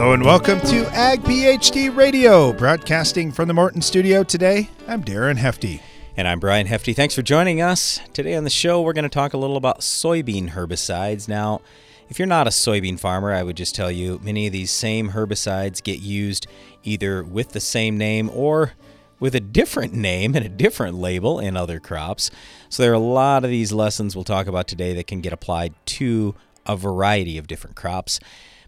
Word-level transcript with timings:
Hello 0.00 0.14
and 0.14 0.24
welcome 0.24 0.58
to 0.62 0.86
Ag 0.94 1.20
PhD 1.24 1.94
Radio, 1.94 2.54
broadcasting 2.54 3.30
from 3.30 3.48
the 3.48 3.52
Morton 3.52 3.82
studio 3.82 4.24
today. 4.24 4.70
I'm 4.88 5.04
Darren 5.04 5.36
Hefty. 5.36 5.82
And 6.16 6.26
I'm 6.26 6.40
Brian 6.40 6.66
Hefty. 6.66 6.94
Thanks 6.94 7.14
for 7.14 7.20
joining 7.20 7.60
us. 7.60 8.00
Today 8.14 8.34
on 8.34 8.44
the 8.44 8.48
show, 8.48 8.80
we're 8.80 8.94
going 8.94 9.02
to 9.02 9.10
talk 9.10 9.34
a 9.34 9.36
little 9.36 9.58
about 9.58 9.80
soybean 9.80 10.52
herbicides. 10.52 11.28
Now, 11.28 11.60
if 12.08 12.18
you're 12.18 12.24
not 12.24 12.46
a 12.46 12.50
soybean 12.50 12.98
farmer, 12.98 13.30
I 13.30 13.42
would 13.42 13.58
just 13.58 13.74
tell 13.74 13.90
you 13.90 14.18
many 14.22 14.46
of 14.46 14.54
these 14.54 14.70
same 14.70 15.10
herbicides 15.10 15.82
get 15.82 16.00
used 16.00 16.46
either 16.82 17.22
with 17.22 17.50
the 17.50 17.60
same 17.60 17.98
name 17.98 18.30
or 18.32 18.72
with 19.18 19.34
a 19.34 19.40
different 19.40 19.92
name 19.92 20.34
and 20.34 20.46
a 20.46 20.48
different 20.48 20.96
label 20.96 21.38
in 21.38 21.58
other 21.58 21.78
crops. 21.78 22.30
So 22.70 22.82
there 22.82 22.92
are 22.92 22.94
a 22.94 22.98
lot 22.98 23.44
of 23.44 23.50
these 23.50 23.70
lessons 23.70 24.16
we'll 24.16 24.24
talk 24.24 24.46
about 24.46 24.66
today 24.66 24.94
that 24.94 25.06
can 25.06 25.20
get 25.20 25.34
applied 25.34 25.74
to 25.84 26.34
a 26.64 26.74
variety 26.74 27.36
of 27.36 27.46
different 27.46 27.76
crops. 27.76 28.18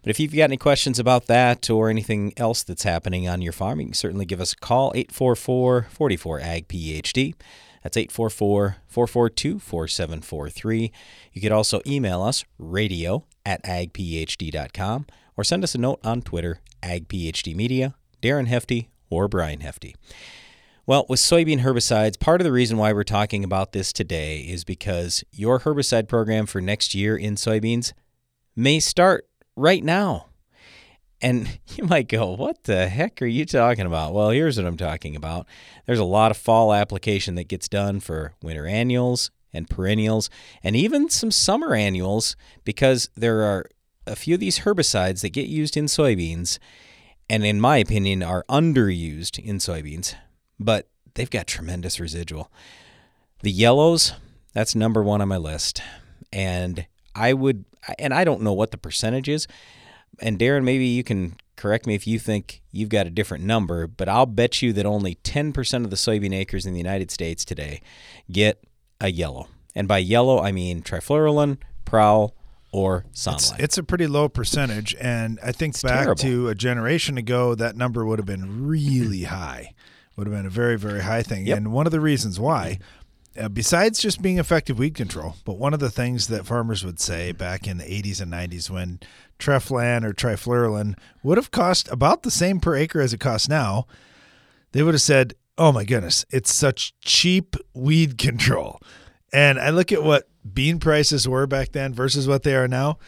But 0.03 0.11
if 0.11 0.19
you've 0.19 0.35
got 0.35 0.45
any 0.45 0.57
questions 0.57 0.99
about 0.99 1.27
that 1.27 1.71
or 1.71 1.89
anything 1.89 2.33
else 2.37 2.63
that's 2.63 2.83
happening 2.83 3.29
on 3.29 3.41
your 3.41 3.53
farm, 3.53 3.81
you 3.81 3.87
can 3.87 3.95
certainly 3.95 4.25
give 4.25 4.41
us 4.41 4.53
a 4.53 4.57
call 4.57 4.93
844 4.95 5.87
44 5.91 6.41
AG 6.41 6.67
PhD. 6.69 7.35
That's 7.83 7.97
844 7.97 8.77
442 8.87 9.59
4743. 9.59 10.93
You 11.33 11.41
could 11.41 11.53
also 11.53 11.81
email 11.87 12.23
us 12.23 12.45
radio 12.59 13.25
at 13.47 13.63
agphd.com 13.65 15.07
or 15.37 15.45
send 15.45 15.65
us 15.65 15.75
a 15.75 15.79
note 15.79 16.01
on 16.05 16.23
Twitter, 16.23 16.61
agphdmedia, 16.83 17.95
Darren 18.21 18.47
Hefty, 18.47 18.91
or 19.09 19.29
Brian 19.29 19.61
Hefty. 19.61 19.95
Well, 20.85 21.07
with 21.09 21.21
soybean 21.21 21.61
herbicides, 21.61 22.19
part 22.19 22.41
of 22.41 22.45
the 22.45 22.53
reason 22.53 22.77
why 22.77 22.93
we're 22.93 23.05
talking 23.05 23.45
about 23.45 23.73
this 23.73 23.93
today 23.93 24.41
is 24.41 24.65
because 24.65 25.23
your 25.31 25.61
herbicide 25.61 26.09
program 26.09 26.47
for 26.47 26.61
next 26.61 26.93
year 26.93 27.17
in 27.17 27.37
soybeans 27.37 27.93
may 28.57 28.81
start 28.81 29.29
right 29.57 29.83
now. 29.83 30.27
And 31.21 31.59
you 31.77 31.85
might 31.85 32.09
go, 32.09 32.33
What 32.33 32.65
the 32.65 32.89
heck 32.89 33.23
are 33.23 33.27
you 33.27 33.45
talking 33.45 33.87
about? 33.87 34.13
Well, 34.13 34.31
here's 34.31 34.57
what 34.57 34.67
I'm 34.67 34.77
talking 34.77 35.17
about. 35.17 35.47
There's 35.87 35.99
a 35.99 36.05
lot 36.05 36.31
of 36.31 36.37
fall 36.37 36.73
application 36.73 37.35
that 37.37 37.49
gets 37.49 37.69
done 37.69 38.01
for 38.01 38.35
winter 38.43 38.67
annuals 38.67 39.31
and 39.53 39.69
perennials, 39.69 40.31
and 40.63 40.75
even 40.75 41.11
some 41.11 41.31
summer 41.31 41.75
annuals, 41.75 42.37
because 42.65 43.11
there 43.15 43.43
are 43.43 43.67
a 44.07 44.17
few 44.17 44.35
of 44.35 44.41
these 44.41 44.61
herbicides 44.61 45.21
that 45.21 45.31
get 45.31 45.47
used 45.47 45.77
in 45.77 45.85
soybeans, 45.85 46.59
and 47.29 47.45
in 47.45 47.61
my 47.61 47.77
opinion, 47.77 48.23
are 48.23 48.45
underused 48.49 49.39
in 49.39 49.59
soybeans, 49.59 50.15
but 50.59 50.89
they've 51.15 51.31
got 51.31 51.47
tremendous 51.47 52.01
residual. 52.01 52.51
The 53.43 53.51
yellows, 53.51 54.15
that's 54.53 54.75
number 54.75 55.03
one 55.03 55.21
on 55.21 55.29
my 55.29 55.37
list. 55.37 55.83
And 56.33 56.87
I 57.15 57.33
would, 57.33 57.65
and 57.99 58.15
I 58.15 58.25
don't 58.25 58.43
know 58.43 58.53
what 58.53 58.71
the 58.71 58.79
percentage 58.79 59.29
is. 59.29 59.47
And 60.21 60.39
Darren, 60.39 60.65
maybe 60.65 60.87
you 60.87 61.03
can 61.03 61.37
correct 61.57 61.87
me 61.87 61.95
if 61.95 62.07
you 62.07 62.19
think 62.19 62.63
you've 62.71 62.89
got 62.89 63.07
a 63.07 63.11
different 63.11 63.45
number, 63.45 63.87
but 63.87 64.09
I'll 64.09 64.27
bet 64.27 64.63
you 64.63 64.73
that 64.75 64.87
only 64.87 65.17
10% 65.17 65.85
of 65.85 65.91
the 65.91 65.97
soybean 65.97 66.35
acres 66.35 66.67
in 66.67 66.73
the 66.73 66.79
United 66.79 67.11
States 67.11 67.45
today 67.45 67.81
get 68.31 68.63
a 69.01 69.11
yellow. 69.11 69.49
And 69.75 69.89
by 69.89 69.99
yellow, 69.99 70.41
I 70.41 70.53
mean 70.53 70.83
trifluralin, 70.83 71.59
prowl, 71.85 72.35
or 72.73 73.05
Sonalan. 73.13 73.35
It's, 73.35 73.53
it's, 73.59 73.79
a 73.79 73.83
pretty 73.83 74.07
low 74.07 74.29
percentage, 74.29 74.95
and 74.99 75.39
I 75.43 75.53
think 75.53 75.75
it's 75.75 75.83
back 75.83 76.05
terrible. 76.05 76.23
to 76.23 76.49
a 76.49 76.55
generation 76.55 77.19
ago, 77.19 77.55
that 77.55 77.77
number 77.77 78.05
would 78.05 78.19
have 78.19 78.27
been 78.27 78.67
really 78.67 79.25
high. 79.25 79.75
Would 80.17 80.27
have 80.27 80.35
been 80.35 80.47
a 80.47 80.51
very, 80.51 80.77
very 80.79 81.03
high 81.03 81.23
thing. 81.23 81.47
Yep. 81.47 81.57
And 81.57 81.73
one 81.73 81.87
of 81.87 81.93
the 81.93 82.01
reasons 82.01 82.41
why, 82.41 82.79
uh, 83.39 83.49
besides 83.49 84.01
just 84.01 84.21
being 84.21 84.39
effective 84.39 84.79
weed 84.79 84.95
control, 84.95 85.37
but 85.45 85.59
one 85.59 85.73
of 85.75 85.81
the 85.81 85.91
things 85.91 86.29
that 86.29 86.47
farmers 86.47 86.85
would 86.85 87.01
say 87.01 87.33
back 87.33 87.67
in 87.67 87.79
the 87.79 87.85
80s 87.85 88.21
and 88.21 88.33
90s 88.33 88.69
when 88.69 89.01
Treflan 89.39 90.05
or 90.05 90.13
Trifluralin 90.13 90.97
would 91.23 91.39
have 91.39 91.51
cost 91.51 91.91
about 91.91 92.23
the 92.23 92.31
same 92.31 92.61
per 92.61 92.75
acre 92.75 93.01
as 93.01 93.13
it 93.13 93.21
costs 93.21 93.49
now, 93.49 93.87
they 94.73 94.83
would 94.83 94.95
have 94.95 95.03
said, 95.03 95.35
"Oh 95.59 95.73
my 95.73 95.85
goodness, 95.85 96.25
it's 96.31 96.53
such 96.53 96.95
cheap 97.01 97.57
weed 97.75 98.19
control." 98.19 98.81
And 99.33 99.59
I 99.59 99.71
look 99.71 99.93
at 99.93 100.03
what 100.03 100.29
bean 100.53 100.79
prices 100.79 101.27
were 101.27 101.47
back 101.47 101.73
then 101.73 101.95
versus 101.95 102.29
what 102.29 102.43
they 102.43 102.55
are 102.55 102.69
now. 102.69 102.99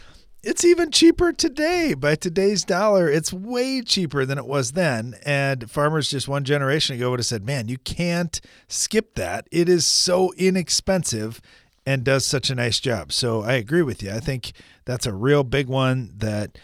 It's 0.47 0.62
even 0.62 0.91
cheaper 0.91 1.32
today 1.32 1.94
by 1.94 2.16
today's 2.16 2.65
dollar. 2.65 3.09
It's 3.09 3.32
way 3.32 3.81
cheaper 3.81 4.27
than 4.27 4.37
it 4.37 4.44
was 4.44 4.72
then. 4.72 5.15
And 5.25 5.71
farmers 5.71 6.10
just 6.10 6.28
one 6.28 6.44
generation 6.44 6.94
ago 6.94 7.10
would 7.10 7.19
have 7.19 7.25
said, 7.27 7.47
man, 7.47 7.69
you 7.69 7.78
can't 7.78 8.38
skip 8.69 9.15
that. 9.15 9.49
It 9.50 9.71
is 9.71 9.87
so 9.87 10.34
inexpensive 10.37 11.41
and 11.87 12.05
does 12.05 12.27
such 12.27 12.50
a 12.50 12.55
nice 12.55 12.78
job. 12.78 13.10
So 13.10 13.41
I 13.41 13.55
agree 13.55 13.81
with 13.81 14.03
you. 14.03 14.10
I 14.10 14.21
think 14.21 14.53
that's 14.84 15.06
a 15.06 15.15
real 15.15 15.44
big 15.44 15.66
one 15.69 16.12
that 16.19 16.59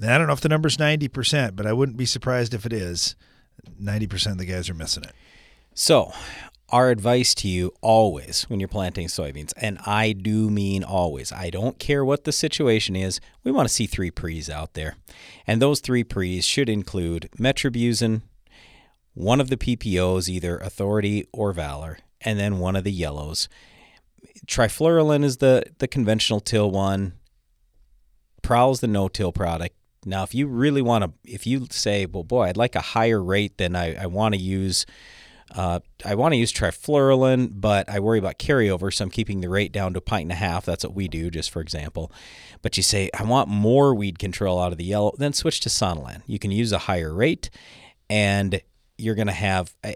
I 0.00 0.18
don't 0.18 0.28
know 0.28 0.32
if 0.32 0.40
the 0.40 0.48
number's 0.48 0.76
90%, 0.76 1.56
but 1.56 1.66
I 1.66 1.72
wouldn't 1.72 1.98
be 1.98 2.06
surprised 2.06 2.54
if 2.54 2.64
it 2.64 2.72
is. 2.72 3.16
90% 3.82 4.32
of 4.32 4.38
the 4.38 4.46
guys 4.46 4.70
are 4.70 4.74
missing 4.74 5.02
it. 5.02 5.12
So, 5.74 6.12
our 6.70 6.90
advice 6.90 7.34
to 7.36 7.48
you 7.48 7.72
always 7.80 8.42
when 8.44 8.60
you're 8.60 8.68
planting 8.68 9.06
soybeans, 9.06 9.52
and 9.56 9.78
I 9.86 10.12
do 10.12 10.50
mean 10.50 10.82
always, 10.82 11.32
I 11.32 11.50
don't 11.50 11.78
care 11.78 12.04
what 12.04 12.24
the 12.24 12.32
situation 12.32 12.96
is, 12.96 13.20
we 13.44 13.52
want 13.52 13.68
to 13.68 13.74
see 13.74 13.86
three 13.86 14.10
pre's 14.10 14.50
out 14.50 14.74
there. 14.74 14.96
And 15.46 15.62
those 15.62 15.80
three 15.80 16.02
pre's 16.02 16.44
should 16.44 16.68
include 16.68 17.28
metribuzin, 17.38 18.22
one 19.14 19.40
of 19.40 19.48
the 19.48 19.56
PPOs, 19.56 20.28
either 20.28 20.58
Authority 20.58 21.26
or 21.32 21.52
Valor, 21.52 21.98
and 22.20 22.38
then 22.38 22.58
one 22.58 22.76
of 22.76 22.84
the 22.84 22.92
yellows. 22.92 23.48
Trifluralin 24.46 25.24
is 25.24 25.38
the, 25.38 25.64
the 25.78 25.88
conventional 25.88 26.40
till 26.40 26.70
one, 26.70 27.14
Prowl 28.42 28.70
is 28.70 28.80
the 28.80 28.86
no 28.86 29.08
till 29.08 29.32
product. 29.32 29.74
Now, 30.04 30.22
if 30.22 30.32
you 30.32 30.46
really 30.46 30.82
want 30.82 31.02
to, 31.02 31.12
if 31.24 31.48
you 31.48 31.66
say, 31.70 32.06
well, 32.06 32.22
boy, 32.22 32.42
I'd 32.42 32.56
like 32.56 32.76
a 32.76 32.80
higher 32.80 33.20
rate 33.20 33.58
than 33.58 33.74
I, 33.74 34.04
I 34.04 34.06
want 34.06 34.36
to 34.36 34.40
use 34.40 34.86
uh, 35.54 35.80
I 36.04 36.14
want 36.14 36.32
to 36.32 36.38
use 36.38 36.52
trifluralin, 36.52 37.52
but 37.54 37.88
I 37.88 38.00
worry 38.00 38.18
about 38.18 38.38
carryover, 38.38 38.92
so 38.92 39.04
I'm 39.04 39.10
keeping 39.10 39.40
the 39.40 39.48
rate 39.48 39.72
down 39.72 39.92
to 39.92 39.98
a 39.98 40.02
pint 40.02 40.22
and 40.22 40.32
a 40.32 40.36
half. 40.36 40.64
That's 40.64 40.84
what 40.84 40.94
we 40.94 41.08
do, 41.08 41.30
just 41.30 41.50
for 41.50 41.60
example. 41.60 42.12
But 42.62 42.76
you 42.76 42.82
say, 42.82 43.10
I 43.18 43.22
want 43.22 43.48
more 43.48 43.94
weed 43.94 44.18
control 44.18 44.60
out 44.60 44.72
of 44.72 44.78
the 44.78 44.84
yellow, 44.84 45.14
then 45.18 45.32
switch 45.32 45.60
to 45.60 45.68
Sonalan. 45.68 46.22
You 46.26 46.38
can 46.38 46.50
use 46.50 46.72
a 46.72 46.78
higher 46.78 47.14
rate, 47.14 47.50
and 48.10 48.60
you're 48.98 49.14
going 49.14 49.26
to 49.26 49.32
have 49.32 49.74
uh, 49.84 49.92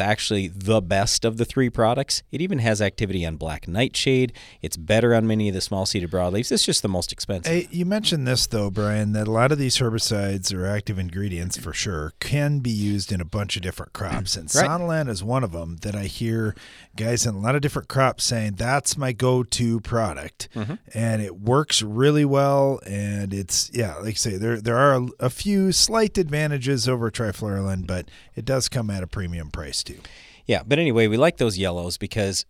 actually 0.00 0.48
the 0.48 0.80
best 0.80 1.24
of 1.24 1.36
the 1.36 1.44
three 1.44 1.70
products. 1.70 2.22
It 2.32 2.40
even 2.40 2.58
has 2.60 2.80
activity 2.80 3.24
on 3.26 3.36
black 3.36 3.68
nightshade. 3.68 4.32
It's 4.62 4.76
better 4.76 5.14
on 5.14 5.26
many 5.26 5.48
of 5.48 5.54
the 5.54 5.60
small 5.60 5.86
seeded 5.86 6.10
broadleaves. 6.10 6.50
It's 6.50 6.64
just 6.64 6.82
the 6.82 6.88
most 6.88 7.12
expensive. 7.12 7.52
Hey, 7.52 7.68
you 7.70 7.84
mentioned 7.84 8.26
this 8.26 8.46
though, 8.46 8.70
Brian, 8.70 9.12
that 9.12 9.28
a 9.28 9.30
lot 9.30 9.52
of 9.52 9.58
these 9.58 9.76
herbicides 9.78 10.54
or 10.54 10.66
active 10.66 10.98
ingredients 10.98 11.56
for 11.58 11.72
sure 11.72 12.12
can 12.20 12.60
be 12.60 12.70
used 12.70 13.12
in 13.12 13.20
a 13.20 13.24
bunch 13.24 13.56
of 13.56 13.62
different 13.62 13.92
crops, 13.92 14.36
and 14.36 14.50
Right. 14.54 15.06
Is 15.08 15.22
one 15.22 15.44
of 15.44 15.52
them 15.52 15.76
that 15.82 15.94
I 15.94 16.04
hear 16.04 16.54
guys 16.96 17.26
in 17.26 17.34
a 17.34 17.38
lot 17.38 17.54
of 17.54 17.60
different 17.60 17.88
crops 17.88 18.24
saying 18.24 18.54
that's 18.56 18.96
my 18.96 19.12
go-to 19.12 19.80
product, 19.80 20.48
Mm-hmm. 20.54 20.74
and 20.94 21.22
it 21.22 21.40
works 21.40 21.82
really 21.82 22.24
well. 22.24 22.80
And 22.86 23.32
it's 23.34 23.70
yeah, 23.72 23.96
like 23.96 24.14
I 24.14 24.16
say, 24.16 24.36
there 24.36 24.60
there 24.60 24.76
are 24.76 24.94
a, 24.94 25.08
a 25.20 25.30
few 25.30 25.72
slight 25.72 26.18
advantages 26.18 26.88
over 26.88 27.10
trifluralin, 27.10 27.86
but 27.86 28.08
it 28.40 28.46
does 28.46 28.70
come 28.70 28.88
at 28.88 29.02
a 29.02 29.06
premium 29.06 29.50
price 29.50 29.84
too. 29.84 30.00
Yeah, 30.46 30.62
but 30.66 30.78
anyway, 30.78 31.06
we 31.08 31.18
like 31.18 31.36
those 31.36 31.58
yellows 31.58 31.98
because 31.98 32.46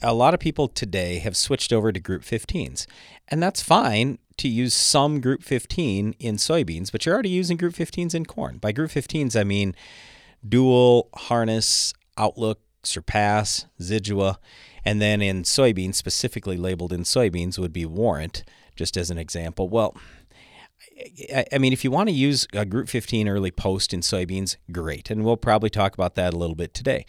a- 0.00 0.14
lot 0.14 0.32
of 0.32 0.38
people 0.38 0.68
today 0.68 1.18
have 1.18 1.36
switched 1.36 1.72
over 1.72 1.90
to 1.90 1.98
group 1.98 2.22
15s. 2.22 2.86
And 3.26 3.42
that's 3.42 3.60
fine 3.60 4.18
to 4.36 4.46
use 4.48 4.74
some 4.74 5.20
group 5.20 5.42
15 5.42 6.14
in 6.20 6.36
soybeans, 6.36 6.92
but 6.92 7.04
you're 7.04 7.14
already 7.14 7.30
using 7.30 7.56
group 7.56 7.74
15s 7.74 8.14
in 8.14 8.26
corn. 8.26 8.58
By 8.58 8.70
group 8.70 8.92
15s, 8.92 9.34
I 9.38 9.42
mean 9.42 9.74
dual, 10.48 11.08
harness, 11.14 11.92
outlook, 12.16 12.60
surpass, 12.84 13.66
zidua. 13.80 14.36
And 14.84 15.02
then 15.02 15.20
in 15.20 15.42
soybeans, 15.42 15.96
specifically 15.96 16.56
labeled 16.56 16.92
in 16.92 17.02
soybeans, 17.02 17.58
would 17.58 17.72
be 17.72 17.86
warrant, 17.86 18.44
just 18.76 18.96
as 18.96 19.10
an 19.10 19.18
example. 19.18 19.68
Well, 19.68 19.96
I- 21.52 21.58
mean, 21.58 21.72
if 21.72 21.84
you 21.84 21.90
want 21.90 22.08
to 22.08 22.14
use 22.14 22.46
a 22.52 22.64
Group 22.64 22.88
15 22.88 23.28
early 23.28 23.50
post 23.50 23.92
in 23.92 24.00
soybeans, 24.00 24.56
great. 24.70 25.10
And 25.10 25.24
we'll 25.24 25.36
probably 25.36 25.70
talk 25.70 25.94
about 25.94 26.14
that 26.14 26.34
a 26.34 26.36
little 26.36 26.56
bit 26.56 26.74
today. 26.74 27.04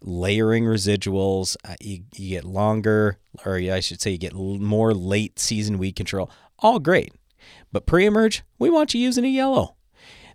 Layering 0.00 0.64
residuals, 0.64 1.56
uh, 1.64 1.74
you, 1.80 2.04
you 2.14 2.30
get 2.30 2.44
longer, 2.44 3.18
or 3.44 3.56
I 3.56 3.80
should 3.80 4.00
say, 4.00 4.10
you 4.12 4.18
get 4.18 4.34
more 4.34 4.94
late 4.94 5.38
season 5.38 5.78
weed 5.78 5.96
control. 5.96 6.30
All 6.60 6.78
great. 6.78 7.12
But 7.72 7.86
pre 7.86 8.06
emerge, 8.06 8.42
we 8.58 8.70
want 8.70 8.94
you 8.94 9.00
using 9.00 9.24
a 9.24 9.28
yellow. 9.28 9.74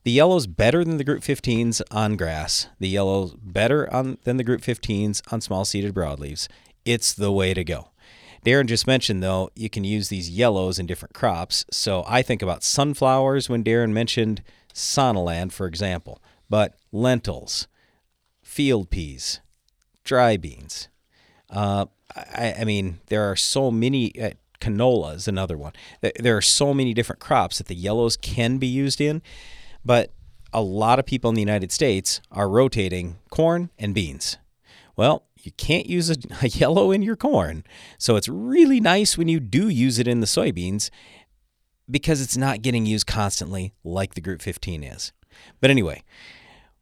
The 0.04 0.12
yellow's 0.12 0.48
better 0.48 0.84
than 0.84 0.98
the 0.98 1.06
Group 1.06 1.24
15s 1.24 1.82
on 1.90 2.18
grass. 2.18 2.68
The 2.80 2.90
yellow's 2.90 3.36
better 3.36 3.92
on, 3.94 4.18
than 4.26 4.36
the 4.36 4.44
Group 4.44 4.62
15s 4.62 5.22
on 5.32 5.40
small 5.40 5.64
seeded 5.64 5.94
broadleaves. 5.94 6.50
It's 6.84 7.14
the 7.14 7.32
way 7.32 7.54
to 7.54 7.64
go. 7.64 7.88
Darren 8.44 8.66
just 8.66 8.88
mentioned, 8.88 9.24
though, 9.24 9.50
you 9.56 9.70
can 9.70 9.84
use 9.84 10.10
these 10.10 10.30
yellows 10.30 10.80
in 10.80 10.86
different 10.86 11.14
crops. 11.14 11.66
So 11.72 12.04
I 12.08 12.22
think 12.22 12.42
about 12.42 12.64
sunflowers 12.64 13.50
when 13.50 13.64
Darren 13.64 13.92
mentioned 13.92 14.44
Sonalan, 14.74 15.52
for 15.52 15.68
example, 15.68 16.22
but 16.50 16.76
lentils, 16.92 17.68
field 18.42 18.90
peas, 18.90 19.40
dry 20.04 20.38
beans. 20.38 20.90
Uh, 21.50 21.86
I, 22.16 22.56
I 22.60 22.64
mean, 22.64 23.00
there 23.08 23.30
are 23.30 23.36
so 23.36 23.72
many. 23.72 24.20
Uh, 24.20 24.32
Canola 24.60 25.16
is 25.16 25.28
another 25.28 25.58
one. 25.58 25.74
There 26.20 26.38
are 26.38 26.42
so 26.42 26.74
many 26.74 26.94
different 26.94 27.20
crops 27.20 27.58
that 27.58 27.68
the 27.68 27.76
yellows 27.76 28.16
can 28.16 28.60
be 28.60 28.68
used 28.68 29.02
in, 29.02 29.22
but 29.84 30.12
a 30.54 30.62
lot 30.62 31.00
of 31.00 31.06
people 31.06 31.30
in 31.30 31.36
the 31.36 31.42
United 31.42 31.72
States 31.72 32.22
are 32.32 32.48
rotating 32.48 33.18
corn 33.30 33.72
and 33.78 33.94
beans. 33.94 34.38
Well, 34.96 35.24
you 35.46 35.52
can't 35.54 35.88
use 35.88 36.10
a, 36.10 36.16
a, 36.42 36.48
yellow 36.48 36.92
in 36.92 37.02
your 37.02 37.16
corn. 37.16 37.64
So 37.98 38.16
it's 38.16 38.30
really 38.30 38.80
nice 38.80 39.18
when 39.18 39.28
you 39.28 39.40
do 39.40 39.70
use 39.70 40.00
it 40.00 40.08
in 40.08 40.20
the 40.20 40.28
soybeans 40.28 40.90
because 41.90 42.22
it's 42.22 42.38
not 42.38 42.62
getting 42.62 42.86
used 42.86 43.08
constantly 43.08 43.74
like 43.84 44.16
the 44.16 44.22
Group 44.22 44.42
15 44.42 44.84
is. 44.84 45.12
But 45.60 45.70
anyway, 45.70 46.04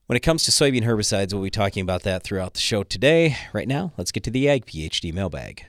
when 0.06 0.18
it 0.18 0.22
comes 0.22 0.44
to 0.44 0.52
soybean 0.52 0.84
herbicides, 0.84 1.34
we'll 1.34 1.44
be 1.44 1.50
talking 1.50 1.82
about 1.82 2.04
that 2.04 2.24
throughout 2.24 2.54
the 2.54 2.60
show 2.60 2.84
today. 2.84 3.38
Right 3.54 3.68
now, 3.68 3.94
let's 3.98 4.12
get 4.12 4.24
to 4.24 4.32
the 4.32 4.50
Ag 4.50 4.66
PhD 4.66 5.14
mailbag. 5.14 5.66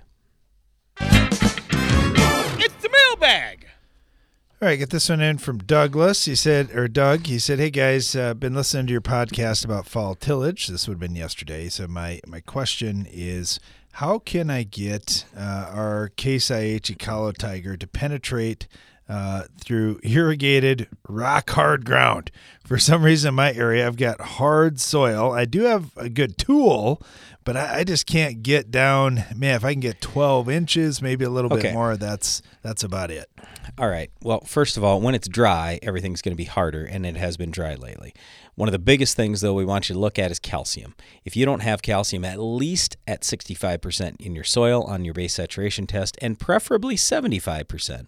All 4.62 4.68
right, 4.68 4.78
get 4.78 4.90
this 4.90 5.08
one 5.08 5.20
in 5.20 5.38
from 5.38 5.58
Douglas. 5.58 6.26
He 6.26 6.36
said, 6.36 6.70
or 6.70 6.86
Doug, 6.86 7.26
he 7.26 7.40
said, 7.40 7.58
"Hey 7.58 7.70
guys, 7.70 8.14
uh, 8.14 8.32
been 8.32 8.54
listening 8.54 8.86
to 8.86 8.92
your 8.92 9.00
podcast 9.00 9.64
about 9.64 9.88
fall 9.88 10.14
tillage. 10.14 10.68
This 10.68 10.86
would 10.86 10.94
have 10.94 11.00
been 11.00 11.16
yesterday. 11.16 11.68
So 11.68 11.88
my 11.88 12.20
my 12.28 12.38
question 12.38 13.04
is, 13.10 13.58
how 13.94 14.20
can 14.20 14.50
I 14.50 14.62
get 14.62 15.24
uh, 15.36 15.68
our 15.74 16.10
Case 16.10 16.48
IH 16.48 16.94
Ecolo 16.94 17.36
Tiger 17.36 17.76
to 17.76 17.88
penetrate 17.88 18.68
uh, 19.12 19.42
through 19.60 20.00
irrigated 20.02 20.88
rock 21.08 21.50
hard 21.50 21.84
ground. 21.84 22.30
For 22.64 22.78
some 22.78 23.02
reason, 23.02 23.28
in 23.30 23.34
my 23.34 23.52
area, 23.52 23.86
I've 23.86 23.96
got 23.96 24.20
hard 24.20 24.80
soil. 24.80 25.32
I 25.32 25.44
do 25.44 25.62
have 25.62 25.90
a 25.98 26.08
good 26.08 26.38
tool, 26.38 27.02
but 27.44 27.56
I, 27.56 27.80
I 27.80 27.84
just 27.84 28.06
can't 28.06 28.42
get 28.42 28.70
down. 28.70 29.24
Man, 29.36 29.56
if 29.56 29.64
I 29.64 29.72
can 29.72 29.80
get 29.80 30.00
12 30.00 30.48
inches, 30.48 31.02
maybe 31.02 31.24
a 31.24 31.30
little 31.30 31.52
Okay. 31.52 31.62
bit 31.68 31.74
more, 31.74 31.96
that's 31.98 32.40
that's 32.62 32.82
about 32.82 33.10
it. 33.10 33.28
All 33.76 33.88
right. 33.88 34.10
Well, 34.22 34.40
first 34.46 34.76
of 34.76 34.84
all, 34.84 35.00
when 35.00 35.14
it's 35.14 35.28
dry, 35.28 35.78
everything's 35.82 36.22
going 36.22 36.32
to 36.32 36.36
be 36.36 36.44
harder, 36.44 36.84
and 36.84 37.04
it 37.04 37.16
has 37.16 37.36
been 37.36 37.50
dry 37.50 37.74
lately. 37.74 38.14
One 38.54 38.68
of 38.68 38.72
the 38.72 38.78
biggest 38.78 39.16
things, 39.16 39.40
though, 39.40 39.54
we 39.54 39.64
want 39.64 39.88
you 39.88 39.94
to 39.94 39.98
look 40.00 40.18
at 40.18 40.30
is 40.30 40.38
calcium. 40.38 40.94
If 41.24 41.36
you 41.36 41.44
don't 41.44 41.60
have 41.60 41.82
calcium 41.82 42.24
at 42.24 42.38
least 42.38 42.96
at 43.06 43.22
65% 43.22 44.20
in 44.20 44.34
your 44.34 44.44
soil 44.44 44.82
on 44.84 45.04
your 45.04 45.14
base 45.14 45.34
saturation 45.34 45.86
test, 45.86 46.16
and 46.22 46.38
preferably 46.38 46.96
75%, 46.96 48.06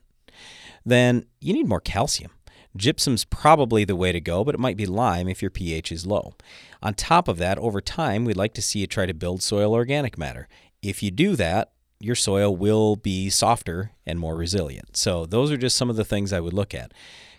then 0.85 1.27
you 1.41 1.53
need 1.53 1.69
more 1.69 1.81
calcium. 1.81 2.31
Gypsum's 2.77 3.25
probably 3.25 3.85
the 3.85 3.95
way 3.95 4.11
to 4.11 4.21
go, 4.21 4.43
but 4.43 4.55
it 4.55 4.61
might 4.61 4.77
be 4.77 4.87
lime 4.87 5.29
if 5.29 5.41
your 5.41 5.51
pH 5.51 5.93
is 5.93 6.07
low. 6.07 6.35
On 6.83 6.93
top 6.93 7.29
of 7.29 7.39
that, 7.39 7.57
over 7.59 7.81
time, 7.81 8.25
we'd 8.25 8.37
like 8.37 8.55
to 8.55 8.63
see 8.63 8.81
you 8.81 8.87
try 8.87 9.07
to 9.07 9.15
build 9.15 9.43
soil 9.43 9.73
organic 9.73 10.19
matter. 10.19 10.49
If 10.83 11.03
you 11.03 11.11
do 11.11 11.37
that, 11.37 11.71
your 12.01 12.17
soil 12.17 12.55
will 12.55 12.97
be 12.97 13.31
softer 13.31 13.93
and 14.05 14.19
more 14.19 14.35
resilient. 14.35 14.97
So, 14.97 15.25
those 15.25 15.51
are 15.53 15.57
just 15.57 15.77
some 15.77 15.89
of 15.89 15.97
the 15.97 16.05
things 16.05 16.33
I 16.33 16.41
would 16.41 16.53
look 16.53 16.75
at. 16.75 16.93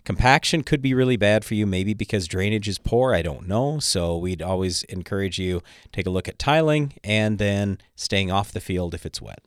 Compaction 0.06 0.64
could 0.64 0.82
be 0.82 0.94
really 0.94 1.18
bad 1.18 1.44
for 1.44 1.56
you, 1.56 1.66
maybe 1.66 1.94
because 1.94 2.28
drainage 2.28 2.68
is 2.68 2.78
poor. 2.78 3.14
I 3.14 3.22
don't 3.22 3.48
know. 3.48 3.80
So, 3.80 4.18
we'd 4.18 4.42
always 4.42 4.84
encourage 4.84 5.38
you 5.38 5.62
take 5.92 6.08
a 6.08 6.12
look 6.12 6.30
at 6.30 6.40
tiling 6.40 6.94
and 7.04 7.38
then 7.38 7.78
staying 7.96 8.32
off 8.32 8.54
the 8.54 8.62
field 8.62 8.96
if 8.96 9.06
it's 9.06 9.22
wet. 9.22 9.40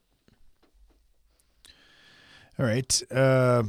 All 2.59 2.67
right. 2.67 3.03
Uh, 3.11 3.65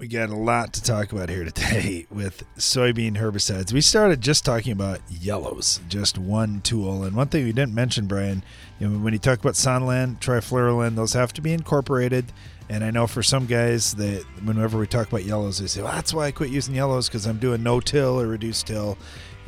we 0.00 0.08
got 0.08 0.30
a 0.30 0.34
lot 0.34 0.72
to 0.72 0.82
talk 0.82 1.12
about 1.12 1.28
here 1.28 1.44
today 1.44 2.06
with 2.10 2.42
soybean 2.56 3.18
herbicides. 3.18 3.70
We 3.70 3.82
started 3.82 4.22
just 4.22 4.46
talking 4.46 4.72
about 4.72 5.00
yellows, 5.10 5.78
just 5.90 6.16
one 6.16 6.62
tool. 6.62 7.04
And 7.04 7.14
one 7.14 7.28
thing 7.28 7.44
we 7.44 7.52
didn't 7.52 7.74
mention, 7.74 8.06
Brian, 8.06 8.42
you 8.78 8.88
know, 8.88 8.98
when 8.98 9.12
you 9.12 9.18
talk 9.18 9.38
about 9.38 9.54
Sonalan, 9.54 10.18
trifluralin, 10.18 10.96
those 10.96 11.12
have 11.12 11.34
to 11.34 11.42
be 11.42 11.52
incorporated. 11.52 12.32
And 12.70 12.84
I 12.84 12.92
know 12.92 13.08
for 13.08 13.20
some 13.20 13.46
guys 13.46 13.94
that 13.94 14.24
whenever 14.44 14.78
we 14.78 14.86
talk 14.86 15.08
about 15.08 15.24
yellows, 15.24 15.58
they 15.58 15.66
say, 15.66 15.82
well, 15.82 15.90
that's 15.92 16.14
why 16.14 16.26
I 16.26 16.30
quit 16.30 16.50
using 16.50 16.72
yellows 16.72 17.08
because 17.08 17.26
I'm 17.26 17.38
doing 17.38 17.64
no 17.64 17.80
till 17.80 18.20
or 18.20 18.28
reduced 18.28 18.68
till. 18.68 18.96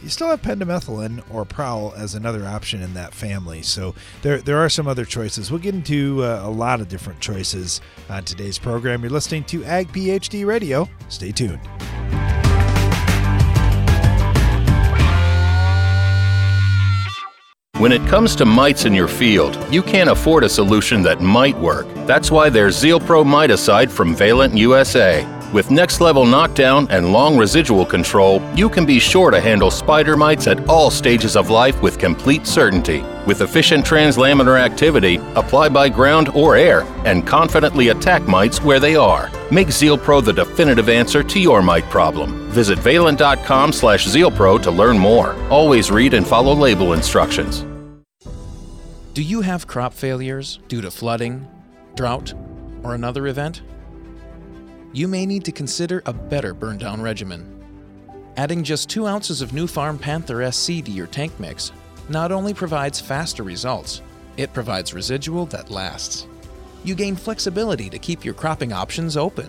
You 0.02 0.08
still 0.08 0.26
have 0.26 0.42
pendimethalin 0.42 1.22
or 1.30 1.44
prowl 1.44 1.94
as 1.96 2.16
another 2.16 2.44
option 2.44 2.82
in 2.82 2.94
that 2.94 3.14
family. 3.14 3.62
So 3.62 3.94
there, 4.22 4.38
there 4.38 4.58
are 4.58 4.68
some 4.68 4.88
other 4.88 5.04
choices. 5.04 5.52
We'll 5.52 5.60
get 5.60 5.76
into 5.76 6.24
uh, 6.24 6.40
a 6.42 6.50
lot 6.50 6.80
of 6.80 6.88
different 6.88 7.20
choices 7.20 7.80
on 8.10 8.24
today's 8.24 8.58
program. 8.58 9.02
You're 9.02 9.12
listening 9.12 9.44
to 9.44 9.64
Ag 9.66 9.92
PhD 9.92 10.44
Radio. 10.44 10.88
Stay 11.08 11.30
tuned. 11.30 11.60
When 17.82 17.90
it 17.90 18.06
comes 18.06 18.36
to 18.36 18.44
mites 18.44 18.84
in 18.84 18.94
your 18.94 19.08
field, 19.08 19.58
you 19.68 19.82
can't 19.82 20.08
afford 20.08 20.44
a 20.44 20.48
solution 20.48 21.02
that 21.02 21.20
might 21.20 21.58
work. 21.58 21.88
That's 22.06 22.30
why 22.30 22.48
there's 22.48 22.78
Zeal 22.78 23.00
Pro 23.00 23.24
Miticide 23.24 23.90
from 23.90 24.14
Valent 24.14 24.56
USA. 24.56 25.26
With 25.52 25.72
next 25.72 26.00
level 26.00 26.24
knockdown 26.24 26.86
and 26.90 27.12
long 27.12 27.36
residual 27.36 27.84
control, 27.84 28.40
you 28.54 28.68
can 28.68 28.86
be 28.86 29.00
sure 29.00 29.32
to 29.32 29.40
handle 29.40 29.68
spider 29.68 30.16
mites 30.16 30.46
at 30.46 30.64
all 30.68 30.92
stages 30.92 31.34
of 31.34 31.50
life 31.50 31.82
with 31.82 31.98
complete 31.98 32.46
certainty. 32.46 33.02
With 33.26 33.40
efficient 33.40 33.84
translaminar 33.84 34.60
activity, 34.60 35.16
apply 35.34 35.70
by 35.70 35.88
ground 35.88 36.28
or 36.36 36.54
air, 36.54 36.82
and 37.04 37.26
confidently 37.26 37.88
attack 37.88 38.22
mites 38.28 38.62
where 38.62 38.78
they 38.78 38.94
are. 38.94 39.28
Make 39.50 39.72
Zeal 39.72 39.98
Pro 39.98 40.20
the 40.20 40.32
definitive 40.32 40.88
answer 40.88 41.24
to 41.24 41.40
your 41.40 41.62
mite 41.62 41.90
problem. 41.90 42.48
Visit 42.52 42.78
valent.com 42.78 43.72
slash 43.72 44.06
zealpro 44.06 44.62
to 44.62 44.70
learn 44.70 44.96
more. 44.96 45.34
Always 45.50 45.90
read 45.90 46.14
and 46.14 46.24
follow 46.24 46.54
label 46.54 46.92
instructions. 46.92 47.64
Do 49.14 49.22
you 49.22 49.42
have 49.42 49.66
crop 49.66 49.92
failures 49.92 50.58
due 50.68 50.80
to 50.80 50.90
flooding, 50.90 51.46
drought, 51.96 52.32
or 52.82 52.94
another 52.94 53.26
event? 53.26 53.60
You 54.94 55.06
may 55.06 55.26
need 55.26 55.44
to 55.44 55.52
consider 55.52 56.02
a 56.06 56.14
better 56.14 56.54
burn 56.54 56.78
down 56.78 57.02
regimen. 57.02 57.46
Adding 58.38 58.64
just 58.64 58.88
2 58.88 59.06
ounces 59.06 59.42
of 59.42 59.50
Nufarm 59.50 60.00
Panther 60.00 60.50
SC 60.50 60.82
to 60.84 60.90
your 60.90 61.08
tank 61.08 61.38
mix 61.38 61.72
not 62.08 62.32
only 62.32 62.54
provides 62.54 63.02
faster 63.02 63.42
results, 63.42 64.00
it 64.38 64.54
provides 64.54 64.94
residual 64.94 65.44
that 65.46 65.70
lasts. 65.70 66.26
You 66.82 66.94
gain 66.94 67.14
flexibility 67.14 67.90
to 67.90 67.98
keep 67.98 68.24
your 68.24 68.32
cropping 68.32 68.72
options 68.72 69.18
open. 69.18 69.48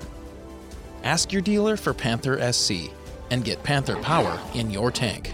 Ask 1.03 1.31
your 1.31 1.41
dealer 1.41 1.77
for 1.77 1.93
Panther 1.93 2.51
SC 2.51 2.91
and 3.31 3.45
get 3.45 3.63
Panther 3.63 3.95
power 3.95 4.37
in 4.55 4.69
your 4.69 4.91
tank. 4.91 5.33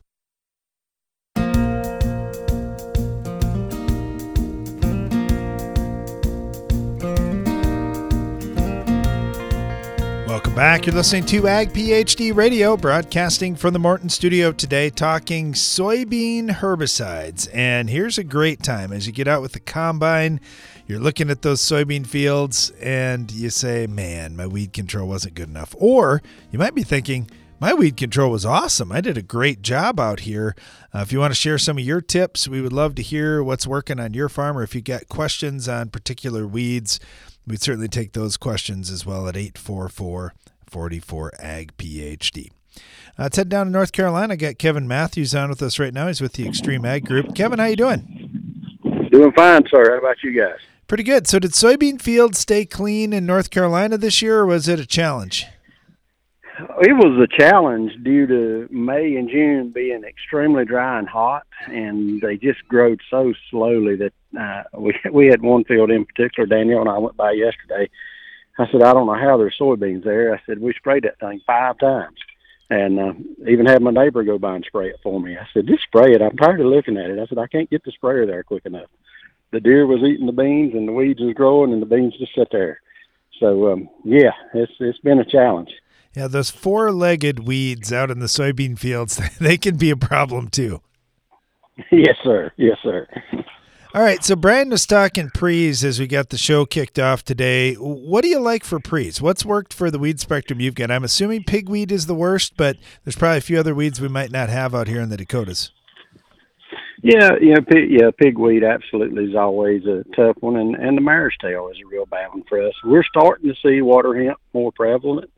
Back. 10.59 10.87
You're 10.87 10.97
listening 10.97 11.25
to 11.27 11.47
Ag 11.47 11.73
PhD 11.73 12.35
Radio, 12.35 12.77
broadcasting 12.77 13.55
from 13.55 13.73
the 13.75 13.79
Morton 13.79 14.09
studio 14.09 14.51
today, 14.51 14.91
talking 14.91 15.53
soybean 15.53 16.51
herbicides. 16.51 17.49
And 17.55 17.89
here's 17.89 18.19
a 18.19 18.25
great 18.25 18.61
time 18.61 18.93
as 18.93 19.07
you 19.07 19.13
get 19.13 19.29
out 19.29 19.41
with 19.41 19.53
the 19.53 19.61
combine, 19.61 20.41
you're 20.89 20.99
looking 20.99 21.31
at 21.31 21.43
those 21.43 21.61
soybean 21.61 22.05
fields, 22.05 22.73
and 22.81 23.31
you 23.31 23.51
say, 23.51 23.87
Man, 23.87 24.35
my 24.35 24.49
weed 24.49 24.73
control 24.73 25.07
wasn't 25.07 25.37
good 25.37 25.49
enough. 25.49 25.77
Or 25.79 26.23
you 26.51 26.59
might 26.59 26.75
be 26.75 26.83
thinking, 26.83 27.31
My 27.61 27.73
weed 27.73 27.97
control 27.97 28.33
was 28.33 28.45
awesome. 28.45 28.91
I 28.91 29.01
did 29.01 29.17
a 29.17 29.23
great 29.23 29.63
job 29.63 30.01
out 30.01 30.21
here. 30.21 30.57
Uh, 30.93 31.03
if 31.03 31.13
you 31.13 31.21
want 31.21 31.31
to 31.31 31.39
share 31.39 31.59
some 31.59 31.79
of 31.79 31.85
your 31.85 32.01
tips, 32.01 32.49
we 32.49 32.61
would 32.61 32.73
love 32.73 32.97
to 32.97 33.03
hear 33.03 33.45
what's 33.45 33.69
working 33.69 34.01
on 34.01 34.13
your 34.13 34.29
farm 34.29 34.59
or 34.59 34.65
if 34.65 34.75
you 34.75 34.81
got 34.81 35.09
questions 35.09 35.69
on 35.69 35.91
particular 35.91 36.49
weeds, 36.49 36.99
we'd 37.49 37.63
certainly 37.63 37.89
take 37.89 38.13
those 38.13 38.37
questions 38.37 38.91
as 38.91 39.05
well 39.05 39.27
at 39.29 39.37
844 39.37 40.35
44 40.67 41.33
Ag 41.39 41.77
PhD. 41.77 42.51
Uh, 43.19 43.25
let's 43.25 43.37
head 43.37 43.49
down 43.49 43.67
to 43.67 43.73
North 43.73 43.93
Carolina. 43.93 44.37
Got 44.37 44.59
Kevin 44.59 44.87
Matthews 44.87 45.35
on 45.35 45.49
with 45.49 45.63
us 45.63 45.79
right 45.79 45.95
now. 45.95 46.07
He's 46.07 46.21
with 46.21 46.35
the 46.35 46.47
Extreme 46.47 46.85
Ag 46.85 47.07
Group. 47.07 47.35
Kevin, 47.35 47.59
how 47.59 47.67
you 47.67 47.77
doing? 47.77 49.09
Doing 49.11 49.33
fine, 49.33 49.63
sir. 49.71 49.93
How 49.93 49.99
about 49.99 50.23
you 50.23 50.39
guys? 50.39 50.59
Pretty 50.87 51.03
good. 51.03 51.27
So, 51.27 51.39
did 51.39 51.53
soybean 51.53 52.01
fields 52.01 52.39
stay 52.39 52.65
clean 52.65 53.13
in 53.13 53.27
North 53.27 53.51
Carolina 53.51 53.99
this 53.99 54.23
year, 54.23 54.41
or 54.41 54.47
was 54.47 54.69
it 54.69 54.79
a 54.79 54.87
challenge? 54.87 55.47
It 56.81 56.93
was 56.93 57.19
a 57.23 57.41
challenge 57.41 57.93
due 58.03 58.27
to 58.27 58.69
May 58.71 59.17
and 59.17 59.29
June 59.29 59.71
being 59.71 60.03
extremely 60.05 60.65
dry 60.65 60.99
and 60.99 61.09
hot, 61.09 61.47
and 61.67 62.21
they 62.21 62.37
just 62.37 62.67
growed 62.69 63.01
so 63.11 63.35
slowly 63.51 63.97
that 63.97 64.13
uh, 64.39 64.63
we 64.79 64.95
we 65.13 65.27
had 65.27 65.43
one 65.43 65.65
field 65.65 65.91
in 65.91 66.05
particular. 66.05 66.47
Daniel 66.47 66.81
and 66.81 66.91
I 66.91 66.99
went 66.99 67.17
by 67.17 67.33
yesterday. 67.33 67.91
I 68.59 68.67
said, 68.73 68.83
I 68.83 68.93
don't 68.93 69.07
know 69.07 69.15
how 69.15 69.37
there's 69.37 69.57
soybeans 69.59 70.03
there. 70.03 70.35
I 70.35 70.41
said 70.45 70.61
we 70.61 70.73
sprayed 70.73 71.05
that 71.05 71.21
thing 71.21 71.41
five 71.47 71.79
times, 71.79 72.19
and 72.71 72.99
uh, 72.99 73.13
even 73.49 73.67
had 73.67 73.83
my 73.83 73.93
neighbor 73.93 74.25
go 74.25 74.37
by 74.37 74.57
and 74.57 74.65
spray 74.65 74.89
it 74.89 74.99
for 75.01 75.21
me. 75.21 75.37
I 75.37 75.47
said, 75.55 75.69
just 75.69 75.85
spray 75.85 76.13
it. 76.13 76.21
I'm 76.21 76.37
tired 76.37 76.61
of 76.61 76.67
looking 76.67 76.97
at 76.97 77.11
it. 77.11 77.21
I 77.21 77.27
said 77.27 77.39
I 77.39 77.47
can't 77.47 77.71
get 77.71 77.85
the 77.85 77.93
sprayer 77.93 78.27
there 78.27 78.43
quick 78.43 78.67
enough. 78.67 78.89
The 79.53 79.61
deer 79.61 79.87
was 79.87 80.01
eating 80.03 80.27
the 80.27 80.33
beans, 80.33 80.75
and 80.75 80.89
the 80.89 80.93
weeds 80.93 81.21
was 81.21 81.35
growing, 81.35 81.73
and 81.73 81.81
the 81.81 81.87
beans 81.87 82.19
just 82.19 82.35
sit 82.35 82.49
there. 82.51 82.81
So 83.39 83.73
um, 83.73 83.89
yeah, 84.05 84.33
it's 84.55 84.73
it's 84.81 84.99
been 84.99 85.21
a 85.21 85.25
challenge. 85.25 85.71
Yeah, 86.15 86.27
those 86.27 86.51
four-legged 86.51 87.41
weeds 87.41 87.93
out 87.93 88.11
in 88.11 88.19
the 88.19 88.27
soybean 88.27 88.77
fields, 88.77 89.21
they 89.39 89.57
can 89.57 89.77
be 89.77 89.91
a 89.91 89.97
problem 89.97 90.49
too. 90.49 90.81
yes, 91.93 92.17
sir. 92.23 92.53
Yes, 92.57 92.79
sir. 92.83 93.07
All 93.95 94.03
right, 94.03 94.23
so 94.23 94.37
Brian 94.37 94.69
was 94.69 94.85
talking 94.85 95.31
pre's 95.31 95.83
as 95.83 95.99
we 95.99 96.07
got 96.07 96.29
the 96.29 96.37
show 96.37 96.67
kicked 96.67 96.99
off 96.99 97.25
today. 97.25 97.75
What 97.75 98.21
do 98.21 98.29
you 98.29 98.39
like 98.39 98.63
for 98.63 98.79
pre's? 98.79 99.23
What's 99.23 99.47
worked 99.47 99.73
for 99.73 99.91
the 99.91 99.99
weed 99.99 100.21
spectrum 100.21 100.61
you've 100.61 100.75
got? 100.75 100.91
I'm 100.91 101.05
assuming 101.05 101.45
pigweed 101.45 101.91
is 101.91 102.07
the 102.07 102.15
worst, 102.15 102.57
but 102.57 102.77
there's 103.05 103.17
probably 103.17 103.39
a 103.39 103.43
few 103.43 103.59
other 103.59 103.75
weeds 103.75 103.99
we 103.99 104.09
might 104.09 104.31
not 104.31 104.51
have 104.51 104.75
out 104.75 104.89
here 104.89 105.01
in 105.01 105.09
the 105.09 105.17
Dakotas. 105.17 105.71
Yeah, 107.03 107.31
yeah, 107.41 107.61
pig, 107.67 107.91
yeah, 107.91 108.11
pigweed 108.21 108.63
absolutely 108.63 109.25
is 109.25 109.37
always 109.37 109.87
a 109.87 110.05
tough 110.15 110.37
one, 110.41 110.57
and 110.57 110.75
and 110.75 110.97
the 110.97 111.01
mare's 111.01 111.37
tail 111.41 111.69
is 111.69 111.79
a 111.83 111.89
real 111.89 112.07
bad 112.07 112.29
one 112.29 112.43
for 112.49 112.61
us. 112.67 112.75
We're 112.85 113.05
starting 113.05 113.49
to 113.49 113.57
see 113.65 113.83
water 113.83 114.15
hemp 114.15 114.39
more 114.53 114.73
prevalent, 114.73 115.31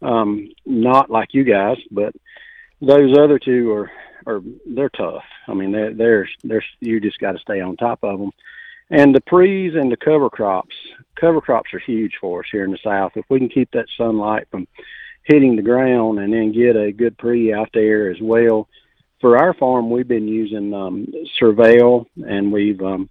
um, 0.00 0.48
not 0.64 1.10
like 1.10 1.34
you 1.34 1.44
guys, 1.44 1.78
but 1.90 2.14
those 2.80 3.18
other 3.18 3.38
two 3.38 3.72
are 3.72 3.90
are 4.26 4.40
they're 4.66 4.90
tough. 4.90 5.24
I 5.48 5.54
mean, 5.54 5.72
they're 5.72 5.94
they're, 5.94 6.28
they're 6.42 6.64
you 6.80 7.00
just 7.00 7.18
got 7.18 7.32
to 7.32 7.38
stay 7.38 7.60
on 7.60 7.76
top 7.76 8.00
of 8.02 8.18
them. 8.18 8.30
And 8.90 9.14
the 9.14 9.20
pre's 9.22 9.74
and 9.74 9.90
the 9.90 9.96
cover 9.96 10.28
crops, 10.28 10.74
cover 11.18 11.40
crops 11.40 11.72
are 11.72 11.78
huge 11.78 12.12
for 12.20 12.40
us 12.40 12.46
here 12.52 12.64
in 12.64 12.70
the 12.70 12.78
south. 12.84 13.12
If 13.16 13.24
we 13.30 13.38
can 13.38 13.48
keep 13.48 13.70
that 13.72 13.86
sunlight 13.96 14.46
from 14.50 14.68
hitting 15.24 15.56
the 15.56 15.62
ground 15.62 16.18
and 16.18 16.32
then 16.32 16.52
get 16.52 16.76
a 16.76 16.92
good 16.92 17.16
pre 17.18 17.52
out 17.52 17.70
there 17.74 18.10
as 18.10 18.20
well. 18.20 18.68
For 19.20 19.38
our 19.38 19.54
farm, 19.54 19.90
we've 19.90 20.06
been 20.06 20.28
using 20.28 20.74
um, 20.74 21.06
Surveil 21.40 22.04
and 22.26 22.52
we've 22.52 22.80
um, 22.82 23.08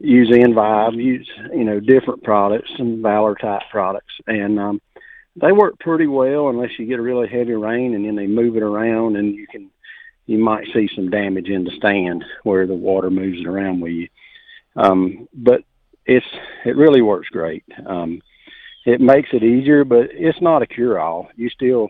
used 0.00 0.32
Envive, 0.32 0.94
use 0.94 1.28
you 1.52 1.64
know 1.64 1.78
different 1.78 2.24
products, 2.24 2.70
some 2.76 3.02
Valor 3.02 3.36
type 3.36 3.62
products, 3.70 4.12
and 4.26 4.58
um, 4.58 4.80
they 5.36 5.52
work 5.52 5.78
pretty 5.78 6.06
well 6.06 6.48
unless 6.48 6.70
you 6.78 6.86
get 6.86 6.98
a 6.98 7.02
really 7.02 7.28
heavy 7.28 7.54
rain 7.54 7.94
and 7.94 8.04
then 8.04 8.16
they 8.16 8.26
move 8.26 8.56
it 8.56 8.62
around 8.62 9.16
and 9.16 9.34
you 9.34 9.46
can 9.46 9.70
you 10.26 10.38
might 10.38 10.66
see 10.72 10.88
some 10.94 11.10
damage 11.10 11.48
in 11.48 11.64
the 11.64 11.70
stand 11.76 12.24
where 12.42 12.66
the 12.66 12.74
water 12.74 13.10
moves 13.10 13.40
it 13.40 13.46
around 13.46 13.80
with 13.80 13.92
you. 13.92 14.08
Um, 14.76 15.28
but 15.32 15.62
it's 16.06 16.26
it 16.64 16.76
really 16.76 17.02
works 17.02 17.28
great. 17.28 17.64
Um, 17.86 18.20
it 18.86 19.00
makes 19.00 19.30
it 19.32 19.42
easier, 19.42 19.84
but 19.84 20.08
it's 20.12 20.40
not 20.40 20.62
a 20.62 20.66
cure 20.66 21.00
all. 21.00 21.28
You 21.36 21.48
still 21.48 21.88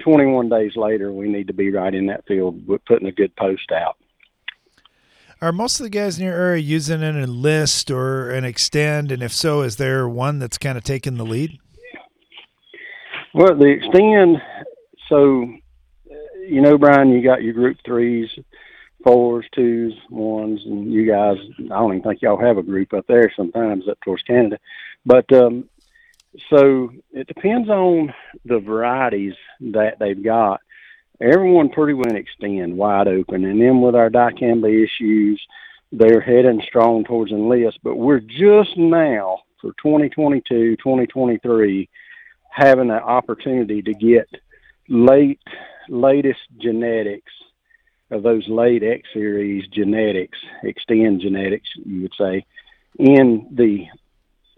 21 0.00 0.48
days 0.48 0.76
later, 0.76 1.12
we 1.12 1.28
need 1.28 1.46
to 1.46 1.52
be 1.52 1.70
right 1.70 1.94
in 1.94 2.06
that 2.06 2.26
field 2.26 2.66
with 2.66 2.84
putting 2.84 3.06
a 3.06 3.12
good 3.12 3.34
post 3.36 3.70
out. 3.70 3.96
Are 5.40 5.52
most 5.52 5.78
of 5.78 5.84
the 5.84 5.90
guys 5.90 6.18
in 6.18 6.24
your 6.24 6.34
area 6.34 6.62
using 6.62 7.02
an 7.02 7.20
enlist 7.20 7.90
or 7.90 8.30
an 8.30 8.44
extend? 8.44 9.12
And 9.12 9.22
if 9.22 9.32
so, 9.32 9.60
is 9.62 9.76
there 9.76 10.08
one 10.08 10.38
that's 10.38 10.58
kind 10.58 10.78
of 10.78 10.84
taking 10.84 11.16
the 11.16 11.24
lead? 11.24 11.58
Well, 13.34 13.56
the 13.56 13.66
extend, 13.66 14.40
so, 15.08 15.52
you 16.48 16.60
know, 16.60 16.78
Brian, 16.78 17.10
you 17.10 17.22
got 17.22 17.42
your 17.42 17.54
group 17.54 17.78
threes, 17.84 18.30
fours, 19.02 19.46
twos, 19.54 19.94
ones, 20.10 20.60
and 20.64 20.92
you 20.92 21.06
guys, 21.06 21.36
I 21.58 21.68
don't 21.68 21.96
even 21.96 22.02
think 22.02 22.22
y'all 22.22 22.40
have 22.40 22.58
a 22.58 22.62
group 22.62 22.92
up 22.92 23.06
there 23.06 23.32
sometimes 23.36 23.88
up 23.88 23.98
towards 24.00 24.22
Canada. 24.22 24.58
But, 25.04 25.30
um, 25.32 25.68
so 26.50 26.90
it 27.12 27.26
depends 27.26 27.68
on 27.68 28.12
the 28.44 28.58
varieties 28.58 29.34
that 29.60 29.98
they've 29.98 30.22
got. 30.22 30.60
Everyone 31.20 31.68
pretty 31.68 31.94
well 31.94 32.16
extend 32.16 32.76
wide 32.76 33.06
open. 33.06 33.44
And 33.44 33.60
then 33.60 33.80
with 33.80 33.94
our 33.94 34.10
dicamba 34.10 34.84
issues, 34.84 35.40
they're 35.92 36.20
heading 36.20 36.60
strong 36.66 37.04
towards 37.04 37.30
enlist. 37.30 37.78
But 37.84 37.96
we're 37.96 38.20
just 38.20 38.76
now 38.76 39.42
for 39.60 39.72
2022, 39.82 40.76
2023 40.76 41.88
having 42.50 42.90
an 42.90 42.96
opportunity 42.96 43.82
to 43.82 43.94
get 43.94 44.28
late 44.88 45.40
latest 45.88 46.40
genetics 46.58 47.32
of 48.10 48.22
those 48.22 48.46
late 48.48 48.82
X 48.82 49.08
series 49.12 49.66
genetics, 49.68 50.38
extend 50.62 51.20
genetics, 51.20 51.68
you 51.84 52.02
would 52.02 52.14
say, 52.18 52.44
in 52.98 53.48
the 53.52 53.86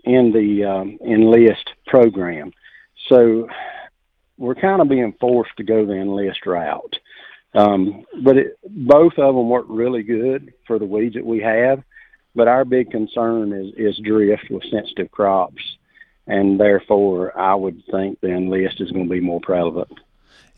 in 0.05 0.33
the 0.33 0.65
um, 0.65 0.99
enlist 1.05 1.71
program. 1.87 2.53
So 3.09 3.49
we're 4.37 4.55
kind 4.55 4.81
of 4.81 4.89
being 4.89 5.15
forced 5.19 5.57
to 5.57 5.65
go 5.65 5.85
the 5.87 5.95
enlist 5.95 6.47
route. 6.47 6.97
Um, 7.55 8.05
but 8.23 8.37
it, 8.37 8.59
both 8.69 9.15
of 9.19 9.35
them 9.35 9.49
work 9.49 9.67
really 9.69 10.03
good 10.03 10.53
for 10.67 10.79
the 10.79 10.85
weeds 10.85 11.15
that 11.15 11.25
we 11.25 11.41
have. 11.41 11.83
But 12.35 12.49
our 12.49 12.65
big 12.65 12.91
concern 12.91 13.53
is, 13.53 13.73
is 13.77 13.99
drift 14.05 14.51
with 14.51 14.63
sensitive 14.71 15.11
crops 15.11 15.63
and 16.27 16.59
therefore 16.59 17.39
I 17.39 17.55
would 17.55 17.83
think 17.91 18.21
the 18.21 18.29
enlist 18.29 18.81
is 18.81 18.91
going 18.91 19.09
to 19.09 19.11
be 19.11 19.21
more 19.21 19.41
prevalent. 19.41 19.93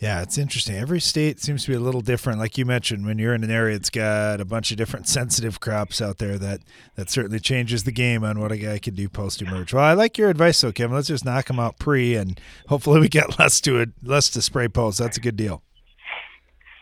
Yeah, 0.00 0.22
it's 0.22 0.38
interesting. 0.38 0.76
Every 0.76 1.00
state 1.00 1.40
seems 1.40 1.64
to 1.64 1.70
be 1.72 1.76
a 1.76 1.80
little 1.80 2.00
different. 2.00 2.38
Like 2.38 2.56
you 2.56 2.64
mentioned, 2.64 3.04
when 3.04 3.18
you're 3.18 3.34
in 3.34 3.42
an 3.42 3.50
area 3.50 3.76
that's 3.76 3.90
got 3.90 4.40
a 4.40 4.44
bunch 4.44 4.70
of 4.70 4.76
different 4.76 5.08
sensitive 5.08 5.58
crops 5.58 6.00
out 6.00 6.18
there, 6.18 6.38
that 6.38 6.60
that 6.94 7.10
certainly 7.10 7.40
changes 7.40 7.82
the 7.82 7.90
game 7.90 8.22
on 8.22 8.38
what 8.38 8.52
a 8.52 8.58
guy 8.58 8.78
can 8.78 8.94
do 8.94 9.08
post 9.08 9.42
emerge. 9.42 9.74
Well, 9.74 9.82
I 9.82 9.94
like 9.94 10.16
your 10.16 10.30
advice, 10.30 10.60
though, 10.60 10.70
Kevin. 10.70 10.94
Let's 10.94 11.08
just 11.08 11.24
knock 11.24 11.46
them 11.46 11.58
out 11.58 11.80
pre, 11.80 12.14
and 12.14 12.40
hopefully 12.68 13.00
we 13.00 13.08
get 13.08 13.38
less 13.40 13.60
to 13.62 13.78
it, 13.80 13.90
less 14.04 14.30
to 14.30 14.42
spray 14.42 14.68
post. 14.68 14.98
That's 14.98 15.16
a 15.16 15.20
good 15.20 15.36
deal. 15.36 15.62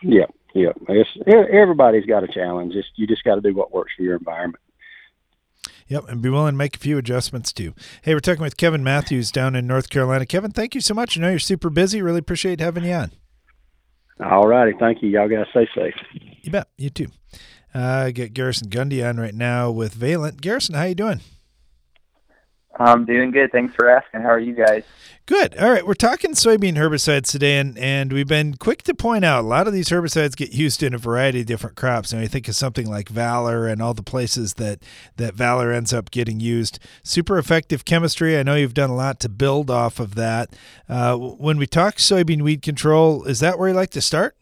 Yeah, 0.03 0.27
yeah. 0.53 0.73
It's, 0.87 1.09
everybody's 1.51 2.05
got 2.05 2.23
a 2.23 2.27
challenge. 2.27 2.73
Just 2.73 2.89
you 2.97 3.07
just 3.07 3.23
got 3.23 3.35
to 3.35 3.41
do 3.41 3.55
what 3.55 3.73
works 3.73 3.93
for 3.97 4.03
your 4.03 4.15
environment. 4.15 4.61
Yep, 5.89 6.09
and 6.09 6.21
be 6.21 6.29
willing 6.29 6.53
to 6.53 6.57
make 6.57 6.75
a 6.75 6.79
few 6.79 6.97
adjustments 6.97 7.53
too. 7.53 7.73
Hey, 8.01 8.13
we're 8.13 8.19
talking 8.19 8.41
with 8.41 8.57
Kevin 8.57 8.83
Matthews 8.83 9.31
down 9.31 9.55
in 9.55 9.67
North 9.67 9.89
Carolina. 9.89 10.25
Kevin, 10.25 10.51
thank 10.51 10.75
you 10.75 10.81
so 10.81 10.93
much. 10.93 11.17
I 11.17 11.21
know 11.21 11.29
you're 11.29 11.39
super 11.39 11.69
busy. 11.69 12.01
Really 12.01 12.19
appreciate 12.19 12.59
having 12.59 12.83
you 12.83 12.93
on. 12.93 13.11
All 14.19 14.47
righty, 14.47 14.73
thank 14.79 15.01
you. 15.01 15.09
Y'all 15.09 15.29
guys 15.29 15.45
stay 15.51 15.67
safe. 15.75 15.93
You 16.41 16.51
bet. 16.51 16.67
You 16.77 16.89
too. 16.89 17.07
Uh, 17.73 18.09
get 18.11 18.33
Garrison 18.33 18.69
Gundy 18.69 19.07
on 19.07 19.17
right 19.17 19.35
now 19.35 19.69
with 19.69 19.93
Valent. 19.93 20.41
Garrison, 20.41 20.75
how 20.75 20.83
you 20.83 20.95
doing? 20.95 21.21
I'm 22.79 23.05
doing 23.05 23.31
good. 23.31 23.51
Thanks 23.51 23.73
for 23.75 23.89
asking. 23.89 24.21
How 24.21 24.29
are 24.29 24.39
you 24.39 24.53
guys? 24.53 24.83
Good. 25.25 25.57
All 25.57 25.69
right. 25.69 25.85
We're 25.85 25.93
talking 25.93 26.31
soybean 26.31 26.75
herbicides 26.75 27.29
today, 27.31 27.57
and, 27.59 27.77
and 27.77 28.13
we've 28.13 28.27
been 28.27 28.53
quick 28.53 28.83
to 28.83 28.93
point 28.93 29.25
out 29.25 29.43
a 29.43 29.47
lot 29.47 29.67
of 29.67 29.73
these 29.73 29.89
herbicides 29.89 30.37
get 30.37 30.53
used 30.53 30.81
in 30.81 30.93
a 30.93 30.97
variety 30.97 31.41
of 31.41 31.47
different 31.47 31.75
crops. 31.75 32.13
And 32.13 32.21
I 32.21 32.27
think 32.27 32.47
of 32.47 32.55
something 32.55 32.87
like 32.87 33.09
Valor 33.09 33.67
and 33.67 33.81
all 33.81 33.93
the 33.93 34.03
places 34.03 34.53
that, 34.53 34.79
that 35.17 35.33
Valor 35.33 35.71
ends 35.71 35.91
up 35.91 36.11
getting 36.11 36.39
used. 36.39 36.79
Super 37.03 37.37
effective 37.37 37.83
chemistry. 37.83 38.37
I 38.37 38.43
know 38.43 38.55
you've 38.55 38.73
done 38.73 38.89
a 38.89 38.95
lot 38.95 39.19
to 39.21 39.29
build 39.29 39.69
off 39.69 39.99
of 39.99 40.15
that. 40.15 40.55
Uh, 40.87 41.17
when 41.17 41.57
we 41.57 41.67
talk 41.67 41.95
soybean 41.95 42.41
weed 42.41 42.61
control, 42.61 43.25
is 43.25 43.41
that 43.41 43.59
where 43.59 43.67
you 43.67 43.75
like 43.75 43.91
to 43.91 44.01
start? 44.01 44.37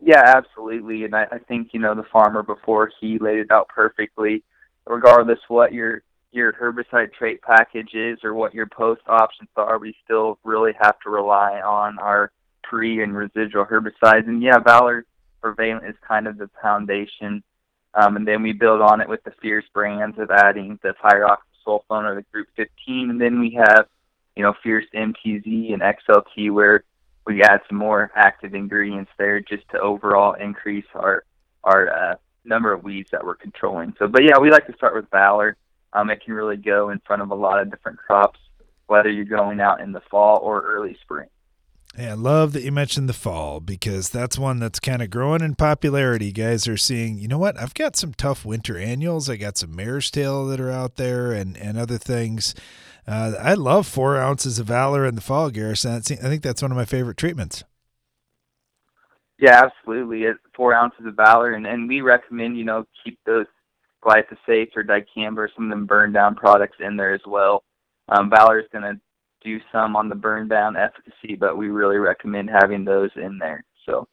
Yeah, 0.00 0.22
absolutely. 0.24 1.04
And 1.04 1.14
I, 1.14 1.26
I 1.32 1.38
think, 1.38 1.74
you 1.74 1.80
know, 1.80 1.94
the 1.94 2.04
farmer 2.04 2.42
before 2.42 2.90
he 2.98 3.18
laid 3.18 3.40
it 3.40 3.50
out 3.50 3.68
perfectly 3.68 4.42
regardless 4.88 5.38
what 5.48 5.72
your 5.72 6.02
your 6.30 6.52
herbicide 6.52 7.12
trait 7.14 7.40
package 7.40 7.94
is 7.94 8.18
or 8.22 8.34
what 8.34 8.54
your 8.54 8.66
post 8.66 9.00
options 9.06 9.48
are, 9.56 9.78
we 9.78 9.94
still 10.04 10.38
really 10.44 10.72
have 10.78 10.98
to 11.00 11.10
rely 11.10 11.60
on 11.60 11.98
our 11.98 12.30
pre 12.62 13.02
and 13.02 13.16
residual 13.16 13.64
herbicides. 13.64 14.26
And 14.26 14.42
yeah, 14.42 14.58
Valor 14.58 15.06
Valent 15.42 15.86
is 15.86 15.96
kind 16.06 16.26
of 16.26 16.36
the 16.36 16.50
foundation. 16.60 17.42
Um, 17.94 18.16
and 18.16 18.28
then 18.28 18.42
we 18.42 18.52
build 18.52 18.82
on 18.82 19.00
it 19.00 19.08
with 19.08 19.24
the 19.24 19.32
Fierce 19.40 19.64
brands 19.72 20.18
of 20.18 20.30
adding 20.30 20.78
the 20.82 20.94
pyroxasulfone 21.02 22.04
or 22.04 22.14
the 22.16 22.24
Group 22.30 22.48
15. 22.56 23.10
And 23.10 23.20
then 23.20 23.40
we 23.40 23.52
have 23.52 23.86
you 24.38 24.44
know, 24.44 24.54
Fierce 24.62 24.86
MTZ 24.94 25.72
and 25.72 25.82
XLT, 25.82 26.52
where 26.52 26.84
we 27.26 27.42
add 27.42 27.60
some 27.68 27.76
more 27.76 28.12
active 28.14 28.54
ingredients 28.54 29.10
there 29.18 29.40
just 29.40 29.68
to 29.70 29.80
overall 29.80 30.34
increase 30.34 30.86
our 30.94 31.24
our 31.64 31.90
uh, 31.92 32.14
number 32.48 32.72
of 32.72 32.82
weeds 32.82 33.10
that 33.12 33.24
we're 33.24 33.36
controlling. 33.36 33.94
So, 33.98 34.08
but 34.08 34.24
yeah, 34.24 34.38
we 34.40 34.50
like 34.50 34.66
to 34.66 34.74
start 34.74 34.94
with 34.94 35.10
Valor. 35.10 35.56
Um, 35.92 36.10
it 36.10 36.22
can 36.24 36.34
really 36.34 36.56
go 36.56 36.90
in 36.90 37.00
front 37.06 37.22
of 37.22 37.30
a 37.30 37.34
lot 37.34 37.60
of 37.60 37.70
different 37.70 37.98
crops, 37.98 38.38
whether 38.86 39.10
you're 39.10 39.24
going 39.24 39.60
out 39.60 39.80
in 39.80 39.92
the 39.92 40.02
fall 40.10 40.38
or 40.42 40.62
early 40.62 40.96
spring. 41.00 41.28
Yeah, 41.96 42.10
I 42.10 42.14
love 42.14 42.52
that 42.52 42.62
you 42.62 42.70
mentioned 42.70 43.08
the 43.08 43.14
fall 43.14 43.60
because 43.60 44.10
that's 44.10 44.38
one 44.38 44.60
that's 44.60 44.78
kind 44.78 45.02
of 45.02 45.10
growing 45.10 45.40
in 45.40 45.54
popularity. 45.54 46.30
Guys 46.30 46.68
are 46.68 46.76
seeing, 46.76 47.18
you 47.18 47.26
know 47.26 47.38
what? 47.38 47.58
I've 47.58 47.74
got 47.74 47.96
some 47.96 48.12
tough 48.12 48.44
winter 48.44 48.76
annuals. 48.76 49.28
I 49.28 49.36
got 49.36 49.56
some 49.56 49.74
mare's 49.74 50.10
tail 50.10 50.46
that 50.46 50.60
are 50.60 50.70
out 50.70 50.96
there 50.96 51.32
and, 51.32 51.56
and 51.56 51.78
other 51.78 51.98
things. 51.98 52.54
Uh, 53.06 53.32
I 53.40 53.54
love 53.54 53.86
four 53.86 54.18
ounces 54.18 54.58
of 54.58 54.66
Valor 54.66 55.06
in 55.06 55.14
the 55.14 55.22
fall, 55.22 55.50
Garrison. 55.50 55.94
I 55.94 56.00
think 56.00 56.42
that's 56.42 56.60
one 56.60 56.70
of 56.70 56.76
my 56.76 56.84
favorite 56.84 57.16
treatments. 57.16 57.64
Yeah, 59.38 59.62
absolutely. 59.64 60.24
Four 60.56 60.74
ounces 60.74 61.06
of 61.06 61.14
Valor, 61.14 61.52
and, 61.52 61.66
and 61.66 61.88
we 61.88 62.00
recommend, 62.00 62.58
you 62.58 62.64
know, 62.64 62.84
keep 63.04 63.18
those 63.24 63.46
glyphosate 64.04 64.76
or 64.76 64.82
dicamba, 64.82 65.48
some 65.54 65.64
of 65.64 65.70
them 65.70 65.86
burn 65.86 66.12
down 66.12 66.34
products 66.34 66.78
in 66.80 66.96
there 66.96 67.14
as 67.14 67.20
well. 67.26 67.62
Um, 68.08 68.30
Valor 68.30 68.60
is 68.60 68.66
going 68.72 68.84
to 68.84 69.00
do 69.42 69.58
some 69.72 69.96
on 69.96 70.08
the 70.08 70.14
burn 70.14 70.48
down 70.48 70.76
efficacy, 70.76 71.36
but 71.38 71.56
we 71.56 71.68
really 71.68 71.96
recommend 71.96 72.50
having 72.50 72.84
those 72.84 73.10
in 73.16 73.38
there. 73.38 73.64
So, 73.86 74.06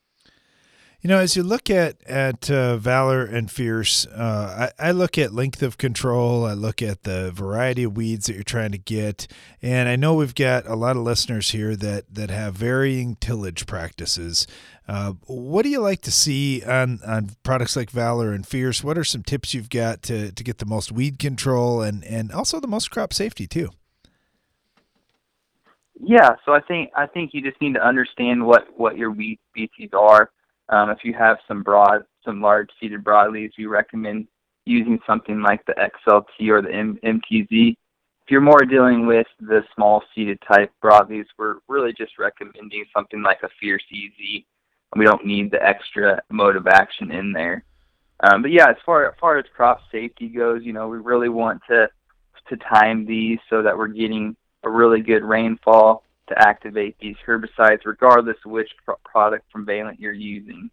you 1.01 1.09
know, 1.09 1.19
as 1.19 1.35
you 1.35 1.43
look 1.43 1.69
at 1.69 2.03
at 2.07 2.49
uh, 2.49 2.77
Valor 2.77 3.23
and 3.25 3.49
Fierce, 3.51 4.07
uh, 4.07 4.71
I, 4.79 4.87
I, 4.87 4.91
look 4.91 5.17
at 5.17 5.33
length 5.33 5.61
of 5.61 5.77
control. 5.77 6.45
I 6.45 6.53
look 6.53 6.81
at 6.81 7.03
the 7.03 7.31
variety 7.31 7.83
of 7.83 7.95
weeds 7.95 8.25
that 8.25 8.33
you're 8.33 8.43
trying 8.43 8.71
to 8.71 8.79
get, 8.79 9.27
and 9.61 9.87
I 9.87 9.97
know 9.97 10.15
we've 10.15 10.33
got 10.33 10.65
a 10.65 10.75
lot 10.75 10.97
of 10.97 11.03
listeners 11.03 11.49
here 11.49 11.75
that 11.75 12.13
that 12.15 12.31
have 12.31 12.55
varying 12.55 13.17
tillage 13.17 13.67
practices. 13.67 14.47
Uh, 14.87 15.13
what 15.25 15.63
do 15.63 15.69
you 15.69 15.79
like 15.79 16.01
to 16.01 16.11
see 16.11 16.63
on 16.63 16.99
on 17.05 17.31
products 17.43 17.75
like 17.75 17.89
Valor 17.89 18.33
and 18.33 18.45
Fierce? 18.45 18.83
What 18.83 18.97
are 18.97 19.03
some 19.03 19.23
tips 19.23 19.53
you've 19.53 19.69
got 19.69 20.03
to 20.03 20.31
to 20.31 20.43
get 20.43 20.59
the 20.59 20.65
most 20.65 20.91
weed 20.91 21.17
control 21.17 21.81
and 21.81 22.03
and 22.03 22.31
also 22.31 22.59
the 22.59 22.67
most 22.67 22.91
crop 22.91 23.11
safety 23.11 23.47
too? 23.47 23.69
Yeah, 25.99 26.35
so 26.45 26.53
I 26.53 26.61
think 26.61 26.91
I 26.95 27.07
think 27.07 27.31
you 27.33 27.41
just 27.41 27.59
need 27.61 27.73
to 27.73 27.85
understand 27.85 28.45
what 28.45 28.67
what 28.77 28.97
your 28.97 29.11
weed 29.11 29.39
species 29.49 29.89
are. 29.93 30.29
Um, 30.69 30.89
if 30.89 30.99
you 31.03 31.13
have 31.13 31.37
some 31.47 31.63
broad, 31.63 32.03
some 32.23 32.41
large 32.41 32.69
seeded 32.79 33.03
broadleaves, 33.03 33.51
we 33.57 33.65
recommend 33.65 34.27
using 34.65 34.99
something 35.07 35.41
like 35.41 35.63
the 35.65 35.73
XLT 35.73 36.49
or 36.49 36.61
the 36.61 36.73
M- 36.73 36.99
MTZ. 37.03 37.71
If 37.71 38.31
you're 38.31 38.41
more 38.41 38.65
dealing 38.65 39.05
with 39.05 39.27
the 39.39 39.61
small 39.75 40.01
seeded 40.13 40.39
type 40.51 40.71
broadleaves, 40.83 41.27
we're 41.37 41.57
really 41.67 41.93
just 41.95 42.17
recommending 42.17 42.83
something 42.95 43.21
like 43.21 43.39
a 43.43 43.49
Fierce 43.59 43.83
EZ. 43.93 44.43
We 44.95 45.05
don't 45.05 45.25
need 45.25 45.51
the 45.51 45.61
extra 45.61 46.21
mode 46.29 46.55
of 46.55 46.67
action 46.67 47.11
in 47.11 47.33
there. 47.33 47.63
Um, 48.21 48.41
but 48.41 48.51
yeah, 48.51 48.69
as 48.69 48.77
far 48.85 49.09
as 49.09 49.15
far 49.19 49.37
as 49.37 49.45
crop 49.55 49.81
safety 49.91 50.29
goes, 50.29 50.63
you 50.63 50.73
know, 50.73 50.87
we 50.87 50.97
really 50.97 51.29
want 51.29 51.61
to 51.69 51.89
to 52.47 52.57
time 52.57 53.05
these 53.05 53.39
so 53.49 53.61
that 53.61 53.77
we're 53.77 53.87
getting 53.87 54.35
a 54.63 54.69
really 54.69 55.01
good 55.01 55.23
rainfall 55.23 56.03
to 56.27 56.39
activate 56.39 56.95
these 56.99 57.15
herbicides, 57.27 57.85
regardless 57.85 58.37
of 58.45 58.51
which 58.51 58.69
product 59.03 59.51
from 59.51 59.65
Valent 59.65 59.99
you're 59.99 60.13
using. 60.13 60.69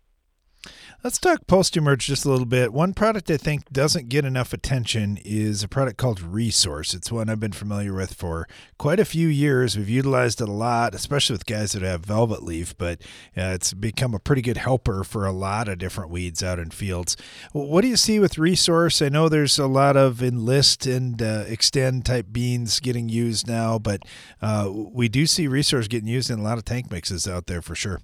Let's 1.05 1.19
talk 1.19 1.49
post 1.49 1.77
emerge 1.77 2.07
just 2.07 2.25
a 2.25 2.31
little 2.31 2.47
bit. 2.47 2.73
One 2.73 2.95
product 2.95 3.29
I 3.29 3.37
think 3.37 3.69
doesn't 3.73 4.09
get 4.09 4.25
enough 4.25 4.53
attention 4.53 5.19
is 5.25 5.65
a 5.65 5.69
product 5.69 5.97
called 5.97 6.21
Resource. 6.21 6.95
It's 6.95 7.11
one 7.11 7.29
I've 7.29 7.41
been 7.41 7.51
familiar 7.51 7.93
with 7.93 8.15
for 8.15 8.47
quite 8.79 9.01
a 9.01 9.05
few 9.05 9.27
years. 9.27 9.77
We've 9.77 9.89
utilized 9.89 10.41
it 10.41 10.49
a 10.49 10.53
lot, 10.53 10.95
especially 10.95 11.35
with 11.35 11.47
guys 11.47 11.73
that 11.73 11.83
have 11.83 12.05
velvet 12.05 12.45
leaf, 12.45 12.79
but 12.79 13.03
uh, 13.37 13.51
it's 13.51 13.73
become 13.73 14.15
a 14.15 14.21
pretty 14.21 14.43
good 14.43 14.59
helper 14.59 15.03
for 15.03 15.27
a 15.27 15.33
lot 15.33 15.67
of 15.67 15.79
different 15.79 16.13
weeds 16.13 16.41
out 16.41 16.61
in 16.61 16.71
fields. 16.71 17.17
What 17.51 17.81
do 17.81 17.89
you 17.89 17.97
see 17.97 18.21
with 18.21 18.39
Resource? 18.39 19.03
I 19.03 19.09
know 19.09 19.29
there's 19.29 19.59
a 19.59 19.67
lot 19.67 19.97
of 19.97 20.23
enlist 20.23 20.87
and 20.87 21.21
uh, 21.21 21.47
extend 21.49 22.07
type 22.07 22.27
beans 22.31 22.79
getting 22.79 23.09
used 23.09 23.49
now, 23.49 23.77
but 23.77 24.05
uh, 24.41 24.71
we 24.73 25.09
do 25.09 25.27
see 25.27 25.49
Resource 25.49 25.89
getting 25.89 26.09
used 26.09 26.31
in 26.31 26.39
a 26.39 26.45
lot 26.45 26.59
of 26.59 26.65
tank 26.65 26.93
mixes 26.93 27.27
out 27.27 27.49
there 27.49 27.61
for 27.61 27.75
sure. 27.75 27.99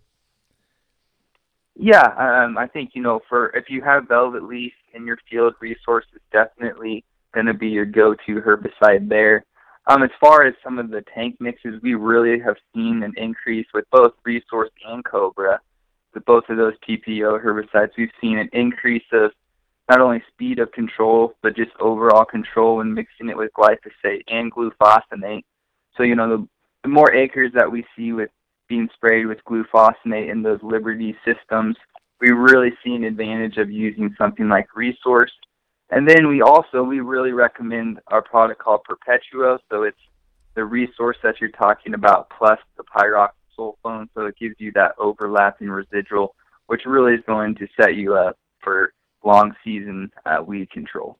Yeah, 1.80 2.02
um, 2.18 2.58
I 2.58 2.66
think 2.66 2.90
you 2.94 3.02
know 3.02 3.20
for 3.28 3.50
if 3.56 3.70
you 3.70 3.82
have 3.82 4.08
velvet 4.08 4.42
leaf 4.42 4.72
in 4.94 5.06
your 5.06 5.18
field, 5.30 5.54
resource 5.60 6.04
is 6.12 6.20
definitely 6.32 7.04
going 7.32 7.46
to 7.46 7.54
be 7.54 7.68
your 7.68 7.84
go-to 7.84 8.40
herbicide 8.40 9.08
there. 9.08 9.44
Um, 9.86 10.02
as 10.02 10.10
far 10.20 10.44
as 10.44 10.54
some 10.62 10.78
of 10.78 10.90
the 10.90 11.04
tank 11.14 11.36
mixes, 11.38 11.80
we 11.80 11.94
really 11.94 12.40
have 12.40 12.56
seen 12.74 13.04
an 13.04 13.14
increase 13.16 13.66
with 13.72 13.84
both 13.92 14.12
resource 14.24 14.70
and 14.86 15.04
Cobra. 15.04 15.60
With 16.14 16.24
both 16.24 16.44
of 16.48 16.56
those 16.56 16.74
PPO 16.86 17.44
herbicides, 17.44 17.90
we've 17.96 18.10
seen 18.20 18.38
an 18.38 18.48
increase 18.52 19.04
of 19.12 19.30
not 19.88 20.00
only 20.00 20.22
speed 20.32 20.58
of 20.58 20.72
control, 20.72 21.34
but 21.42 21.54
just 21.54 21.70
overall 21.78 22.24
control 22.24 22.76
when 22.76 22.92
mixing 22.92 23.28
it 23.28 23.36
with 23.36 23.52
glyphosate 23.52 24.24
and 24.26 24.52
glufosinate. 24.52 25.44
So, 25.96 26.02
you 26.02 26.16
know, 26.16 26.28
the, 26.28 26.48
the 26.82 26.88
more 26.88 27.14
acres 27.14 27.52
that 27.54 27.70
we 27.70 27.84
see 27.96 28.12
with 28.12 28.30
being 28.68 28.88
sprayed 28.94 29.26
with 29.26 29.44
glufosinate 29.44 30.30
in 30.30 30.42
those 30.42 30.60
Liberty 30.62 31.16
systems, 31.24 31.76
we 32.20 32.30
really 32.30 32.72
see 32.84 32.94
an 32.94 33.04
advantage 33.04 33.56
of 33.56 33.70
using 33.70 34.14
something 34.18 34.48
like 34.48 34.76
Resource. 34.76 35.32
And 35.90 36.08
then 36.08 36.28
we 36.28 36.42
also 36.42 36.82
we 36.82 37.00
really 37.00 37.32
recommend 37.32 38.00
our 38.08 38.22
product 38.22 38.60
called 38.60 38.80
Perpetuo. 38.84 39.58
So 39.70 39.84
it's 39.84 39.96
the 40.54 40.64
resource 40.64 41.16
that 41.22 41.40
you're 41.40 41.50
talking 41.50 41.94
about 41.94 42.30
plus 42.36 42.58
the 42.76 42.84
pyroxasulfone. 42.84 44.08
So 44.14 44.26
it 44.26 44.36
gives 44.38 44.56
you 44.58 44.72
that 44.74 44.92
overlapping 44.98 45.70
residual, 45.70 46.34
which 46.66 46.82
really 46.84 47.14
is 47.14 47.22
going 47.26 47.54
to 47.56 47.66
set 47.80 47.94
you 47.94 48.16
up 48.16 48.36
for 48.62 48.92
long 49.24 49.54
season 49.64 50.10
uh, 50.26 50.42
weed 50.44 50.70
control. 50.70 51.18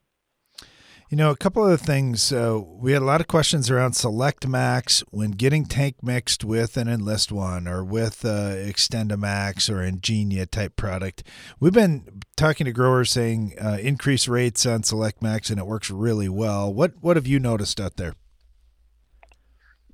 You 1.11 1.16
know, 1.16 1.31
a 1.31 1.37
couple 1.38 1.66
of 1.66 1.81
things. 1.81 2.31
Uh, 2.35 2.61
we 2.62 2.92
had 2.92 3.01
a 3.01 3.05
lot 3.07 3.23
of 3.23 3.29
questions 3.29 3.71
around 3.71 3.94
Select 3.94 4.47
Max 4.47 5.03
when 5.11 5.31
getting 5.31 5.64
tank 5.64 6.03
mixed 6.03 6.44
with 6.44 6.77
an 6.77 6.87
Enlist 6.87 7.33
one 7.33 7.66
or 7.66 7.83
with 7.83 8.27
uh, 8.27 8.53
XtendiMax 8.53 9.71
or 9.71 9.77
Engenia 9.77 10.47
type 10.47 10.77
product. 10.77 11.23
We've 11.59 11.73
been 11.73 12.21
talking 12.37 12.66
to 12.66 12.73
growers 12.73 13.11
saying 13.11 13.55
uh, 13.59 13.79
increase 13.81 14.29
rates 14.29 14.66
on 14.66 14.83
Select 14.83 15.23
Max 15.23 15.49
and 15.49 15.59
it 15.59 15.66
works 15.66 15.90
really 15.90 16.29
well. 16.29 16.71
What 16.75 16.92
what 17.01 17.16
have 17.16 17.27
you 17.27 17.40
noticed 17.40 17.81
out 17.81 17.97
there? 17.97 18.12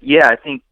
Yeah, 0.00 0.27
I 0.27 0.35
think 0.35 0.64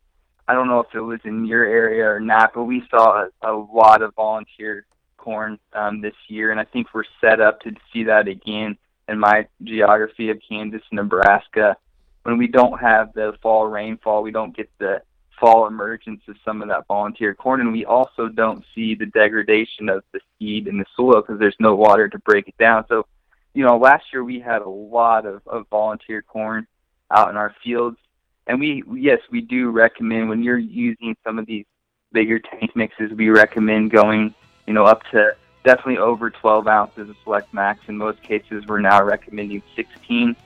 I 0.49 0.55
don't 0.55 0.67
know 0.67 0.81
if 0.81 0.93
it 0.93 1.03
was 1.03 1.21
in 1.23 1.47
your 1.47 1.65
area 1.65 2.05
or 2.05 2.19
not, 2.19 2.51
but 2.53 2.65
we 2.65 2.83
saw 2.91 3.27
a, 3.27 3.49
a 3.49 3.55
lot 3.55 4.03
of 4.03 4.13
volunteer 4.17 4.87
corn 5.19 5.61
um, 5.73 6.01
this 6.01 6.17
year, 6.27 6.51
and 6.51 6.59
I 6.59 6.65
think 6.65 6.89
we're 6.93 7.05
set 7.21 7.41
up 7.41 7.61
to 7.61 7.71
see 7.93 8.03
that 8.05 8.27
again 8.27 8.77
in 9.13 9.19
my 9.19 9.47
geography 9.63 10.31
of 10.31 10.39
Kansas 10.49 10.83
Nebraska, 10.91 11.77
when 12.23 12.39
we 12.39 12.49
don't 12.49 12.81
have 12.81 13.13
the 13.13 13.35
fall 13.43 13.67
rainfall, 13.67 14.23
we 14.23 14.31
don't 14.31 14.57
get 14.57 14.71
the 14.79 15.03
fall 15.39 15.67
emergence 15.67 16.23
of 16.29 16.37
some 16.45 16.63
of 16.63 16.69
that 16.69 16.87
volunteer 16.87 17.35
corn, 17.35 17.61
and 17.61 17.73
we 17.73 17.85
also 17.85 18.29
don't 18.29 18.65
see 18.75 18.95
the 18.95 19.07
degradation 19.07 19.89
of 19.89 20.03
the 20.13 20.21
seed 20.39 20.67
in 20.67 20.79
the 20.79 20.85
soil 20.97 21.21
because 21.21 21.39
there's 21.39 21.57
no 21.61 21.75
water 21.75 22.09
to 22.09 22.19
break 22.21 22.49
it 22.49 22.57
down. 22.59 22.85
So, 22.89 23.07
you 23.55 23.65
know, 23.65 23.77
last 23.77 24.05
year 24.13 24.25
we 24.25 24.41
had 24.41 24.63
a 24.63 24.69
lot 24.69 25.27
of, 25.27 25.43
of 25.47 25.67
volunteer 25.69 26.23
corn 26.23 26.67
out 27.11 27.29
in 27.29 27.37
our 27.37 27.55
fields, 27.63 27.99
and 28.47 28.59
we 28.59 28.83
yes 28.95 29.19
we 29.31 29.41
do 29.43 29.71
recommend 29.71 30.29
when 30.29 30.43
you're 30.43 30.59
using 30.59 31.17
some 31.23 31.39
of 31.39 31.47
these 31.47 31.67
bigger 32.13 32.39
tank 32.39 32.75
mixes, 32.75 33.13
we 33.13 33.29
recommend 33.29 33.91
going 33.91 34.35
you 34.67 34.73
know 34.73 34.85
up 34.85 35.03
to 35.11 35.37
definitely 35.65 35.99
over 35.99 36.31
12 36.31 36.67
ounces 36.67 37.11
of 37.11 37.17
Select 37.25 37.53
Max. 37.55 37.81
In 37.89 37.97
most 37.97 38.23
cases, 38.23 38.67
we're 38.67 38.81
now 38.81 39.03
recommending 39.03 39.63
16. 39.77 40.37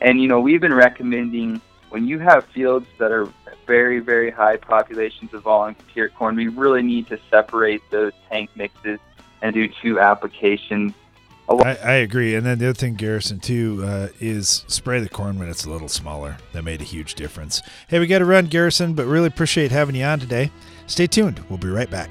And, 0.00 0.20
you 0.20 0.28
know, 0.28 0.40
we've 0.40 0.60
been 0.60 0.74
recommending 0.74 1.60
when 1.90 2.06
you 2.06 2.18
have 2.18 2.44
fields 2.46 2.86
that 2.98 3.10
are 3.12 3.28
very, 3.66 4.00
very 4.00 4.30
high 4.30 4.56
populations 4.56 5.32
of 5.34 5.42
volunteer 5.42 6.08
corn, 6.08 6.36
we 6.36 6.48
really 6.48 6.82
need 6.82 7.06
to 7.08 7.18
separate 7.30 7.82
those 7.90 8.12
tank 8.30 8.50
mixes 8.54 8.98
and 9.42 9.54
do 9.54 9.68
two 9.82 10.00
applications. 10.00 10.92
I, 11.48 11.76
I 11.76 11.92
agree. 11.94 12.34
And 12.34 12.44
then 12.44 12.58
the 12.58 12.66
other 12.66 12.74
thing, 12.74 12.94
Garrison, 12.94 13.40
too, 13.40 13.82
uh, 13.84 14.08
is 14.20 14.64
spray 14.68 15.00
the 15.00 15.08
corn 15.08 15.38
when 15.38 15.48
it's 15.48 15.64
a 15.64 15.70
little 15.70 15.88
smaller. 15.88 16.36
That 16.52 16.62
made 16.62 16.82
a 16.82 16.84
huge 16.84 17.14
difference. 17.14 17.62
Hey, 17.88 17.98
we 17.98 18.06
got 18.06 18.18
to 18.18 18.26
run, 18.26 18.46
Garrison, 18.46 18.92
but 18.92 19.06
really 19.06 19.28
appreciate 19.28 19.70
having 19.70 19.94
you 19.94 20.04
on 20.04 20.20
today. 20.20 20.50
Stay 20.86 21.06
tuned. 21.06 21.42
We'll 21.48 21.58
be 21.58 21.68
right 21.68 21.90
back. 21.90 22.10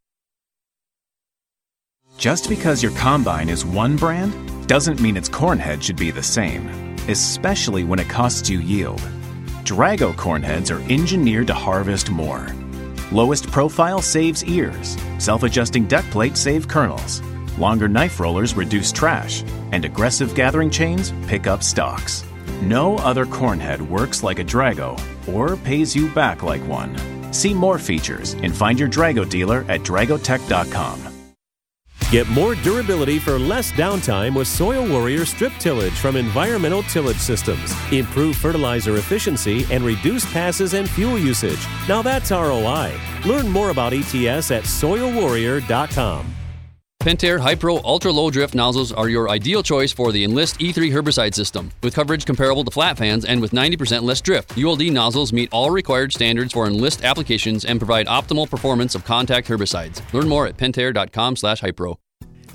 Just 2.17 2.49
because 2.49 2.83
your 2.83 2.93
combine 2.93 3.49
is 3.49 3.65
one 3.65 3.97
brand 3.97 4.69
doesn't 4.69 5.01
mean 5.01 5.17
its 5.17 5.29
cornhead 5.29 5.83
should 5.83 5.97
be 5.97 6.11
the 6.11 6.23
same, 6.23 6.69
especially 7.09 7.85
when 7.85 7.99
it 7.99 8.09
costs 8.09 8.49
you 8.49 8.61
yield. 8.61 9.01
Drago 9.65 10.13
cornheads 10.15 10.71
are 10.71 10.93
engineered 10.93 11.49
to 11.49 11.55
harvest 11.55 12.11
more. 12.11 12.47
Lowest 13.11 13.51
profile 13.51 14.01
saves 14.01 14.45
ears, 14.45 14.97
self 15.19 15.43
adjusting 15.43 15.87
deck 15.87 16.05
plates 16.07 16.41
save 16.41 16.69
kernels, 16.69 17.21
longer 17.59 17.89
knife 17.89 18.21
rollers 18.21 18.55
reduce 18.55 18.93
trash, 18.93 19.43
and 19.73 19.85
aggressive 19.85 20.35
gathering 20.35 20.71
chains 20.71 21.13
pick 21.27 21.47
up 21.47 21.63
stalks. 21.63 22.25
No 22.63 22.97
other 22.99 23.27
cornhead 23.27 23.81
works 23.81 24.23
like 24.23 24.39
a 24.39 24.45
Drago 24.45 24.97
or 25.29 25.57
pays 25.57 25.97
you 25.97 26.09
back 26.11 26.43
like 26.45 26.65
one. 26.69 26.97
See 27.33 27.53
more 27.53 27.79
features 27.79 28.35
and 28.35 28.55
find 28.55 28.79
your 28.79 28.89
Drago 28.89 29.29
dealer 29.29 29.65
at 29.69 29.81
dragotech.com. 29.81 31.12
Get 32.13 32.29
more 32.29 32.55
durability 32.57 33.19
for 33.19 33.39
less 33.39 33.73
downtime 33.73 34.35
with 34.35 34.47
Soil 34.47 34.87
Warrior 34.87 35.25
strip 35.25 35.51
tillage 35.55 35.95
from 35.95 36.15
Environmental 36.17 36.83
Tillage 36.83 37.17
Systems. 37.17 37.75
Improve 37.91 38.37
fertilizer 38.37 38.99
efficiency 38.99 39.65
and 39.71 39.83
reduce 39.83 40.31
passes 40.31 40.75
and 40.75 40.91
fuel 40.91 41.19
usage. 41.19 41.67
Now 41.89 42.03
that's 42.03 42.31
ROI. 42.31 42.93
Learn 43.25 43.49
more 43.49 43.71
about 43.71 43.95
ETS 43.95 44.51
at 44.51 44.65
soilwarrior.com. 44.65 46.35
Pentair 47.01 47.41
Hypro 47.41 47.83
Ultra 47.83 48.13
Low 48.13 48.31
Drift 48.31 48.55
nozzles 48.55 48.93
are 48.93 49.09
your 49.09 49.31
ideal 49.31 49.63
choice 49.63 49.91
for 49.91 50.13
the 50.13 50.23
Enlist 50.23 50.61
E3 50.61 50.93
herbicide 50.93 51.35
system. 51.35 51.73
With 51.83 51.95
coverage 51.95 52.27
comparable 52.27 52.63
to 52.63 52.71
flat 52.71 52.99
fans 52.99 53.25
and 53.25 53.41
with 53.41 53.53
90% 53.53 54.03
less 54.03 54.21
drift, 54.21 54.57
ULD 54.57 54.93
nozzles 54.93 55.33
meet 55.33 55.49
all 55.51 55.71
required 55.71 56.13
standards 56.13 56.53
for 56.53 56.67
Enlist 56.67 57.05
applications 57.05 57.65
and 57.65 57.81
provide 57.81 58.07
optimal 58.07 58.49
performance 58.49 58.95
of 58.95 59.05
contact 59.05 59.49
herbicides. 59.49 60.01
Learn 60.13 60.29
more 60.29 60.47
at 60.47 60.59
pentair.com/hypro. 60.59 62.02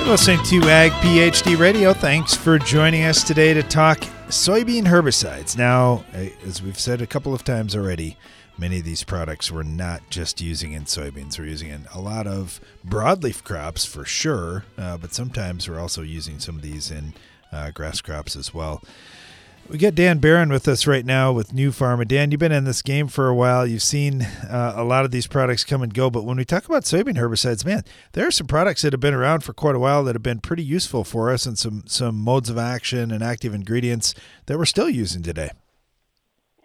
You're 0.00 0.08
listening 0.08 0.42
to 0.44 0.68
Ag 0.68 0.92
PhD 0.92 1.56
Radio. 1.56 1.92
Thanks 1.92 2.34
for 2.34 2.58
joining 2.58 3.04
us 3.04 3.22
today 3.22 3.54
to 3.54 3.62
talk 3.62 3.98
soybean 4.28 4.84
herbicides. 4.84 5.56
Now, 5.56 6.04
as 6.44 6.62
we've 6.62 6.78
said 6.80 7.00
a 7.00 7.06
couple 7.06 7.32
of 7.32 7.44
times 7.44 7.76
already, 7.76 8.16
many 8.58 8.78
of 8.78 8.84
these 8.84 9.04
products 9.04 9.52
we're 9.52 9.62
not 9.62 10.00
just 10.08 10.40
using 10.40 10.72
in 10.72 10.84
soybeans. 10.84 11.38
We're 11.38 11.44
using 11.44 11.68
in 11.68 11.86
a 11.94 12.00
lot 12.00 12.26
of 12.26 12.60
broadleaf 12.84 13.44
crops 13.44 13.84
for 13.84 14.04
sure, 14.04 14.64
uh, 14.76 14.96
but 14.96 15.12
sometimes 15.12 15.68
we're 15.68 15.78
also 15.78 16.02
using 16.02 16.40
some 16.40 16.56
of 16.56 16.62
these 16.62 16.90
in 16.90 17.14
uh, 17.52 17.70
grass 17.70 18.00
crops 18.00 18.34
as 18.34 18.52
well. 18.52 18.82
We 19.70 19.78
got 19.78 19.94
Dan 19.94 20.18
Barron 20.18 20.50
with 20.50 20.66
us 20.66 20.84
right 20.84 21.06
now 21.06 21.30
with 21.30 21.52
Nufarm. 21.52 22.04
Dan, 22.08 22.32
you've 22.32 22.40
been 22.40 22.50
in 22.50 22.64
this 22.64 22.82
game 22.82 23.06
for 23.06 23.28
a 23.28 23.34
while. 23.36 23.64
You've 23.64 23.84
seen 23.84 24.22
uh, 24.22 24.72
a 24.74 24.82
lot 24.82 25.04
of 25.04 25.12
these 25.12 25.28
products 25.28 25.62
come 25.62 25.80
and 25.80 25.94
go. 25.94 26.10
But 26.10 26.24
when 26.24 26.38
we 26.38 26.44
talk 26.44 26.64
about 26.64 26.82
soybean 26.82 27.16
herbicides, 27.16 27.64
man, 27.64 27.84
there 28.14 28.26
are 28.26 28.32
some 28.32 28.48
products 28.48 28.82
that 28.82 28.92
have 28.92 28.98
been 28.98 29.14
around 29.14 29.44
for 29.44 29.52
quite 29.52 29.76
a 29.76 29.78
while 29.78 30.02
that 30.02 30.16
have 30.16 30.24
been 30.24 30.40
pretty 30.40 30.64
useful 30.64 31.04
for 31.04 31.30
us 31.30 31.46
and 31.46 31.56
some, 31.56 31.84
some 31.86 32.16
modes 32.16 32.50
of 32.50 32.58
action 32.58 33.12
and 33.12 33.22
active 33.22 33.54
ingredients 33.54 34.12
that 34.46 34.58
we're 34.58 34.64
still 34.64 34.90
using 34.90 35.22
today. 35.22 35.50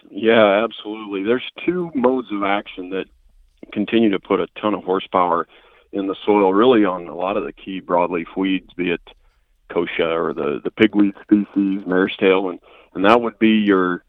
Yeah, 0.09 0.63
absolutely. 0.63 1.21
There's 1.21 1.45
two 1.63 1.91
modes 1.93 2.29
of 2.31 2.41
action 2.41 2.89
that 2.89 3.05
continue 3.71 4.09
to 4.09 4.19
put 4.19 4.39
a 4.39 4.47
ton 4.59 4.73
of 4.73 4.83
horsepower 4.83 5.47
in 5.91 6.07
the 6.07 6.15
soil, 6.25 6.55
really 6.55 6.85
on 6.85 7.07
a 7.07 7.15
lot 7.15 7.37
of 7.37 7.43
the 7.43 7.53
key 7.53 7.81
broadleaf 7.81 8.35
weeds, 8.35 8.73
be 8.73 8.89
it 8.89 9.01
kochia 9.69 10.11
or 10.11 10.33
the, 10.33 10.59
the 10.63 10.71
pigweed 10.71 11.13
species, 11.21 11.85
mare's 11.85 12.15
tail, 12.19 12.49
and 12.49 12.59
and 12.95 13.05
that 13.05 13.21
would 13.21 13.37
be 13.37 13.63
your 13.65 14.03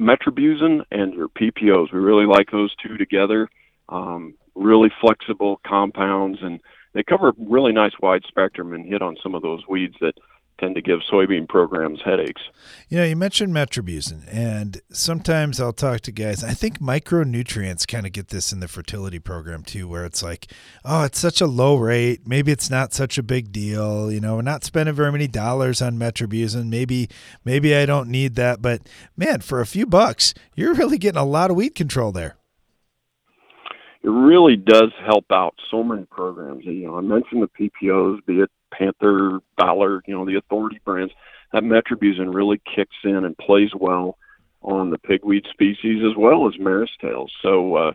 metribuzin 0.00 0.82
and 0.90 1.14
your 1.14 1.28
PPOs. 1.28 1.92
We 1.92 1.98
really 1.98 2.26
like 2.26 2.50
those 2.50 2.74
two 2.76 2.96
together. 2.96 3.48
Um, 3.88 4.34
really 4.54 4.90
flexible 5.00 5.60
compounds, 5.66 6.38
and 6.42 6.60
they 6.92 7.02
cover 7.02 7.28
a 7.28 7.34
really 7.38 7.72
nice 7.72 7.92
wide 8.00 8.22
spectrum 8.28 8.72
and 8.72 8.86
hit 8.86 9.02
on 9.02 9.16
some 9.22 9.34
of 9.34 9.42
those 9.42 9.66
weeds 9.68 9.96
that 10.00 10.14
tend 10.58 10.74
to 10.74 10.82
give 10.82 11.00
soybean 11.10 11.48
programs 11.48 12.00
headaches. 12.04 12.42
You 12.88 12.98
know, 12.98 13.04
you 13.04 13.16
mentioned 13.16 13.52
metribuzin, 13.52 14.24
and 14.30 14.80
sometimes 14.90 15.60
I'll 15.60 15.72
talk 15.72 16.00
to 16.02 16.12
guys. 16.12 16.44
I 16.44 16.52
think 16.52 16.78
micronutrients 16.78 17.86
kind 17.86 18.06
of 18.06 18.12
get 18.12 18.28
this 18.28 18.52
in 18.52 18.60
the 18.60 18.68
fertility 18.68 19.18
program 19.18 19.62
too, 19.62 19.88
where 19.88 20.04
it's 20.04 20.22
like, 20.22 20.50
oh, 20.84 21.04
it's 21.04 21.18
such 21.18 21.40
a 21.40 21.46
low 21.46 21.76
rate. 21.76 22.26
Maybe 22.26 22.52
it's 22.52 22.70
not 22.70 22.92
such 22.92 23.18
a 23.18 23.22
big 23.22 23.52
deal. 23.52 24.10
You 24.12 24.20
know, 24.20 24.36
we're 24.36 24.42
not 24.42 24.64
spending 24.64 24.94
very 24.94 25.12
many 25.12 25.26
dollars 25.26 25.82
on 25.82 25.98
metribuzin. 25.98 26.68
Maybe, 26.68 27.08
maybe 27.44 27.74
I 27.74 27.86
don't 27.86 28.08
need 28.08 28.36
that. 28.36 28.62
But 28.62 28.82
man, 29.16 29.40
for 29.40 29.60
a 29.60 29.66
few 29.66 29.86
bucks, 29.86 30.34
you're 30.54 30.74
really 30.74 30.98
getting 30.98 31.20
a 31.20 31.24
lot 31.24 31.50
of 31.50 31.56
weed 31.56 31.74
control 31.74 32.12
there. 32.12 32.36
It 34.02 34.10
really 34.10 34.56
does 34.56 34.92
help 35.06 35.24
out 35.32 35.54
so 35.70 35.82
many 35.82 36.04
programs. 36.04 36.66
You 36.66 36.86
know, 36.86 36.98
I 36.98 37.00
mentioned 37.00 37.42
the 37.42 37.70
PPOs, 37.82 38.24
be 38.26 38.40
it 38.40 38.50
Panther, 38.76 39.40
Valor, 39.58 40.02
you 40.06 40.14
know, 40.14 40.24
the 40.24 40.36
authority 40.36 40.80
brands, 40.84 41.12
that 41.52 41.62
metribuzin 41.62 42.34
really 42.34 42.60
kicks 42.74 42.96
in 43.04 43.24
and 43.24 43.36
plays 43.38 43.70
well 43.74 44.18
on 44.62 44.90
the 44.90 44.98
pigweed 44.98 45.44
species 45.50 46.02
as 46.04 46.16
well 46.16 46.48
as 46.48 46.58
mare's 46.58 46.90
tails. 47.00 47.32
So 47.42 47.76
uh, 47.76 47.92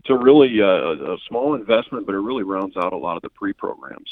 it's 0.00 0.10
a 0.10 0.14
really 0.14 0.62
uh, 0.62 1.12
a 1.12 1.16
small 1.28 1.54
investment, 1.54 2.06
but 2.06 2.14
it 2.14 2.20
really 2.20 2.44
rounds 2.44 2.76
out 2.76 2.92
a 2.92 2.96
lot 2.96 3.16
of 3.16 3.22
the 3.22 3.30
pre-programs. 3.30 4.10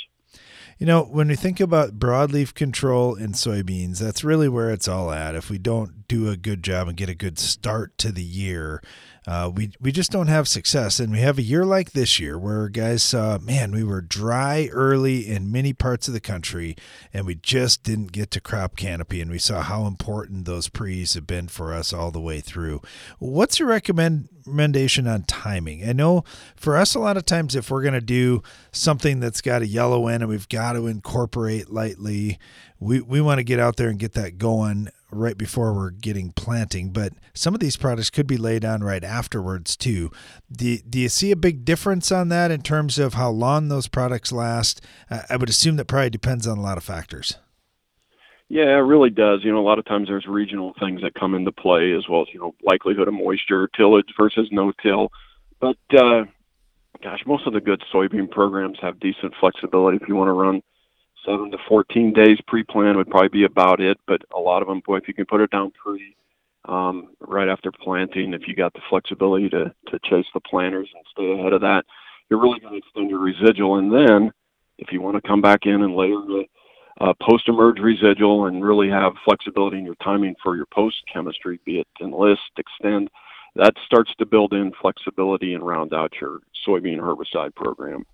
You 0.79 0.87
know, 0.87 1.03
when 1.03 1.29
we 1.29 1.37
think 1.37 1.61
about 1.61 1.99
broadleaf 1.99 2.55
control 2.55 3.15
in 3.15 3.33
soybeans, 3.33 3.99
that's 3.99 4.25
really 4.25 4.49
where 4.49 4.71
it's 4.71 4.89
all 4.89 5.11
at. 5.11 5.35
If 5.35 5.51
we 5.51 5.59
don't 5.59 6.09
do 6.09 6.31
a 6.31 6.37
good 6.37 6.63
job 6.63 6.89
and 6.89 6.97
get 6.97 7.09
a 7.09 7.15
good 7.15 7.39
start 7.39 7.99
to 7.99 8.13
the 8.13 8.23
year, 8.23 8.83
uh, 9.27 9.51
we 9.55 9.73
we 9.81 9.93
just 9.93 10.11
don't 10.11 10.29
have 10.29 10.49
success. 10.49 10.99
And 11.01 11.13
we 11.13 11.21
have 11.21 11.39
a 11.39 11.43
year 11.43 11.65
like 11.65 11.93
this 11.93 12.19
year 12.19 12.39
where 12.39 12.69
guys 12.69 13.03
saw, 13.03 13.39
man, 13.39 13.73
we 13.73 13.85
were 13.85 14.01
dry 14.01 14.69
early 14.73 15.29
in 15.29 15.53
many 15.53 15.73
parts 15.73 16.09
of 16.09 16.15
the 16.15 16.21
country, 16.21 16.77
and 17.13 17.27
we 17.27 17.35
just 17.35 17.83
didn't 17.83 18.13
get 18.13 18.31
to 18.33 18.41
crop 18.41 18.77
canopy. 18.77 19.21
And 19.21 19.31
we 19.31 19.39
saw 19.39 19.63
how 19.63 19.87
important 19.87 20.45
those 20.45 20.69
pre's 20.69 21.15
have 21.15 21.27
been 21.27 21.49
for 21.49 21.73
us 21.75 21.93
all 21.93 22.11
the 22.11 22.21
way 22.21 22.41
through. 22.41 22.81
What's 23.19 23.59
your 23.59 23.69
recommend 23.69 24.29
recommendation 24.51 25.07
on 25.07 25.23
timing? 25.23 25.89
I 25.89 25.93
know 25.93 26.25
for 26.57 26.77
us, 26.77 26.95
a 26.95 26.99
lot 26.99 27.17
of 27.17 27.25
times, 27.25 27.55
if 27.55 27.71
we're 27.71 27.83
going 27.83 27.95
to 27.95 28.01
do 28.01 28.43
something 28.73 29.21
that's 29.21 29.41
got 29.41 29.63
a 29.63 29.67
yellow 29.67 30.09
in 30.09 30.23
and 30.23 30.29
we've 30.29 30.49
got 30.49 30.73
to 30.73 30.87
incorporate 30.87 31.71
lightly, 31.71 32.39
we, 32.79 33.01
we 33.01 33.21
want 33.21 33.39
to 33.39 33.45
get 33.45 33.61
out 33.61 33.77
there 33.77 33.89
and 33.89 33.99
get 33.99 34.15
that 34.15 34.39
going 34.39 34.89
right 35.11 35.37
before 35.37 35.73
we're 35.73 35.91
getting 35.91 36.33
planting. 36.33 36.91
But 36.91 37.13
some 37.35 37.55
of 37.55 37.61
these 37.61 37.77
products 37.77 38.11
could 38.11 38.27
be 38.27 38.37
laid 38.37 38.65
on 38.65 38.83
right 38.83 39.05
afterwards 39.05 39.77
too. 39.77 40.11
Do, 40.51 40.79
do 40.79 40.99
you 40.99 41.09
see 41.09 41.31
a 41.31 41.37
big 41.37 41.65
difference 41.65 42.11
on 42.13 42.29
that 42.29 42.51
in 42.51 42.63
terms 42.63 42.99
of 42.99 43.15
how 43.15 43.31
long 43.31 43.69
those 43.69 43.89
products 43.89 44.33
last? 44.33 44.81
I 45.11 45.37
would 45.37 45.49
assume 45.49 45.77
that 45.77 45.87
probably 45.87 46.11
depends 46.11 46.47
on 46.47 46.59
a 46.59 46.63
lot 46.63 46.79
of 46.79 46.85
factors. 46.85 47.37
Yeah, 48.49 48.65
it 48.65 48.83
really 48.83 49.11
does. 49.11 49.45
You 49.45 49.53
know, 49.53 49.61
a 49.61 49.63
lot 49.63 49.79
of 49.79 49.85
times 49.85 50.09
there's 50.09 50.27
regional 50.27 50.75
things 50.81 51.03
that 51.03 51.15
come 51.15 51.35
into 51.37 51.53
play 51.53 51.93
as 51.93 52.09
well 52.09 52.23
as, 52.23 52.29
you 52.35 52.41
know, 52.41 52.53
likelihood 52.65 53.07
of 53.07 53.15
moisture, 53.15 53.69
tillage 53.77 54.13
versus 54.19 54.49
no 54.51 54.73
till. 54.83 55.13
But, 55.61 55.77
uh, 55.97 56.25
gosh, 57.01 57.21
most 57.27 57.47
of 57.47 57.53
the 57.53 57.61
good 57.61 57.83
soybean 57.93 58.29
programs 58.29 58.79
have 58.83 58.99
decent 58.99 59.35
flexibility. 59.39 59.99
If 60.03 60.09
you 60.09 60.17
want 60.17 60.29
to 60.29 60.33
run 60.33 60.63
seven 61.25 61.51
to 61.51 61.59
14 61.69 62.13
days 62.13 62.39
pre-plan 62.47 62.97
would 62.97 63.11
probably 63.11 63.29
be 63.29 63.45
about 63.45 63.81
it. 63.81 63.99
But 64.07 64.23
a 64.35 64.39
lot 64.39 64.63
of 64.63 64.69
them, 64.69 64.83
boy, 64.85 64.97
if 64.97 65.09
you 65.09 65.15
can 65.15 65.27
put 65.27 65.41
it 65.41 65.51
down 65.51 65.73
pre, 65.73 66.17
um, 66.67 67.11
right 67.21 67.49
after 67.49 67.73
planting, 67.73 68.35
if 68.35 68.47
you 68.47 68.55
got 68.55 68.73
the 68.75 68.81
flexibility 68.89 69.49
to, 69.51 69.75
to 69.89 69.99
chase 70.05 70.27
the 70.35 70.41
planters 70.41 70.89
and 70.95 71.05
stay 71.11 71.33
ahead 71.33 71.53
of 71.53 71.61
that, 71.63 71.85
you're 72.29 72.41
really 72.41 72.61
going 72.61 72.75
to 72.75 72.79
extend 72.79 73.11
your 73.11 73.21
residual. 73.21 73.77
And 73.77 73.93
then 73.93 74.33
if 74.79 74.93
you 74.93 75.01
want 75.01 75.17
to 75.17 75.29
come 75.29 75.41
back 75.41 75.67
in 75.67 75.83
and 75.83 75.95
layer 75.95 76.11
the 76.11 76.45
uh, 77.01 77.15
post-emerge 77.23 77.79
residual 77.79 78.47
and 78.47 78.63
really 78.63 78.89
have 78.91 79.13
flexibility 79.25 79.79
in 79.79 79.85
your 79.85 79.97
timing 79.97 80.35
for 80.43 80.57
your 80.57 80.67
post 80.67 80.97
chemistry, 81.13 81.59
be 81.65 81.81
it 81.81 81.87
enlist, 82.01 82.41
extend, 82.59 83.09
that 83.57 83.75
starts 83.85 84.15
to 84.19 84.27
build 84.27 84.53
in 84.53 84.73
flexibility 84.81 85.55
and 85.55 85.67
round 85.67 85.93
out 85.93 86.13
your 86.21 86.41
soybean 86.67 86.99
herbicide 86.99 87.55
program. 87.55 88.05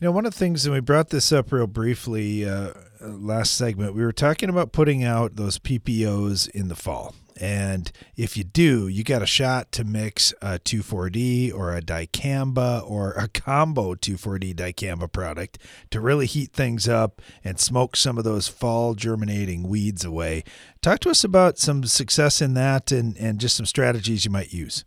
You 0.00 0.06
know, 0.06 0.12
one 0.12 0.24
of 0.24 0.32
the 0.32 0.38
things, 0.38 0.64
and 0.64 0.72
we 0.72 0.80
brought 0.80 1.10
this 1.10 1.30
up 1.30 1.52
real 1.52 1.66
briefly 1.66 2.48
uh, 2.48 2.72
last 3.02 3.54
segment, 3.54 3.94
we 3.94 4.02
were 4.02 4.12
talking 4.12 4.48
about 4.48 4.72
putting 4.72 5.04
out 5.04 5.36
those 5.36 5.58
PPOs 5.58 6.48
in 6.48 6.68
the 6.68 6.74
fall. 6.74 7.14
And 7.38 7.92
if 8.16 8.34
you 8.34 8.42
do, 8.42 8.88
you 8.88 9.04
got 9.04 9.20
a 9.20 9.26
shot 9.26 9.72
to 9.72 9.84
mix 9.84 10.32
a 10.40 10.58
2,4-D 10.58 11.52
or 11.52 11.76
a 11.76 11.82
dicamba 11.82 12.82
or 12.90 13.12
a 13.12 13.28
combo 13.28 13.94
2,4-D 13.94 14.54
dicamba 14.54 15.12
product 15.12 15.58
to 15.90 16.00
really 16.00 16.24
heat 16.24 16.54
things 16.54 16.88
up 16.88 17.20
and 17.44 17.60
smoke 17.60 17.94
some 17.94 18.16
of 18.16 18.24
those 18.24 18.48
fall 18.48 18.94
germinating 18.94 19.68
weeds 19.68 20.02
away. 20.02 20.44
Talk 20.80 21.00
to 21.00 21.10
us 21.10 21.24
about 21.24 21.58
some 21.58 21.84
success 21.84 22.40
in 22.40 22.54
that 22.54 22.90
and, 22.90 23.18
and 23.18 23.38
just 23.38 23.54
some 23.54 23.66
strategies 23.66 24.24
you 24.24 24.30
might 24.30 24.54
use. 24.54 24.86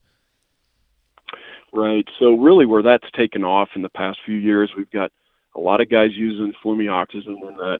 Right. 1.76 2.08
So 2.20 2.36
really, 2.36 2.68
where 2.68 2.84
that's 2.84 3.10
taken 3.18 3.44
off 3.44 3.70
in 3.76 3.82
the 3.82 3.90
past 3.90 4.20
few 4.26 4.36
years, 4.36 4.72
we've 4.78 4.92
got 4.92 5.12
a 5.56 5.60
lot 5.60 5.82
of 5.82 5.90
guys 5.90 6.12
using 6.14 6.54
flumioxazin 6.64 7.26
in 7.26 7.58
that 7.58 7.80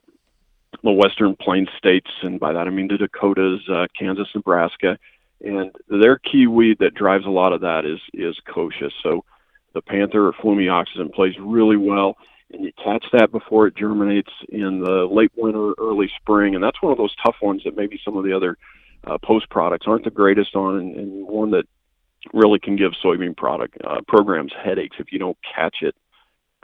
the 0.82 0.90
western 0.90 1.36
plains 1.36 1.68
states, 1.78 2.10
and 2.22 2.40
by 2.40 2.52
that 2.52 2.66
I 2.66 2.70
mean 2.70 2.88
the 2.88 2.98
Dakotas, 2.98 3.60
uh, 3.68 3.86
Kansas, 3.96 4.26
Nebraska, 4.34 4.98
and 5.44 5.70
their 5.88 6.18
key 6.18 6.48
weed 6.48 6.78
that 6.80 6.94
drives 6.94 7.24
a 7.24 7.30
lot 7.30 7.52
of 7.52 7.60
that 7.60 7.84
is 7.84 8.00
is 8.12 8.36
kochia. 8.48 8.90
So 9.02 9.24
the 9.74 9.82
panther 9.82 10.26
or 10.26 10.32
flumioxazin 10.32 11.12
plays 11.12 11.34
really 11.38 11.76
well, 11.76 12.16
and 12.52 12.64
you 12.64 12.72
catch 12.82 13.04
that 13.12 13.30
before 13.30 13.68
it 13.68 13.76
germinates 13.76 14.32
in 14.48 14.80
the 14.80 15.06
late 15.08 15.32
winter, 15.36 15.72
early 15.78 16.10
spring, 16.20 16.56
and 16.56 16.64
that's 16.64 16.82
one 16.82 16.90
of 16.90 16.98
those 16.98 17.14
tough 17.24 17.36
ones 17.40 17.62
that 17.64 17.76
maybe 17.76 18.00
some 18.04 18.16
of 18.16 18.24
the 18.24 18.32
other 18.32 18.56
uh, 19.06 19.18
post 19.18 19.48
products 19.50 19.86
aren't 19.86 20.04
the 20.04 20.10
greatest 20.10 20.56
on, 20.56 20.78
and, 20.78 20.96
and 20.96 21.26
one 21.28 21.52
that 21.52 21.66
really 22.32 22.58
can 22.58 22.76
give 22.76 22.92
soybean 23.04 23.36
product 23.36 23.76
uh, 23.84 24.00
programs 24.08 24.52
headaches 24.64 24.96
if 24.98 25.12
you 25.12 25.18
don't 25.18 25.38
catch 25.54 25.76
it 25.82 25.94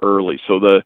early. 0.02 0.40
So 0.46 0.58
the 0.58 0.82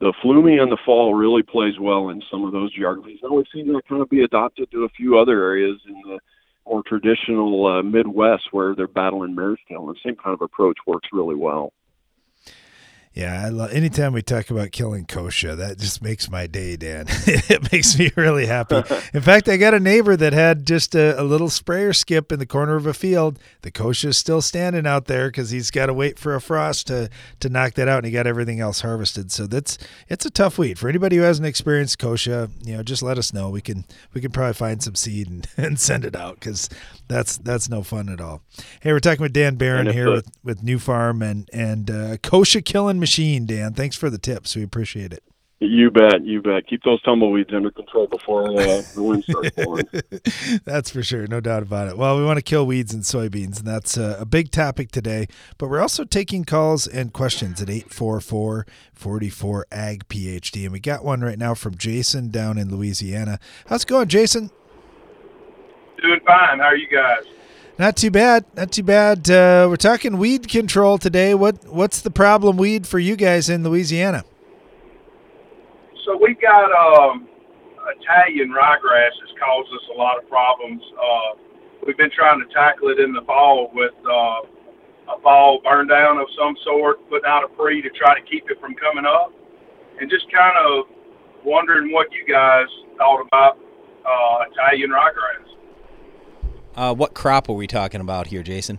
the 0.00 0.12
flumi 0.22 0.62
in 0.62 0.70
the 0.70 0.78
fall 0.84 1.14
really 1.14 1.42
plays 1.42 1.74
well 1.80 2.10
in 2.10 2.22
some 2.30 2.44
of 2.44 2.52
those 2.52 2.72
geographies. 2.72 3.18
Now 3.22 3.34
we've 3.34 3.46
seen 3.52 3.72
that 3.72 3.82
kind 3.88 4.00
of 4.00 4.08
be 4.08 4.22
adopted 4.22 4.70
to 4.70 4.84
a 4.84 4.88
few 4.90 5.18
other 5.18 5.42
areas 5.42 5.80
in 5.88 5.94
the 6.04 6.18
more 6.66 6.82
traditional 6.86 7.66
uh, 7.66 7.82
Midwest 7.82 8.44
where 8.52 8.74
they're 8.76 8.86
battling 8.86 9.34
mare's 9.34 9.58
tail. 9.68 9.88
And 9.88 9.96
the 9.96 10.00
same 10.04 10.16
kind 10.16 10.34
of 10.34 10.42
approach 10.42 10.76
works 10.86 11.08
really 11.12 11.34
well. 11.34 11.72
Yeah, 13.14 13.44
I 13.44 13.48
love 13.48 13.72
anytime 13.72 14.12
we 14.12 14.22
talk 14.22 14.50
about 14.50 14.70
killing 14.70 15.04
kochia, 15.04 15.56
that 15.56 15.78
just 15.78 16.02
makes 16.02 16.30
my 16.30 16.46
day, 16.46 16.76
Dan. 16.76 17.06
it 17.26 17.72
makes 17.72 17.98
me 17.98 18.12
really 18.16 18.46
happy. 18.46 18.76
In 19.12 19.22
fact, 19.22 19.48
I 19.48 19.56
got 19.56 19.74
a 19.74 19.80
neighbor 19.80 20.16
that 20.16 20.32
had 20.32 20.66
just 20.66 20.94
a, 20.94 21.20
a, 21.20 21.24
little 21.24 21.50
sprayer 21.50 21.92
skip 21.92 22.30
in 22.30 22.38
the 22.38 22.46
corner 22.46 22.76
of 22.76 22.86
a 22.86 22.94
field. 22.94 23.38
The 23.62 23.72
kochia 23.72 24.06
is 24.06 24.18
still 24.18 24.40
standing 24.40 24.86
out 24.86 25.06
there 25.06 25.28
because 25.28 25.50
he's 25.50 25.70
got 25.70 25.86
to 25.86 25.94
wait 25.94 26.18
for 26.18 26.34
a 26.34 26.40
frost 26.40 26.86
to 26.88 27.10
to 27.40 27.48
knock 27.48 27.74
that 27.74 27.88
out, 27.88 27.98
and 27.98 28.06
he 28.06 28.12
got 28.12 28.26
everything 28.26 28.60
else 28.60 28.82
harvested. 28.82 29.32
So 29.32 29.46
that's 29.46 29.78
it's 30.08 30.26
a 30.26 30.30
tough 30.30 30.58
weed 30.58 30.78
for 30.78 30.88
anybody 30.88 31.16
who 31.16 31.22
hasn't 31.22 31.46
experienced 31.46 31.98
kochia. 31.98 32.50
You 32.64 32.76
know, 32.76 32.82
just 32.82 33.02
let 33.02 33.18
us 33.18 33.32
know. 33.32 33.50
We 33.50 33.60
can 33.60 33.84
we 34.14 34.20
can 34.20 34.30
probably 34.30 34.54
find 34.54 34.82
some 34.82 34.94
seed 34.94 35.28
and, 35.28 35.48
and 35.56 35.80
send 35.80 36.04
it 36.04 36.14
out 36.14 36.34
because 36.34 36.68
that's 37.08 37.38
that's 37.38 37.68
no 37.68 37.82
fun 37.82 38.08
at 38.08 38.20
all. 38.20 38.42
Hey, 38.80 38.92
we're 38.92 39.00
talking 39.00 39.22
with 39.22 39.32
Dan 39.32 39.56
Barron 39.56 39.86
here 39.86 40.04
the, 40.04 40.10
with 40.44 40.62
with 40.62 40.80
Farm 40.80 41.22
and 41.22 41.48
and 41.52 41.90
uh, 41.90 42.16
kochia 42.18 42.64
killing 42.64 42.97
machine. 43.00 43.46
Dan, 43.46 43.74
thanks 43.74 43.96
for 43.96 44.10
the 44.10 44.18
tips. 44.18 44.56
We 44.56 44.62
appreciate 44.62 45.12
it. 45.12 45.22
You 45.60 45.90
bet, 45.90 46.24
you 46.24 46.40
bet. 46.40 46.68
Keep 46.68 46.84
those 46.84 47.02
tumbleweeds 47.02 47.52
under 47.52 47.72
control 47.72 48.06
before 48.06 48.48
uh, 48.48 48.82
the 48.94 49.02
wind 49.02 49.24
starts 49.24 49.50
blowing. 49.50 49.88
that's 50.64 50.88
for 50.88 51.02
sure, 51.02 51.26
no 51.26 51.40
doubt 51.40 51.64
about 51.64 51.88
it. 51.88 51.98
Well, 51.98 52.16
we 52.16 52.24
want 52.24 52.36
to 52.36 52.44
kill 52.44 52.64
weeds 52.64 52.94
in 52.94 53.00
soybeans, 53.00 53.58
and 53.58 53.66
that's 53.66 53.98
uh, 53.98 54.18
a 54.20 54.24
big 54.24 54.52
topic 54.52 54.92
today. 54.92 55.26
But 55.56 55.68
we're 55.68 55.80
also 55.80 56.04
taking 56.04 56.44
calls 56.44 56.86
and 56.86 57.12
questions 57.12 57.60
at 57.60 57.68
844 57.68 58.66
44 58.94 59.66
AG 59.72 60.02
PhD. 60.08 60.62
And 60.62 60.72
we 60.72 60.78
got 60.78 61.04
one 61.04 61.22
right 61.22 61.38
now 61.38 61.54
from 61.54 61.76
Jason 61.76 62.30
down 62.30 62.56
in 62.56 62.70
Louisiana. 62.70 63.40
How's 63.66 63.82
it 63.82 63.88
going, 63.88 64.06
Jason? 64.06 64.52
Doing 66.00 66.20
fine. 66.24 66.60
How 66.60 66.66
are 66.66 66.76
you 66.76 66.86
guys? 66.86 67.24
Not 67.78 67.96
too 67.96 68.10
bad. 68.10 68.44
Not 68.56 68.72
too 68.72 68.82
bad. 68.82 69.30
Uh, 69.30 69.66
we're 69.70 69.76
talking 69.76 70.18
weed 70.18 70.48
control 70.48 70.98
today. 70.98 71.32
What 71.34 71.64
What's 71.68 72.00
the 72.00 72.10
problem 72.10 72.56
weed 72.56 72.88
for 72.88 72.98
you 72.98 73.14
guys 73.14 73.48
in 73.48 73.62
Louisiana? 73.62 74.24
So 76.04 76.18
we 76.20 76.34
got 76.34 76.72
um, 76.72 77.28
Italian 78.00 78.50
ryegrass 78.50 79.14
has 79.22 79.30
caused 79.38 79.68
us 79.72 79.88
a 79.94 79.96
lot 79.96 80.18
of 80.18 80.28
problems. 80.28 80.82
Uh, 80.96 81.38
we've 81.86 81.96
been 81.96 82.10
trying 82.10 82.40
to 82.40 82.52
tackle 82.52 82.88
it 82.88 82.98
in 82.98 83.12
the 83.12 83.22
fall 83.22 83.70
with 83.72 83.94
uh, 84.04 85.14
a 85.14 85.20
fall 85.22 85.60
burn 85.62 85.86
down 85.86 86.18
of 86.18 86.26
some 86.36 86.56
sort, 86.64 86.98
putting 87.08 87.30
out 87.30 87.44
a 87.44 87.48
pre 87.48 87.80
to 87.80 87.90
try 87.90 88.18
to 88.18 88.26
keep 88.26 88.50
it 88.50 88.58
from 88.60 88.74
coming 88.74 89.04
up, 89.06 89.32
and 90.00 90.10
just 90.10 90.26
kind 90.32 90.56
of 90.58 90.86
wondering 91.44 91.92
what 91.92 92.08
you 92.10 92.26
guys 92.26 92.66
thought 92.96 93.22
about 93.22 93.56
uh, 94.04 94.50
Italian 94.50 94.90
ryegrass. 94.90 95.46
Uh, 96.78 96.94
what 96.94 97.12
crop 97.12 97.48
are 97.48 97.54
we 97.54 97.66
talking 97.66 98.00
about 98.00 98.28
here, 98.28 98.44
Jason? 98.44 98.78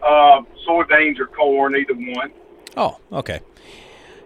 Uh, 0.00 0.42
soybeans 0.64 1.18
or 1.18 1.26
corn, 1.26 1.74
either 1.74 1.94
one. 1.94 2.30
Oh, 2.76 2.98
okay. 3.10 3.40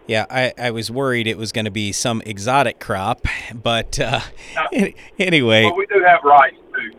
Yeah, 0.06 0.26
I, 0.28 0.52
I 0.58 0.70
was 0.70 0.90
worried 0.90 1.26
it 1.26 1.38
was 1.38 1.52
going 1.52 1.64
to 1.64 1.70
be 1.70 1.90
some 1.90 2.20
exotic 2.26 2.78
crop, 2.80 3.26
but 3.54 3.98
uh, 3.98 4.20
anyway. 5.18 5.64
Well, 5.64 5.74
we 5.74 5.86
do 5.86 6.04
have 6.06 6.22
rice 6.22 6.52
too. 6.74 6.92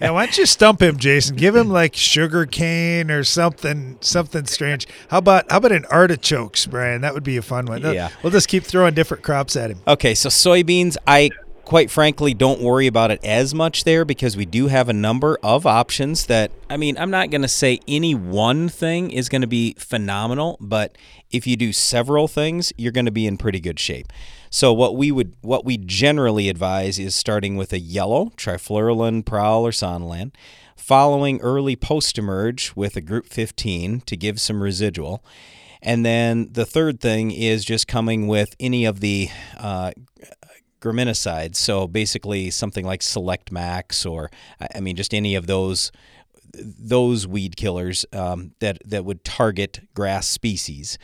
yeah, 0.00 0.10
why 0.10 0.26
don't 0.26 0.38
you 0.38 0.46
stump 0.46 0.80
him, 0.80 0.96
Jason? 0.98 1.34
Give 1.34 1.56
him 1.56 1.68
like 1.68 1.96
sugar 1.96 2.46
cane 2.46 3.10
or 3.10 3.24
something, 3.24 3.98
something 4.00 4.46
strange. 4.46 4.86
How 5.08 5.18
about 5.18 5.50
how 5.50 5.56
about 5.56 5.72
an 5.72 5.86
artichokes, 5.86 6.66
Brian? 6.66 7.00
That 7.00 7.14
would 7.14 7.24
be 7.24 7.36
a 7.36 7.42
fun 7.42 7.66
one. 7.66 7.82
Yeah, 7.82 8.10
we'll 8.22 8.30
just 8.30 8.46
keep 8.46 8.62
throwing 8.62 8.94
different 8.94 9.24
crops 9.24 9.56
at 9.56 9.72
him. 9.72 9.80
Okay, 9.88 10.14
so 10.14 10.28
soybeans, 10.28 10.96
I 11.08 11.30
quite 11.70 11.88
frankly 11.88 12.34
don't 12.34 12.60
worry 12.60 12.88
about 12.88 13.12
it 13.12 13.24
as 13.24 13.54
much 13.54 13.84
there 13.84 14.04
because 14.04 14.36
we 14.36 14.44
do 14.44 14.66
have 14.66 14.88
a 14.88 14.92
number 14.92 15.38
of 15.40 15.64
options 15.64 16.26
that 16.26 16.50
I 16.68 16.76
mean, 16.76 16.98
I'm 16.98 17.12
not 17.12 17.30
going 17.30 17.42
to 17.42 17.48
say 17.48 17.78
any 17.86 18.12
one 18.12 18.68
thing 18.68 19.12
is 19.12 19.28
going 19.28 19.42
to 19.42 19.46
be 19.46 19.76
phenomenal, 19.78 20.56
but 20.60 20.98
if 21.30 21.46
you 21.46 21.56
do 21.56 21.72
several 21.72 22.26
things, 22.26 22.72
you're 22.76 22.90
going 22.90 23.04
to 23.04 23.12
be 23.12 23.24
in 23.24 23.36
pretty 23.36 23.60
good 23.60 23.78
shape. 23.78 24.12
So 24.50 24.72
what 24.72 24.96
we 24.96 25.12
would 25.12 25.36
what 25.42 25.64
we 25.64 25.76
generally 25.76 26.48
advise 26.48 26.98
is 26.98 27.14
starting 27.14 27.56
with 27.56 27.72
a 27.72 27.78
yellow 27.78 28.32
trifluralin, 28.36 29.24
prowl 29.24 29.64
or 29.64 29.70
sonalan, 29.70 30.32
following 30.74 31.40
early 31.40 31.76
post 31.76 32.18
emerge 32.18 32.72
with 32.74 32.96
a 32.96 33.00
group 33.00 33.26
15 33.26 34.00
to 34.00 34.16
give 34.16 34.40
some 34.40 34.60
residual. 34.60 35.24
And 35.82 36.04
then 36.04 36.48
the 36.52 36.66
third 36.66 37.00
thing 37.00 37.30
is 37.30 37.64
just 37.64 37.86
coming 37.86 38.26
with 38.26 38.54
any 38.58 38.84
of 38.84 38.98
the 38.98 39.28
uh, 39.56 39.92
graminicides. 40.80 41.56
So 41.56 41.86
basically, 41.86 42.50
something 42.50 42.84
like 42.84 43.02
Select 43.02 43.52
Max, 43.52 44.04
or 44.06 44.30
I 44.74 44.80
mean, 44.80 44.96
just 44.96 45.14
any 45.14 45.34
of 45.34 45.46
those 45.46 45.92
those 46.52 47.26
weed 47.26 47.56
killers 47.56 48.04
um, 48.12 48.52
that 48.60 48.78
that 48.84 49.04
would 49.04 49.24
target 49.24 49.80
grass 49.94 50.26
species. 50.26 50.98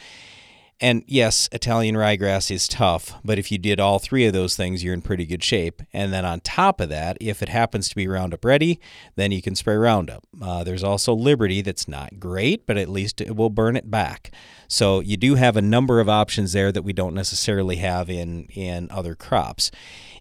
And 0.78 1.04
yes, 1.06 1.48
Italian 1.52 1.94
ryegrass 1.94 2.50
is 2.50 2.68
tough, 2.68 3.14
but 3.24 3.38
if 3.38 3.50
you 3.50 3.56
did 3.56 3.80
all 3.80 3.98
three 3.98 4.26
of 4.26 4.34
those 4.34 4.56
things, 4.56 4.84
you're 4.84 4.92
in 4.92 5.00
pretty 5.00 5.24
good 5.24 5.42
shape. 5.42 5.80
And 5.90 6.12
then 6.12 6.26
on 6.26 6.40
top 6.40 6.82
of 6.82 6.90
that, 6.90 7.16
if 7.18 7.42
it 7.42 7.48
happens 7.48 7.88
to 7.88 7.96
be 7.96 8.06
Roundup 8.06 8.44
ready, 8.44 8.78
then 9.14 9.32
you 9.32 9.40
can 9.40 9.54
spray 9.54 9.76
Roundup. 9.76 10.24
Uh, 10.40 10.64
there's 10.64 10.84
also 10.84 11.14
Liberty 11.14 11.62
that's 11.62 11.88
not 11.88 12.20
great, 12.20 12.66
but 12.66 12.76
at 12.76 12.90
least 12.90 13.22
it 13.22 13.34
will 13.36 13.48
burn 13.48 13.74
it 13.74 13.90
back. 13.90 14.30
So 14.68 15.00
you 15.00 15.16
do 15.16 15.36
have 15.36 15.56
a 15.56 15.62
number 15.62 15.98
of 15.98 16.10
options 16.10 16.52
there 16.52 16.70
that 16.70 16.82
we 16.82 16.92
don't 16.92 17.14
necessarily 17.14 17.76
have 17.76 18.10
in 18.10 18.44
in 18.46 18.90
other 18.90 19.14
crops. 19.14 19.70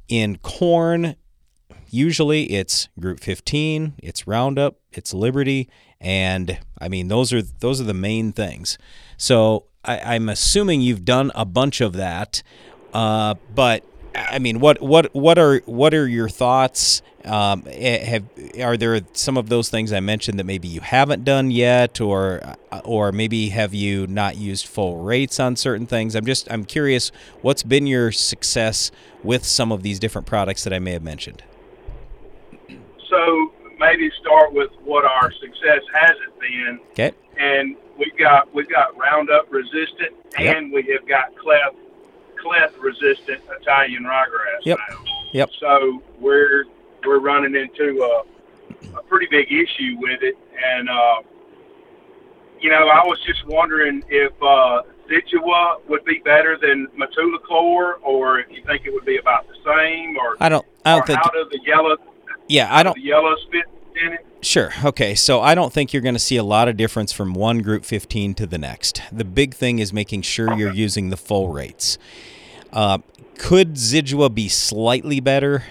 In 0.07 0.37
corn, 0.37 1.15
usually 1.89 2.53
it's 2.53 2.87
Group 2.97 3.19
15, 3.19 3.95
it's 4.01 4.25
Roundup, 4.25 4.77
it's 4.93 5.13
Liberty, 5.13 5.69
and 5.99 6.59
I 6.79 6.87
mean 6.87 7.09
those 7.09 7.33
are 7.33 7.41
those 7.41 7.81
are 7.81 7.85
the 7.85 7.93
main 7.93 8.31
things. 8.31 8.77
So 9.17 9.65
I, 9.83 10.15
am 10.15 10.29
assuming 10.29 10.81
you've 10.81 11.05
done 11.05 11.31
a 11.35 11.45
bunch 11.45 11.81
of 11.81 11.93
that, 11.93 12.41
uh, 12.93 13.35
but 13.53 13.83
I 14.15 14.39
mean, 14.39 14.59
what 14.59 14.81
what 14.81 15.13
what 15.13 15.37
are 15.37 15.59
what 15.65 15.93
are 15.93 16.07
your 16.07 16.29
thoughts? 16.29 17.01
Um, 17.25 17.63
eh, 17.67 18.05
have 18.05 18.23
are 18.61 18.77
there 18.77 19.01
some 19.13 19.35
of 19.35 19.49
those 19.49 19.69
things 19.69 19.91
I 19.91 19.99
mentioned 19.99 20.39
that 20.39 20.45
maybe 20.45 20.67
you 20.67 20.79
haven't 20.79 21.23
done 21.23 21.51
yet, 21.51 21.99
or 21.99 22.41
uh, 22.71 22.81
or 22.85 23.11
maybe 23.11 23.49
have 23.49 23.73
you 23.73 24.07
not 24.07 24.37
used 24.37 24.67
full 24.67 24.97
rates 24.97 25.39
on 25.39 25.55
certain 25.55 25.85
things? 25.85 26.15
I'm 26.15 26.25
just 26.25 26.49
I'm 26.51 26.65
curious, 26.65 27.11
what's 27.41 27.63
been 27.63 27.87
your 27.87 28.11
success 28.11 28.91
with 29.23 29.43
some 29.43 29.71
of 29.71 29.83
these 29.83 29.99
different 29.99 30.27
products 30.27 30.63
that 30.63 30.73
I 30.73 30.79
may 30.79 30.91
have 30.91 31.03
mentioned? 31.03 31.43
So 33.09 33.51
maybe 33.79 34.09
start 34.21 34.53
with 34.53 34.71
what 34.83 35.03
our 35.03 35.31
success 35.31 35.81
hasn't 35.93 36.39
been. 36.39 36.79
Okay. 36.91 37.11
And 37.37 37.75
we've 37.97 38.17
got 38.17 38.53
we've 38.53 38.69
got 38.69 38.97
Roundup 38.97 39.51
resistant, 39.51 40.13
Yep. 40.39 40.55
and 40.55 40.71
we 40.71 40.83
have 40.93 41.07
got 41.07 41.35
cleft 41.37 41.75
cleft 42.41 42.77
resistant 42.77 43.41
Italian 43.61 44.03
ryegrass 44.03 44.63
Yep. 44.63 44.77
now. 44.89 45.03
Yep. 45.33 45.49
So 45.59 46.01
we're 46.19 46.65
we're 47.05 47.19
running 47.19 47.55
into 47.55 48.01
a, 48.03 48.97
a 48.97 49.03
pretty 49.03 49.27
big 49.29 49.51
issue 49.51 49.95
with 49.99 50.21
it, 50.23 50.37
and 50.63 50.89
uh, 50.89 51.21
you 52.59 52.69
know 52.69 52.87
I 52.87 53.05
was 53.05 53.19
just 53.25 53.45
wondering 53.47 54.03
if 54.09 54.31
uh, 54.41 54.81
Zidua 55.09 55.81
would 55.87 56.03
be 56.05 56.19
better 56.23 56.57
than 56.57 56.87
Metolachlor, 56.97 57.95
or 58.01 58.39
if 58.39 58.49
you 58.51 58.63
think 58.65 58.85
it 58.85 58.93
would 58.93 59.05
be 59.05 59.17
about 59.17 59.47
the 59.47 59.55
same, 59.65 60.17
or 60.17 60.35
I 60.39 60.49
don't 60.49 60.65
I 60.85 60.95
don't 60.95 61.05
think 61.07 61.19
how 61.19 61.29
does 61.31 61.49
the 61.51 61.59
yellow 61.65 61.97
yeah 62.47 62.73
I 62.73 62.83
don't 62.83 62.95
the 62.95 63.37
fit 63.51 63.65
it? 64.13 64.25
Sure. 64.41 64.71
Okay. 64.83 65.15
So 65.15 65.41
I 65.41 65.55
don't 65.55 65.73
think 65.73 65.91
you're 65.93 66.01
going 66.01 66.15
to 66.15 66.19
see 66.19 66.37
a 66.37 66.43
lot 66.43 66.67
of 66.67 66.77
difference 66.77 67.11
from 67.11 67.33
one 67.33 67.59
group 67.59 67.83
15 67.85 68.35
to 68.35 68.45
the 68.45 68.57
next. 68.57 69.01
The 69.11 69.25
big 69.25 69.53
thing 69.55 69.79
is 69.79 69.91
making 69.91 70.21
sure 70.23 70.55
you're 70.57 70.73
using 70.73 71.09
the 71.09 71.17
full 71.17 71.51
rates. 71.51 71.97
Uh, 72.71 72.99
could 73.37 73.73
Zidua 73.75 74.33
be 74.33 74.47
slightly 74.49 75.19
better? 75.19 75.63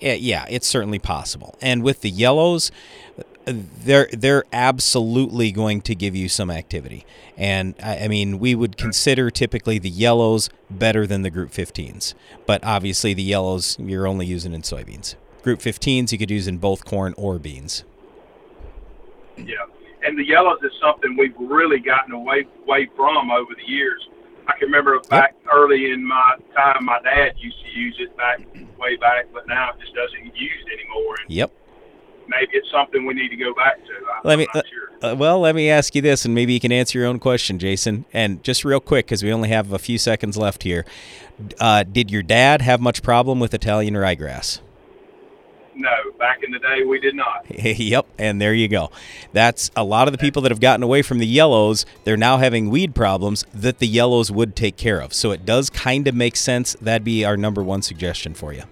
Eh, 0.00 0.14
Yeah, 0.14 0.46
it's 0.48 0.66
certainly 0.66 0.98
possible. 0.98 1.56
And 1.60 1.82
with 1.82 2.00
the 2.02 2.10
yellows, 2.10 2.70
they're 3.46 4.08
they're 4.12 4.44
absolutely 4.52 5.52
going 5.52 5.80
to 5.82 5.94
give 5.94 6.16
you 6.16 6.28
some 6.28 6.50
activity. 6.50 7.06
And 7.36 7.74
I, 7.82 7.98
I 8.00 8.08
mean, 8.08 8.38
we 8.38 8.54
would 8.54 8.76
consider 8.76 9.30
typically 9.30 9.78
the 9.78 9.88
yellows 9.88 10.50
better 10.68 11.06
than 11.06 11.22
the 11.22 11.30
group 11.30 11.50
15s. 11.52 12.14
But 12.44 12.64
obviously, 12.64 13.14
the 13.14 13.22
yellows 13.22 13.76
you're 13.78 14.06
only 14.06 14.26
using 14.26 14.52
in 14.52 14.62
soybeans. 14.62 15.14
Group 15.46 15.60
15s 15.60 16.10
you 16.10 16.18
could 16.18 16.28
use 16.28 16.48
in 16.48 16.58
both 16.58 16.84
corn 16.84 17.14
or 17.16 17.38
beans. 17.38 17.84
Yeah, 19.36 19.54
and 20.02 20.18
the 20.18 20.26
yellows 20.26 20.58
is 20.64 20.72
something 20.82 21.16
we've 21.16 21.38
really 21.38 21.78
gotten 21.78 22.12
away 22.14 22.48
away 22.64 22.88
from 22.96 23.30
over 23.30 23.54
the 23.54 23.70
years. 23.70 24.08
I 24.48 24.58
can 24.58 24.66
remember 24.66 24.98
back 25.08 25.36
early 25.54 25.92
in 25.92 26.04
my 26.04 26.34
time, 26.52 26.84
my 26.84 26.98
dad 27.04 27.34
used 27.38 27.58
to 27.64 27.70
use 27.78 27.94
it 28.00 28.16
back 28.16 28.40
way 28.76 28.96
back, 28.96 29.26
but 29.32 29.46
now 29.46 29.70
it 29.70 29.78
just 29.80 29.94
doesn't 29.94 30.24
use 30.24 30.34
used 30.34 30.66
anymore. 30.68 31.14
And 31.22 31.30
Yep. 31.30 31.52
maybe 32.26 32.50
it's 32.54 32.70
something 32.72 33.06
we 33.06 33.14
need 33.14 33.28
to 33.28 33.36
go 33.36 33.54
back 33.54 33.76
to. 33.84 33.92
I, 33.92 34.20
Let 34.26 34.38
me 34.38 34.48
I'm 34.52 34.58
not 34.58 34.64
sure. 34.66 35.12
uh, 35.12 35.14
well, 35.14 35.38
let 35.38 35.54
me 35.54 35.70
ask 35.70 35.94
you 35.94 36.02
this, 36.02 36.24
and 36.24 36.34
maybe 36.34 36.54
you 36.54 36.60
can 36.60 36.72
answer 36.72 36.98
your 36.98 37.06
own 37.06 37.20
question, 37.20 37.60
Jason. 37.60 38.04
And 38.12 38.42
just 38.42 38.64
real 38.64 38.80
quick, 38.80 39.06
because 39.06 39.22
we 39.22 39.32
only 39.32 39.50
have 39.50 39.72
a 39.72 39.78
few 39.78 39.96
seconds 39.96 40.36
left 40.36 40.64
here. 40.64 40.84
Uh, 41.60 41.84
did 41.84 42.10
your 42.10 42.24
dad 42.24 42.62
have 42.62 42.80
much 42.80 43.00
problem 43.00 43.38
with 43.38 43.54
Italian 43.54 43.94
ryegrass? 43.94 44.58
No, 45.76 45.90
back 46.18 46.42
in 46.42 46.50
the 46.50 46.58
day 46.58 46.84
we 46.84 46.98
did 46.98 47.14
not. 47.14 47.44
yep, 47.50 48.06
and 48.18 48.40
there 48.40 48.54
you 48.54 48.66
go. 48.66 48.90
That's 49.32 49.70
a 49.76 49.84
lot 49.84 50.08
of 50.08 50.12
the 50.12 50.18
people 50.18 50.40
that 50.42 50.50
have 50.50 50.60
gotten 50.60 50.82
away 50.82 51.02
from 51.02 51.18
the 51.18 51.26
yellows. 51.26 51.84
They're 52.04 52.16
now 52.16 52.38
having 52.38 52.70
weed 52.70 52.94
problems 52.94 53.44
that 53.52 53.78
the 53.78 53.86
yellows 53.86 54.30
would 54.30 54.56
take 54.56 54.76
care 54.76 55.00
of. 55.00 55.12
So 55.12 55.32
it 55.32 55.44
does 55.44 55.68
kind 55.68 56.08
of 56.08 56.14
make 56.14 56.34
sense. 56.34 56.74
That'd 56.80 57.04
be 57.04 57.26
our 57.26 57.36
number 57.36 57.62
one 57.62 57.82
suggestion 57.82 58.32
for 58.34 58.54
you. 58.54 58.62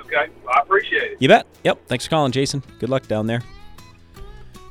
Okay, 0.00 0.28
I 0.54 0.60
appreciate 0.60 1.12
it. 1.12 1.16
You 1.20 1.28
bet. 1.28 1.46
Yep. 1.64 1.86
Thanks 1.88 2.04
for 2.04 2.10
calling, 2.10 2.32
Jason. 2.32 2.62
Good 2.78 2.90
luck 2.90 3.06
down 3.08 3.26
there. 3.26 3.42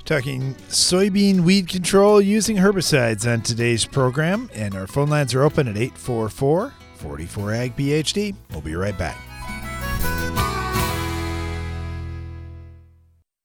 Talking 0.06 0.54
soybean 0.69 1.39
weed 1.39 1.67
control 1.67 2.21
using 2.21 2.58
herbicides 2.58 3.32
on 3.32 3.41
today's 3.41 3.86
program, 3.86 4.52
and 4.54 4.76
our 4.76 4.86
phone 4.86 5.10
lines 5.10 5.34
are 5.34 5.41
open 5.41 5.67
at 5.67 5.78
844 5.78 6.74
44 6.98 7.54
Ag 7.54 7.76
PhD. 7.76 8.36
We'll 8.52 8.62
be 8.62 8.76
right 8.76 8.98
back. 8.98 9.17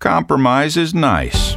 Compromise 0.01 0.79
is 0.79 0.95
nice 0.95 1.57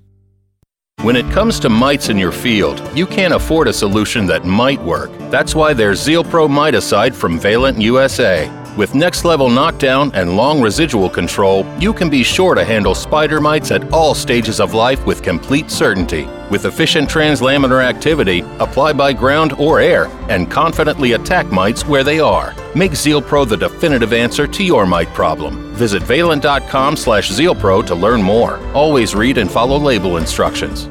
When 1.03 1.15
it 1.15 1.31
comes 1.31 1.59
to 1.61 1.69
mites 1.69 2.09
in 2.09 2.19
your 2.19 2.31
field, 2.31 2.79
you 2.95 3.07
can't 3.07 3.33
afford 3.33 3.67
a 3.67 3.73
solution 3.73 4.27
that 4.27 4.45
might 4.45 4.79
work. 4.83 5.09
That's 5.31 5.55
why 5.55 5.73
there's 5.73 5.99
Zeal 5.99 6.23
Pro 6.23 6.47
Miticide 6.47 7.15
from 7.15 7.39
Valent 7.39 7.81
USA. 7.81 8.47
With 8.77 8.95
next 8.95 9.25
level 9.25 9.49
knockdown 9.49 10.11
and 10.13 10.37
long 10.37 10.61
residual 10.61 11.09
control, 11.09 11.65
you 11.77 11.91
can 11.91 12.09
be 12.09 12.23
sure 12.23 12.55
to 12.55 12.63
handle 12.63 12.95
spider 12.95 13.41
mites 13.41 13.69
at 13.69 13.91
all 13.91 14.15
stages 14.15 14.61
of 14.61 14.73
life 14.73 15.05
with 15.05 15.21
complete 15.21 15.69
certainty. 15.69 16.25
With 16.49 16.63
efficient 16.63 17.09
translaminar 17.09 17.83
activity, 17.83 18.45
apply 18.59 18.93
by 18.93 19.11
ground 19.11 19.51
or 19.53 19.81
air, 19.81 20.05
and 20.29 20.49
confidently 20.49 21.11
attack 21.13 21.51
mites 21.51 21.85
where 21.85 22.05
they 22.05 22.21
are. 22.21 22.55
Make 22.73 22.95
Zeal 22.95 23.21
Pro 23.21 23.43
the 23.43 23.57
definitive 23.57 24.13
answer 24.13 24.47
to 24.47 24.63
your 24.63 24.85
mite 24.85 25.09
problem. 25.09 25.73
Visit 25.73 26.03
valent.com 26.03 26.95
slash 26.95 27.29
zealpro 27.29 27.85
to 27.87 27.93
learn 27.93 28.21
more. 28.21 28.57
Always 28.73 29.13
read 29.13 29.37
and 29.37 29.51
follow 29.51 29.77
label 29.77 30.15
instructions. 30.15 30.85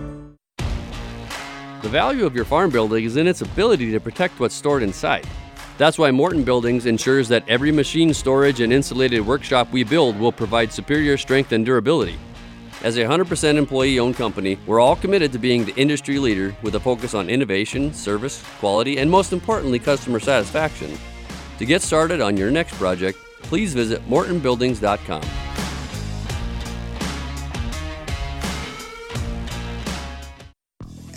The 1.80 1.88
value 1.88 2.26
of 2.26 2.34
your 2.34 2.44
farm 2.44 2.68
building 2.68 3.04
is 3.04 3.16
in 3.16 3.26
its 3.26 3.40
ability 3.40 3.90
to 3.92 4.00
protect 4.00 4.38
what's 4.38 4.54
stored 4.54 4.82
inside. 4.82 5.26
That's 5.80 5.96
why 5.96 6.10
Morton 6.10 6.44
Buildings 6.44 6.84
ensures 6.84 7.26
that 7.28 7.42
every 7.48 7.72
machine 7.72 8.12
storage 8.12 8.60
and 8.60 8.70
insulated 8.70 9.26
workshop 9.26 9.72
we 9.72 9.82
build 9.82 10.18
will 10.18 10.30
provide 10.30 10.70
superior 10.70 11.16
strength 11.16 11.52
and 11.52 11.64
durability. 11.64 12.18
As 12.82 12.98
a 12.98 13.00
100% 13.00 13.54
employee 13.54 13.98
owned 13.98 14.16
company, 14.16 14.58
we're 14.66 14.78
all 14.78 14.94
committed 14.94 15.32
to 15.32 15.38
being 15.38 15.64
the 15.64 15.74
industry 15.76 16.18
leader 16.18 16.54
with 16.60 16.74
a 16.74 16.80
focus 16.80 17.14
on 17.14 17.30
innovation, 17.30 17.94
service, 17.94 18.44
quality, 18.58 18.98
and 18.98 19.10
most 19.10 19.32
importantly, 19.32 19.78
customer 19.78 20.20
satisfaction. 20.20 20.98
To 21.56 21.64
get 21.64 21.80
started 21.80 22.20
on 22.20 22.36
your 22.36 22.50
next 22.50 22.74
project, 22.74 23.18
please 23.40 23.72
visit 23.72 24.06
mortonbuildings.com. 24.06 25.22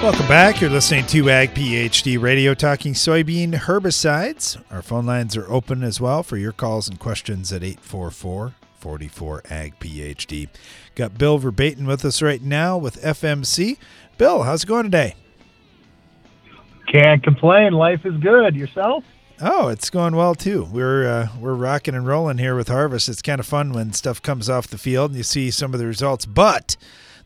Welcome 0.00 0.28
back. 0.28 0.60
You're 0.60 0.70
listening 0.70 1.06
to 1.06 1.28
Ag 1.28 1.54
PhD 1.54 2.22
Radio 2.22 2.54
talking 2.54 2.94
soybean 2.94 3.52
herbicides. 3.52 4.56
Our 4.70 4.80
phone 4.80 5.06
lines 5.06 5.36
are 5.36 5.50
open 5.50 5.82
as 5.82 6.00
well 6.00 6.22
for 6.22 6.36
your 6.36 6.52
calls 6.52 6.88
and 6.88 7.00
questions 7.00 7.52
at 7.52 7.64
844 7.64 8.54
44 8.78 9.42
Ag 9.50 9.78
PhD. 9.80 10.48
Got 10.94 11.18
Bill 11.18 11.36
Verbatim 11.38 11.84
with 11.84 12.04
us 12.04 12.22
right 12.22 12.40
now 12.40 12.78
with 12.78 13.02
FMC. 13.02 13.76
Bill, 14.18 14.44
how's 14.44 14.62
it 14.62 14.68
going 14.68 14.84
today? 14.84 15.16
Can't 16.92 17.20
complain. 17.24 17.72
Life 17.72 18.06
is 18.06 18.16
good. 18.18 18.54
Yourself? 18.54 19.02
Oh, 19.40 19.66
it's 19.66 19.90
going 19.90 20.14
well 20.14 20.36
too. 20.36 20.68
We're 20.70 21.08
uh, 21.08 21.28
we're 21.40 21.54
rocking 21.54 21.96
and 21.96 22.06
rolling 22.06 22.38
here 22.38 22.54
with 22.54 22.68
harvest. 22.68 23.08
It's 23.08 23.20
kind 23.20 23.40
of 23.40 23.46
fun 23.46 23.72
when 23.72 23.92
stuff 23.92 24.22
comes 24.22 24.48
off 24.48 24.68
the 24.68 24.78
field 24.78 25.10
and 25.10 25.18
you 25.18 25.24
see 25.24 25.50
some 25.50 25.74
of 25.74 25.80
the 25.80 25.86
results. 25.86 26.24
But 26.24 26.76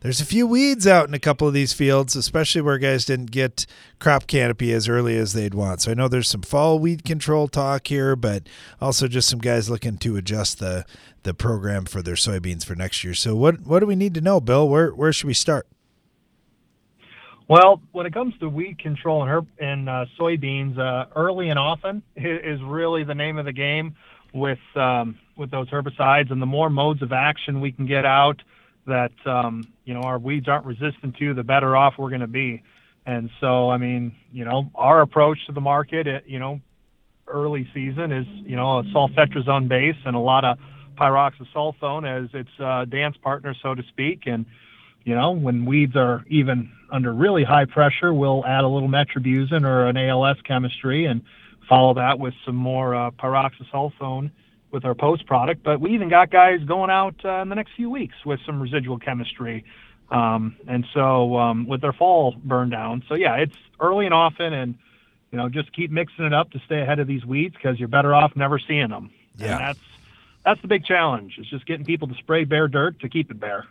there's 0.03 0.19
a 0.19 0.25
few 0.25 0.45
weeds 0.45 0.85
out 0.85 1.07
in 1.07 1.13
a 1.13 1.19
couple 1.19 1.47
of 1.47 1.53
these 1.53 1.71
fields, 1.71 2.15
especially 2.17 2.59
where 2.59 2.77
guys 2.77 3.05
didn't 3.05 3.31
get 3.31 3.65
crop 3.99 4.27
canopy 4.27 4.73
as 4.73 4.89
early 4.89 5.17
as 5.17 5.31
they'd 5.31 5.53
want. 5.53 5.81
So 5.81 5.91
I 5.91 5.93
know 5.93 6.09
there's 6.09 6.27
some 6.27 6.41
fall 6.41 6.77
weed 6.77 7.05
control 7.05 7.47
talk 7.47 7.87
here, 7.87 8.17
but 8.17 8.47
also 8.81 9.07
just 9.07 9.29
some 9.29 9.39
guys 9.39 9.69
looking 9.69 9.97
to 9.99 10.17
adjust 10.17 10.59
the 10.59 10.85
the 11.23 11.33
program 11.33 11.85
for 11.85 12.01
their 12.01 12.15
soybeans 12.15 12.65
for 12.65 12.75
next 12.75 13.05
year. 13.05 13.13
So 13.13 13.33
what 13.33 13.61
what 13.61 13.79
do 13.79 13.85
we 13.85 13.95
need 13.95 14.13
to 14.15 14.21
know, 14.21 14.41
Bill? 14.41 14.67
Where 14.67 14.91
where 14.91 15.13
should 15.13 15.27
we 15.27 15.33
start? 15.33 15.67
Well, 17.47 17.81
when 17.93 18.05
it 18.05 18.13
comes 18.13 18.37
to 18.39 18.49
weed 18.49 18.79
control 18.79 19.21
and 19.21 19.31
herb 19.31 19.47
and 19.57 19.87
uh, 19.87 20.05
soybeans, 20.19 20.77
uh, 20.77 21.05
early 21.15 21.49
and 21.49 21.57
often 21.57 22.03
is 22.17 22.61
really 22.61 23.05
the 23.05 23.15
name 23.15 23.37
of 23.37 23.45
the 23.45 23.53
game 23.53 23.95
with 24.33 24.59
um, 24.75 25.17
with 25.37 25.49
those 25.49 25.69
herbicides. 25.69 26.29
And 26.29 26.41
the 26.41 26.45
more 26.45 26.69
modes 26.69 27.01
of 27.01 27.13
action 27.13 27.61
we 27.61 27.71
can 27.71 27.85
get 27.85 28.05
out 28.05 28.41
that 28.85 29.13
um, 29.25 29.63
you 29.85 29.93
know 29.93 30.01
our 30.01 30.19
weeds 30.19 30.47
aren't 30.47 30.65
resistant 30.65 31.17
to, 31.17 31.33
the 31.33 31.43
better 31.43 31.75
off 31.75 31.95
we're 31.97 32.09
going 32.09 32.21
to 32.21 32.27
be. 32.27 32.63
And 33.05 33.29
so, 33.41 33.69
I 33.69 33.77
mean, 33.77 34.15
you 34.31 34.45
know, 34.45 34.71
our 34.75 35.01
approach 35.01 35.45
to 35.47 35.51
the 35.51 35.59
market, 35.59 36.07
at, 36.07 36.29
you 36.29 36.39
know, 36.39 36.61
early 37.27 37.67
season 37.73 38.11
is 38.11 38.25
you 38.27 38.55
know 38.55 38.79
a 38.79 38.83
sulfentrazone 38.85 39.67
base 39.67 39.95
and 40.05 40.15
a 40.15 40.19
lot 40.19 40.45
of 40.45 40.57
pyroxasulfone 40.95 42.05
as 42.07 42.29
its 42.33 42.49
uh, 42.59 42.85
dance 42.85 43.17
partner, 43.17 43.55
so 43.61 43.75
to 43.75 43.83
speak, 43.83 44.23
and 44.25 44.45
you 45.03 45.15
know, 45.15 45.31
when 45.31 45.65
weeds 45.65 45.95
are 45.95 46.23
even 46.29 46.71
under 46.91 47.13
really 47.13 47.43
high 47.43 47.65
pressure, 47.65 48.13
we'll 48.13 48.45
add 48.45 48.63
a 48.63 48.67
little 48.67 48.87
metribuzin 48.87 49.65
or 49.65 49.87
an 49.87 49.97
ALS 49.97 50.37
chemistry 50.45 51.05
and 51.05 51.21
follow 51.67 51.93
that 51.95 52.19
with 52.19 52.33
some 52.45 52.55
more 52.55 52.95
uh, 52.95 53.11
pyroxasulfone 53.11 54.31
with 54.73 54.83
our 54.83 54.95
post 54.95 55.25
product. 55.25 55.63
But 55.63 55.79
we 55.79 55.93
even 55.93 56.09
got 56.09 56.31
guys 56.31 56.61
going 56.65 56.89
out 56.89 57.15
uh, 57.23 57.41
in 57.41 57.49
the 57.49 57.55
next 57.55 57.71
few 57.77 57.89
weeks 57.89 58.15
with 58.25 58.41
some 58.45 58.59
residual 58.59 58.99
chemistry. 58.99 59.63
Um, 60.09 60.57
and 60.67 60.85
so 60.93 61.37
um, 61.37 61.67
with 61.67 61.79
their 61.79 61.93
fall 61.93 62.35
burn 62.43 62.69
down. 62.69 63.03
So 63.07 63.15
yeah, 63.15 63.35
it's 63.35 63.55
early 63.79 64.05
and 64.05 64.13
often, 64.13 64.51
and 64.51 64.75
you 65.31 65.37
know, 65.37 65.47
just 65.47 65.71
keep 65.73 65.91
mixing 65.91 66.25
it 66.25 66.33
up 66.33 66.51
to 66.51 66.59
stay 66.65 66.81
ahead 66.81 66.99
of 66.99 67.07
these 67.07 67.25
weeds 67.25 67.55
because 67.55 67.79
you're 67.79 67.87
better 67.87 68.13
off 68.13 68.35
never 68.35 68.59
seeing 68.59 68.89
them. 68.89 69.11
Yeah. 69.37 69.51
And 69.51 69.59
that's 69.59 69.79
that's 70.43 70.61
the 70.61 70.67
big 70.67 70.83
challenge. 70.85 71.35
It's 71.37 71.49
just 71.49 71.65
getting 71.65 71.85
people 71.85 72.07
to 72.09 72.15
spray 72.15 72.43
bare 72.43 72.67
dirt 72.67 72.99
to 72.99 73.09
keep 73.09 73.31
it 73.31 73.39
bare. 73.39 73.65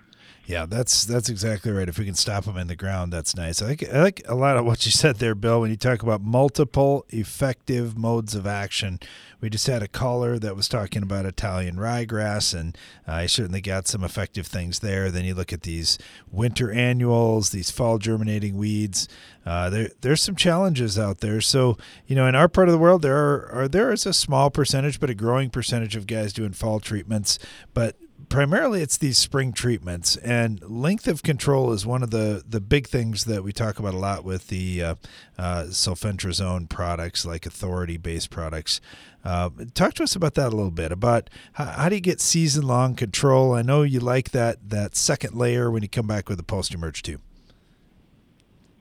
Yeah, 0.44 0.66
that's 0.66 1.04
that's 1.04 1.28
exactly 1.28 1.70
right. 1.70 1.88
If 1.88 1.98
we 1.98 2.04
can 2.04 2.16
stop 2.16 2.44
them 2.46 2.56
in 2.56 2.66
the 2.66 2.74
ground, 2.74 3.12
that's 3.12 3.36
nice. 3.36 3.62
I 3.62 3.68
like 3.68 3.88
I 3.88 4.00
like 4.00 4.22
a 4.26 4.34
lot 4.34 4.56
of 4.56 4.64
what 4.64 4.84
you 4.84 4.90
said 4.90 5.16
there, 5.16 5.36
Bill. 5.36 5.60
When 5.60 5.70
you 5.70 5.76
talk 5.76 6.02
about 6.02 6.20
multiple 6.20 7.06
effective 7.10 7.96
modes 7.96 8.34
of 8.34 8.44
action, 8.44 8.98
we 9.40 9.48
just 9.48 9.68
had 9.68 9.84
a 9.84 9.88
caller 9.88 10.40
that 10.40 10.56
was 10.56 10.66
talking 10.66 11.02
about 11.02 11.26
Italian 11.26 11.76
ryegrass, 11.76 12.58
and 12.58 12.76
I 13.06 13.26
certainly 13.26 13.60
got 13.60 13.86
some 13.86 14.02
effective 14.02 14.48
things 14.48 14.80
there. 14.80 15.12
Then 15.12 15.24
you 15.24 15.34
look 15.34 15.52
at 15.52 15.62
these 15.62 15.96
winter 16.30 16.72
annuals, 16.72 17.50
these 17.50 17.70
fall 17.70 17.98
germinating 17.98 18.56
weeds. 18.56 19.08
Uh, 19.46 19.70
there 19.70 19.90
there's 20.00 20.22
some 20.22 20.36
challenges 20.36 20.98
out 20.98 21.18
there. 21.18 21.40
So 21.40 21.78
you 22.08 22.16
know, 22.16 22.26
in 22.26 22.34
our 22.34 22.48
part 22.48 22.66
of 22.66 22.72
the 22.72 22.78
world, 22.78 23.02
there 23.02 23.16
are, 23.16 23.48
are 23.52 23.68
there 23.68 23.92
is 23.92 24.06
a 24.06 24.12
small 24.12 24.50
percentage, 24.50 24.98
but 24.98 25.08
a 25.08 25.14
growing 25.14 25.50
percentage 25.50 25.94
of 25.94 26.08
guys 26.08 26.32
doing 26.32 26.52
fall 26.52 26.80
treatments, 26.80 27.38
but 27.74 27.94
primarily 28.32 28.80
it's 28.80 28.96
these 28.96 29.18
spring 29.18 29.52
treatments 29.52 30.16
and 30.16 30.62
length 30.62 31.06
of 31.06 31.22
control 31.22 31.70
is 31.70 31.84
one 31.84 32.02
of 32.02 32.10
the 32.10 32.42
the 32.48 32.62
big 32.62 32.86
things 32.86 33.26
that 33.26 33.44
we 33.44 33.52
talk 33.52 33.78
about 33.78 33.92
a 33.92 33.98
lot 33.98 34.24
with 34.24 34.48
the 34.48 34.82
uh, 34.82 34.94
uh, 35.36 35.64
sulfentrazone 35.64 36.66
products 36.66 37.26
like 37.26 37.44
authority 37.44 37.98
based 37.98 38.30
products. 38.30 38.80
Uh, 39.22 39.50
talk 39.74 39.92
to 39.92 40.02
us 40.02 40.16
about 40.16 40.32
that 40.32 40.46
a 40.46 40.56
little 40.56 40.70
bit 40.70 40.90
about 40.90 41.28
how, 41.52 41.66
how 41.66 41.88
do 41.90 41.94
you 41.94 42.00
get 42.00 42.22
season 42.22 42.66
long 42.66 42.94
control? 42.94 43.52
I 43.52 43.60
know 43.60 43.82
you 43.82 44.00
like 44.00 44.30
that 44.30 44.70
that 44.70 44.96
second 44.96 45.36
layer 45.36 45.70
when 45.70 45.82
you 45.82 45.88
come 45.90 46.06
back 46.06 46.30
with 46.30 46.38
the 46.38 46.44
post 46.44 46.72
emerge 46.72 47.02
too 47.02 47.18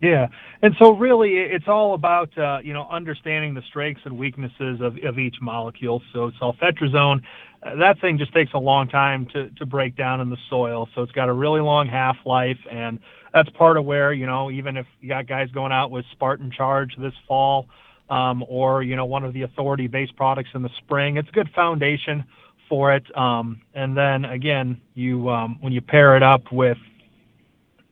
Yeah, 0.02 0.30
and 0.64 0.76
so 0.80 0.96
really, 0.96 1.36
it's 1.38 1.68
all 1.68 1.94
about 1.94 2.36
uh, 2.36 2.58
you 2.64 2.74
know 2.74 2.88
understanding 2.90 3.54
the 3.54 3.62
strengths 3.70 4.02
and 4.06 4.18
weaknesses 4.18 4.82
of, 4.82 4.98
of 5.04 5.20
each 5.20 5.36
molecule. 5.42 6.02
So 6.12 6.32
sulfentrazone, 6.42 7.22
uh, 7.62 7.76
that 7.76 8.02
thing 8.02 8.18
just 8.18 8.34
takes 8.34 8.52
a 8.54 8.58
long 8.58 8.88
time 8.90 9.28
to 9.28 9.50
to 9.52 9.66
break 9.66 9.96
down 9.96 10.20
in 10.20 10.32
the 10.32 10.38
soil. 10.50 10.90
So 10.96 11.04
it's 11.04 11.12
got 11.12 11.30
a 11.30 11.34
really 11.34 11.62
long 11.62 11.88
half 11.88 12.18
life, 12.26 12.58
and 12.72 13.00
that's 13.32 13.50
part 13.52 13.78
of 13.78 13.86
where 13.86 14.12
you 14.12 14.26
know 14.26 14.50
even 14.50 14.76
if 14.76 14.88
you 15.02 15.08
got 15.08 15.28
guys 15.28 15.52
going 15.52 15.72
out 15.72 15.92
with 15.92 16.04
Spartan 16.14 16.50
Charge 16.50 16.96
this 16.98 17.14
fall, 17.28 17.68
um, 18.10 18.44
or 18.50 18.82
you 18.82 18.96
know 18.96 19.06
one 19.06 19.24
of 19.24 19.34
the 19.34 19.44
authority-based 19.44 20.16
products 20.16 20.50
in 20.56 20.64
the 20.64 20.72
spring, 20.80 21.18
it's 21.18 21.30
a 21.30 21.34
good 21.34 21.50
foundation 21.54 22.26
for 22.68 22.92
it. 22.92 23.04
Um, 23.16 23.62
and 23.76 23.96
then 23.96 24.26
again, 24.26 24.82
you 24.96 25.30
um, 25.30 25.60
when 25.62 25.74
you 25.74 25.82
pair 25.82 26.18
it 26.18 26.24
up 26.24 26.52
with 26.52 26.78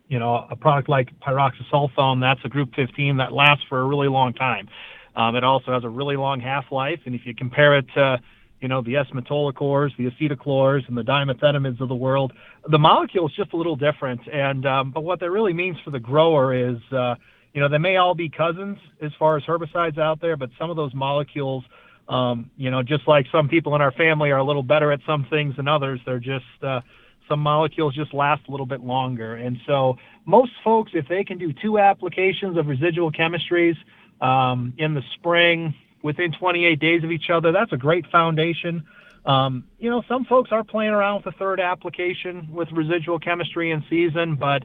you 0.09 0.19
know, 0.19 0.47
a 0.49 0.55
product 0.55 0.89
like 0.89 1.17
pyroxasulfone, 1.21 2.19
that's 2.19 2.41
a 2.43 2.49
group 2.49 2.73
15 2.75 3.17
that 3.17 3.31
lasts 3.31 3.63
for 3.69 3.79
a 3.79 3.85
really 3.85 4.09
long 4.09 4.33
time. 4.33 4.67
Um, 5.15 5.35
it 5.35 5.43
also 5.43 5.71
has 5.71 5.83
a 5.83 5.89
really 5.89 6.17
long 6.17 6.39
half-life, 6.39 6.99
and 7.05 7.13
if 7.13 7.25
you 7.25 7.35
compare 7.35 7.77
it 7.77 7.85
to, 7.93 8.19
you 8.59 8.67
know, 8.67 8.81
the 8.81 8.95
S-metolachlors, 8.97 9.95
the 9.97 10.09
acetochlors, 10.09 10.87
and 10.87 10.97
the 10.97 11.03
dimethenamids 11.03 11.79
of 11.79 11.89
the 11.89 11.95
world, 11.95 12.33
the 12.69 12.79
molecule 12.79 13.27
is 13.27 13.35
just 13.35 13.53
a 13.53 13.57
little 13.57 13.75
different. 13.75 14.21
And 14.27 14.65
um, 14.65 14.91
but 14.91 15.01
what 15.01 15.19
that 15.19 15.29
really 15.29 15.53
means 15.53 15.77
for 15.85 15.91
the 15.91 15.99
grower 15.99 16.53
is, 16.53 16.77
uh, 16.91 17.15
you 17.53 17.61
know, 17.61 17.69
they 17.69 17.77
may 17.77 17.97
all 17.97 18.15
be 18.15 18.29
cousins 18.29 18.77
as 19.01 19.11
far 19.19 19.37
as 19.37 19.43
herbicides 19.43 19.97
out 19.97 20.21
there, 20.21 20.37
but 20.37 20.49
some 20.57 20.69
of 20.69 20.75
those 20.75 20.93
molecules, 20.93 21.63
um, 22.07 22.49
you 22.57 22.71
know, 22.71 22.81
just 22.81 23.07
like 23.07 23.25
some 23.31 23.47
people 23.47 23.75
in 23.75 23.81
our 23.81 23.91
family 23.91 24.31
are 24.31 24.39
a 24.39 24.43
little 24.43 24.63
better 24.63 24.91
at 24.91 24.99
some 25.05 25.25
things 25.29 25.55
than 25.55 25.67
others, 25.67 25.99
they're 26.05 26.19
just 26.19 26.45
uh, 26.63 26.81
some 27.29 27.39
molecules 27.39 27.95
just 27.95 28.13
last 28.13 28.41
a 28.47 28.51
little 28.51 28.65
bit 28.65 28.81
longer. 28.81 29.35
And 29.35 29.57
so 29.65 29.97
most 30.25 30.51
folks, 30.63 30.91
if 30.93 31.07
they 31.07 31.23
can 31.23 31.37
do 31.37 31.53
two 31.53 31.79
applications 31.79 32.57
of 32.57 32.67
residual 32.67 33.11
chemistries 33.11 33.77
um, 34.19 34.73
in 34.77 34.93
the 34.95 35.03
spring 35.15 35.73
within 36.03 36.31
28 36.33 36.79
days 36.79 37.03
of 37.03 37.11
each 37.11 37.29
other, 37.29 37.51
that's 37.51 37.71
a 37.71 37.77
great 37.77 38.05
foundation. 38.07 38.83
Um, 39.25 39.65
you 39.77 39.89
know, 39.89 40.03
some 40.07 40.25
folks 40.25 40.51
are 40.51 40.63
playing 40.63 40.91
around 40.91 41.23
with 41.23 41.35
a 41.35 41.37
third 41.37 41.59
application 41.59 42.49
with 42.51 42.71
residual 42.71 43.19
chemistry 43.19 43.71
in 43.71 43.83
season, 43.89 44.35
but 44.35 44.63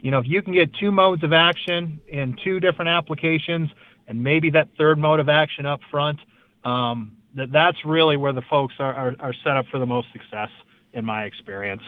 you 0.00 0.10
know, 0.10 0.18
if 0.18 0.26
you 0.26 0.42
can 0.42 0.52
get 0.52 0.74
two 0.74 0.90
modes 0.90 1.22
of 1.22 1.32
action 1.32 2.00
in 2.08 2.36
two 2.44 2.58
different 2.60 2.88
applications 2.88 3.70
and 4.08 4.22
maybe 4.22 4.50
that 4.50 4.68
third 4.76 4.98
mode 4.98 5.20
of 5.20 5.28
action 5.28 5.64
up 5.64 5.80
front, 5.90 6.18
um, 6.64 7.12
that 7.36 7.52
that's 7.52 7.78
really 7.84 8.16
where 8.16 8.32
the 8.32 8.42
folks 8.42 8.74
are, 8.78 8.92
are, 8.92 9.16
are 9.20 9.34
set 9.44 9.56
up 9.56 9.66
for 9.70 9.78
the 9.78 9.86
most 9.86 10.08
success 10.12 10.50
in 10.92 11.04
my 11.04 11.24
experience. 11.24 11.82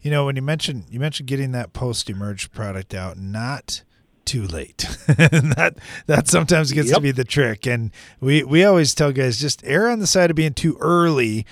You 0.00 0.10
know, 0.10 0.26
when 0.26 0.36
you 0.36 0.42
mentioned 0.42 0.84
you 0.90 1.00
mentioned 1.00 1.28
getting 1.28 1.52
that 1.52 1.72
post 1.72 2.10
emerge 2.10 2.50
product 2.52 2.94
out, 2.94 3.18
not 3.18 3.82
too 4.24 4.46
late. 4.46 4.78
that 5.06 5.74
that 6.06 6.28
sometimes 6.28 6.72
gets 6.72 6.88
yep. 6.88 6.96
to 6.96 7.02
be 7.02 7.10
the 7.10 7.24
trick. 7.24 7.66
And 7.66 7.90
we 8.20 8.42
we 8.44 8.64
always 8.64 8.94
tell 8.94 9.12
guys 9.12 9.40
just 9.40 9.62
err 9.64 9.88
on 9.88 9.98
the 9.98 10.06
side 10.06 10.30
of 10.30 10.36
being 10.36 10.54
too 10.54 10.76
early 10.80 11.46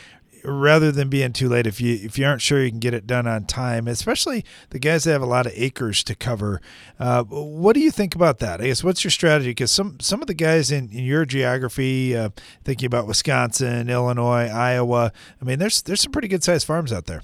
rather 0.44 0.90
than 0.92 1.08
being 1.08 1.32
too 1.32 1.48
late 1.48 1.66
if 1.66 1.80
you 1.80 1.94
if 2.02 2.18
you 2.18 2.26
aren't 2.26 2.42
sure 2.42 2.62
you 2.62 2.70
can 2.70 2.78
get 2.78 2.94
it 2.94 3.06
done 3.06 3.26
on 3.26 3.44
time 3.44 3.86
especially 3.86 4.44
the 4.70 4.78
guys 4.78 5.04
that 5.04 5.12
have 5.12 5.22
a 5.22 5.26
lot 5.26 5.46
of 5.46 5.52
acres 5.54 6.02
to 6.04 6.14
cover 6.14 6.60
uh, 6.98 7.22
what 7.24 7.74
do 7.74 7.80
you 7.80 7.90
think 7.90 8.14
about 8.14 8.38
that 8.38 8.60
i 8.60 8.66
guess 8.66 8.82
what's 8.84 9.04
your 9.04 9.10
strategy 9.10 9.50
because 9.50 9.70
some 9.70 9.98
some 10.00 10.20
of 10.20 10.26
the 10.26 10.34
guys 10.34 10.70
in, 10.70 10.88
in 10.90 11.04
your 11.04 11.24
geography 11.24 12.16
uh, 12.16 12.30
thinking 12.64 12.86
about 12.86 13.06
wisconsin 13.06 13.88
illinois 13.90 14.48
iowa 14.48 15.12
i 15.40 15.44
mean 15.44 15.58
there's 15.58 15.82
there's 15.82 16.00
some 16.00 16.12
pretty 16.12 16.28
good 16.28 16.42
sized 16.42 16.66
farms 16.66 16.92
out 16.92 17.06
there 17.06 17.22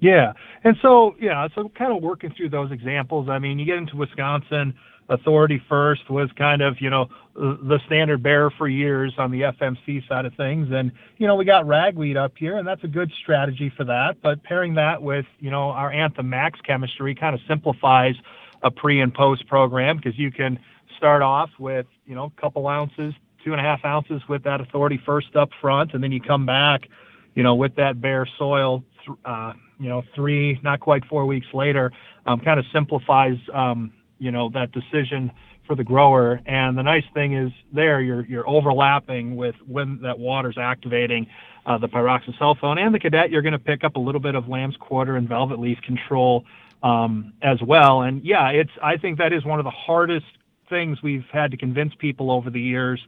yeah. 0.00 0.32
And 0.64 0.76
so, 0.82 1.14
yeah, 1.20 1.46
so 1.54 1.70
kind 1.76 1.96
of 1.96 2.02
working 2.02 2.32
through 2.36 2.50
those 2.50 2.70
examples. 2.72 3.28
I 3.28 3.38
mean, 3.38 3.58
you 3.58 3.64
get 3.64 3.78
into 3.78 3.96
Wisconsin, 3.96 4.74
Authority 5.08 5.62
First 5.68 6.10
was 6.10 6.30
kind 6.36 6.62
of, 6.62 6.80
you 6.80 6.90
know, 6.90 7.08
the 7.34 7.78
standard 7.86 8.22
bearer 8.22 8.50
for 8.50 8.66
years 8.66 9.14
on 9.18 9.30
the 9.30 9.42
FMC 9.42 10.06
side 10.08 10.24
of 10.24 10.34
things. 10.34 10.68
And, 10.72 10.90
you 11.18 11.26
know, 11.26 11.36
we 11.36 11.44
got 11.44 11.66
ragweed 11.66 12.16
up 12.16 12.32
here, 12.36 12.56
and 12.56 12.66
that's 12.66 12.82
a 12.82 12.88
good 12.88 13.12
strategy 13.22 13.72
for 13.76 13.84
that. 13.84 14.16
But 14.22 14.42
pairing 14.42 14.74
that 14.74 15.02
with, 15.02 15.26
you 15.38 15.50
know, 15.50 15.70
our 15.70 15.92
Anthem 15.92 16.28
Max 16.28 16.60
chemistry 16.60 17.14
kind 17.14 17.34
of 17.34 17.40
simplifies 17.46 18.14
a 18.62 18.70
pre 18.70 19.00
and 19.00 19.14
post 19.14 19.46
program 19.46 19.96
because 19.96 20.18
you 20.18 20.32
can 20.32 20.58
start 20.96 21.22
off 21.22 21.50
with, 21.58 21.86
you 22.06 22.14
know, 22.14 22.32
a 22.36 22.40
couple 22.40 22.66
ounces, 22.66 23.14
two 23.44 23.52
and 23.52 23.60
a 23.60 23.64
half 23.64 23.84
ounces 23.84 24.22
with 24.28 24.42
that 24.44 24.60
Authority 24.60 25.00
First 25.04 25.36
up 25.36 25.50
front, 25.60 25.94
and 25.94 26.02
then 26.02 26.10
you 26.10 26.20
come 26.20 26.46
back, 26.46 26.88
you 27.34 27.42
know, 27.42 27.54
with 27.54 27.76
that 27.76 28.00
bare 28.00 28.26
soil. 28.38 28.82
Uh, 29.24 29.52
you 29.78 29.88
know, 29.88 30.02
three, 30.14 30.58
not 30.62 30.80
quite 30.80 31.04
four 31.04 31.26
weeks 31.26 31.46
later, 31.54 31.92
um, 32.26 32.40
kind 32.40 32.58
of 32.58 32.66
simplifies, 32.72 33.36
um, 33.52 33.92
you 34.18 34.30
know, 34.30 34.50
that 34.50 34.72
decision 34.72 35.30
for 35.66 35.74
the 35.74 35.84
grower. 35.84 36.40
And 36.46 36.78
the 36.78 36.82
nice 36.82 37.04
thing 37.12 37.34
is 37.34 37.52
there, 37.72 38.00
you're, 38.00 38.24
you're 38.26 38.48
overlapping 38.48 39.36
with 39.36 39.56
when 39.66 40.00
that 40.02 40.18
water's 40.18 40.58
activating 40.58 41.26
uh, 41.66 41.78
the 41.78 41.88
pyroxasulfone 41.88 42.78
and 42.78 42.94
the 42.94 43.00
cadet, 43.00 43.30
you're 43.30 43.42
going 43.42 43.52
to 43.52 43.58
pick 43.58 43.82
up 43.82 43.96
a 43.96 44.00
little 44.00 44.20
bit 44.20 44.34
of 44.34 44.48
lamb's 44.48 44.76
quarter 44.76 45.16
and 45.16 45.28
velvet 45.28 45.58
leaf 45.58 45.78
control 45.84 46.44
um, 46.82 47.32
as 47.42 47.60
well. 47.62 48.02
And 48.02 48.24
yeah, 48.24 48.50
it's, 48.50 48.70
I 48.82 48.96
think 48.96 49.18
that 49.18 49.32
is 49.32 49.44
one 49.44 49.58
of 49.58 49.64
the 49.64 49.70
hardest 49.70 50.26
things 50.68 51.02
we've 51.02 51.26
had 51.32 51.50
to 51.50 51.56
convince 51.56 51.92
people 51.98 52.30
over 52.30 52.50
the 52.50 52.60
years 52.60 53.00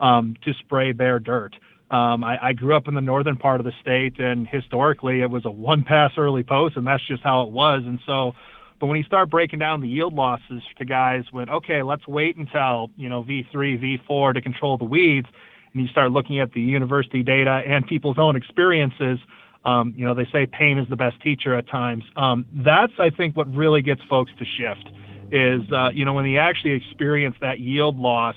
um, 0.00 0.36
to 0.44 0.52
spray 0.54 0.92
bare 0.92 1.18
dirt. 1.18 1.54
Um, 1.90 2.24
I, 2.24 2.48
I 2.48 2.52
grew 2.54 2.74
up 2.74 2.88
in 2.88 2.94
the 2.94 3.02
northern 3.02 3.36
part 3.36 3.60
of 3.60 3.66
the 3.66 3.72
state, 3.80 4.18
and 4.18 4.48
historically 4.48 5.20
it 5.20 5.30
was 5.30 5.44
a 5.44 5.50
one 5.50 5.84
pass 5.84 6.12
early 6.16 6.42
post, 6.42 6.76
and 6.76 6.86
that's 6.86 7.06
just 7.06 7.22
how 7.22 7.42
it 7.42 7.50
was. 7.50 7.82
And 7.84 7.98
so, 8.06 8.34
but 8.82 8.88
when 8.88 8.98
you 8.98 9.04
start 9.04 9.30
breaking 9.30 9.60
down 9.60 9.80
the 9.80 9.86
yield 9.86 10.12
losses 10.12 10.60
to 10.76 10.84
guys, 10.84 11.22
when 11.30 11.48
okay, 11.48 11.84
let's 11.84 12.08
wait 12.08 12.36
until 12.36 12.90
you 12.96 13.08
know 13.08 13.22
V3, 13.22 14.00
V4 14.08 14.34
to 14.34 14.40
control 14.40 14.76
the 14.76 14.84
weeds, 14.84 15.28
and 15.72 15.80
you 15.80 15.86
start 15.86 16.10
looking 16.10 16.40
at 16.40 16.52
the 16.52 16.60
university 16.60 17.22
data 17.22 17.62
and 17.64 17.86
people's 17.86 18.18
own 18.18 18.34
experiences. 18.34 19.20
Um, 19.64 19.94
you 19.96 20.04
know, 20.04 20.14
they 20.14 20.26
say 20.32 20.46
pain 20.46 20.78
is 20.78 20.88
the 20.88 20.96
best 20.96 21.22
teacher 21.22 21.54
at 21.54 21.68
times. 21.68 22.02
Um, 22.16 22.44
that's, 22.52 22.92
I 22.98 23.10
think, 23.10 23.36
what 23.36 23.46
really 23.54 23.82
gets 23.82 24.00
folks 24.10 24.32
to 24.40 24.44
shift 24.44 24.90
is, 25.30 25.60
uh, 25.70 25.90
you 25.94 26.04
know, 26.04 26.14
when 26.14 26.24
they 26.24 26.36
actually 26.36 26.72
experience 26.72 27.36
that 27.40 27.60
yield 27.60 27.96
loss, 27.96 28.34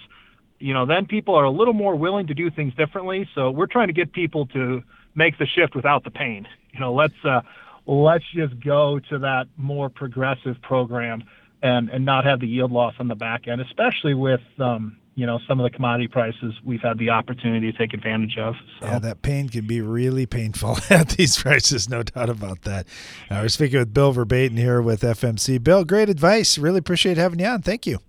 you 0.59 0.75
know, 0.75 0.85
then 0.85 1.07
people 1.07 1.33
are 1.33 1.45
a 1.45 1.49
little 1.49 1.73
more 1.73 1.95
willing 1.95 2.27
to 2.27 2.35
do 2.35 2.51
things 2.51 2.75
differently. 2.75 3.27
So 3.33 3.49
we're 3.49 3.65
trying 3.65 3.87
to 3.87 3.93
get 3.93 4.13
people 4.13 4.45
to 4.53 4.83
make 5.15 5.39
the 5.39 5.47
shift 5.47 5.75
without 5.75 6.03
the 6.03 6.11
pain. 6.11 6.47
You 6.71 6.81
know, 6.81 6.93
let's 6.93 7.15
uh, 7.23 7.41
let's 7.85 8.25
just 8.33 8.59
go 8.59 8.99
to 9.09 9.19
that 9.19 9.47
more 9.57 9.89
progressive 9.89 10.61
program 10.61 11.23
and 11.61 11.89
and 11.89 12.05
not 12.05 12.25
have 12.25 12.39
the 12.39 12.47
yield 12.47 12.71
loss 12.71 12.93
on 12.99 13.07
the 13.07 13.15
back 13.15 13.47
end, 13.47 13.61
especially 13.61 14.13
with 14.13 14.41
um, 14.59 14.97
you 15.15 15.25
know 15.25 15.39
some 15.47 15.59
of 15.59 15.63
the 15.63 15.75
commodity 15.75 16.07
prices 16.07 16.53
we've 16.63 16.81
had 16.81 16.97
the 16.97 17.09
opportunity 17.09 17.71
to 17.71 17.77
take 17.77 17.93
advantage 17.93 18.37
of. 18.37 18.55
So. 18.79 18.87
Yeah, 18.87 18.99
that 18.99 19.21
pain 19.21 19.49
can 19.49 19.65
be 19.65 19.81
really 19.81 20.25
painful 20.25 20.77
at 20.89 21.09
these 21.09 21.41
prices, 21.41 21.89
no 21.89 22.03
doubt 22.03 22.29
about 22.29 22.63
that. 22.63 22.85
Uh, 23.29 23.39
we're 23.41 23.49
speaking 23.49 23.79
with 23.79 23.93
Bill 23.93 24.13
Verbaeten 24.13 24.57
here 24.57 24.81
with 24.81 25.01
FMC. 25.01 25.63
Bill, 25.63 25.85
great 25.85 26.09
advice. 26.09 26.57
Really 26.57 26.79
appreciate 26.79 27.17
having 27.17 27.39
you 27.39 27.47
on. 27.47 27.61
Thank 27.61 27.87
you. 27.87 27.99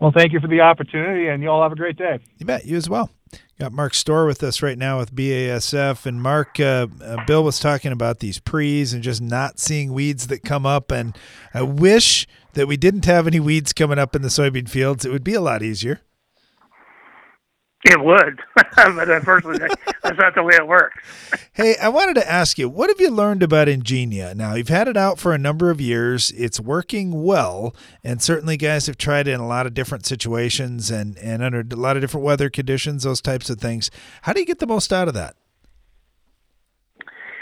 Well, 0.00 0.12
thank 0.12 0.32
you 0.32 0.40
for 0.40 0.48
the 0.48 0.60
opportunity, 0.60 1.28
and 1.28 1.42
you 1.42 1.50
all 1.50 1.62
have 1.62 1.72
a 1.72 1.76
great 1.76 1.96
day. 1.96 2.18
You 2.38 2.46
bet. 2.46 2.64
You 2.64 2.76
as 2.76 2.88
well. 2.88 3.10
Got 3.58 3.72
Mark 3.72 3.92
Stoehr 3.92 4.26
with 4.26 4.42
us 4.42 4.62
right 4.62 4.78
now 4.78 4.98
with 4.98 5.14
BASF, 5.14 6.06
and 6.06 6.22
Mark, 6.22 6.58
uh, 6.58 6.86
uh, 7.04 7.24
Bill 7.26 7.44
was 7.44 7.60
talking 7.60 7.92
about 7.92 8.20
these 8.20 8.38
pre's 8.38 8.94
and 8.94 9.02
just 9.02 9.20
not 9.20 9.58
seeing 9.58 9.92
weeds 9.92 10.28
that 10.28 10.42
come 10.42 10.64
up. 10.64 10.90
And 10.90 11.14
I 11.52 11.60
wish 11.60 12.26
that 12.54 12.66
we 12.66 12.78
didn't 12.78 13.04
have 13.04 13.26
any 13.26 13.38
weeds 13.38 13.74
coming 13.74 13.98
up 13.98 14.16
in 14.16 14.22
the 14.22 14.28
soybean 14.28 14.68
fields. 14.68 15.04
It 15.04 15.12
would 15.12 15.24
be 15.24 15.34
a 15.34 15.42
lot 15.42 15.62
easier. 15.62 16.00
It 17.82 17.98
would, 17.98 18.40
but 18.76 19.08
unfortunately, 19.08 19.66
that's 20.02 20.18
not 20.18 20.34
the 20.34 20.42
way 20.42 20.54
it 20.54 20.66
works. 20.66 21.02
hey, 21.54 21.76
I 21.80 21.88
wanted 21.88 22.14
to 22.14 22.30
ask 22.30 22.58
you, 22.58 22.68
what 22.68 22.90
have 22.90 23.00
you 23.00 23.10
learned 23.10 23.42
about 23.42 23.68
Engenia? 23.68 24.34
Now, 24.34 24.54
you've 24.54 24.68
had 24.68 24.86
it 24.86 24.98
out 24.98 25.18
for 25.18 25.32
a 25.32 25.38
number 25.38 25.70
of 25.70 25.80
years. 25.80 26.30
It's 26.32 26.60
working 26.60 27.24
well, 27.24 27.74
and 28.04 28.20
certainly 28.20 28.58
guys 28.58 28.86
have 28.86 28.98
tried 28.98 29.28
it 29.28 29.32
in 29.32 29.40
a 29.40 29.46
lot 29.46 29.66
of 29.66 29.72
different 29.72 30.04
situations 30.04 30.90
and, 30.90 31.16
and 31.18 31.42
under 31.42 31.60
a 31.60 31.76
lot 31.76 31.96
of 31.96 32.02
different 32.02 32.24
weather 32.24 32.50
conditions, 32.50 33.04
those 33.04 33.22
types 33.22 33.48
of 33.48 33.58
things. 33.58 33.90
How 34.22 34.34
do 34.34 34.40
you 34.40 34.46
get 34.46 34.58
the 34.58 34.66
most 34.66 34.92
out 34.92 35.08
of 35.08 35.14
that? 35.14 35.36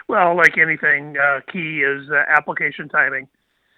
Well, 0.06 0.36
like 0.36 0.56
anything, 0.56 1.16
uh, 1.18 1.40
key 1.52 1.80
is 1.80 2.08
uh, 2.10 2.22
application 2.28 2.88
timing. 2.88 3.26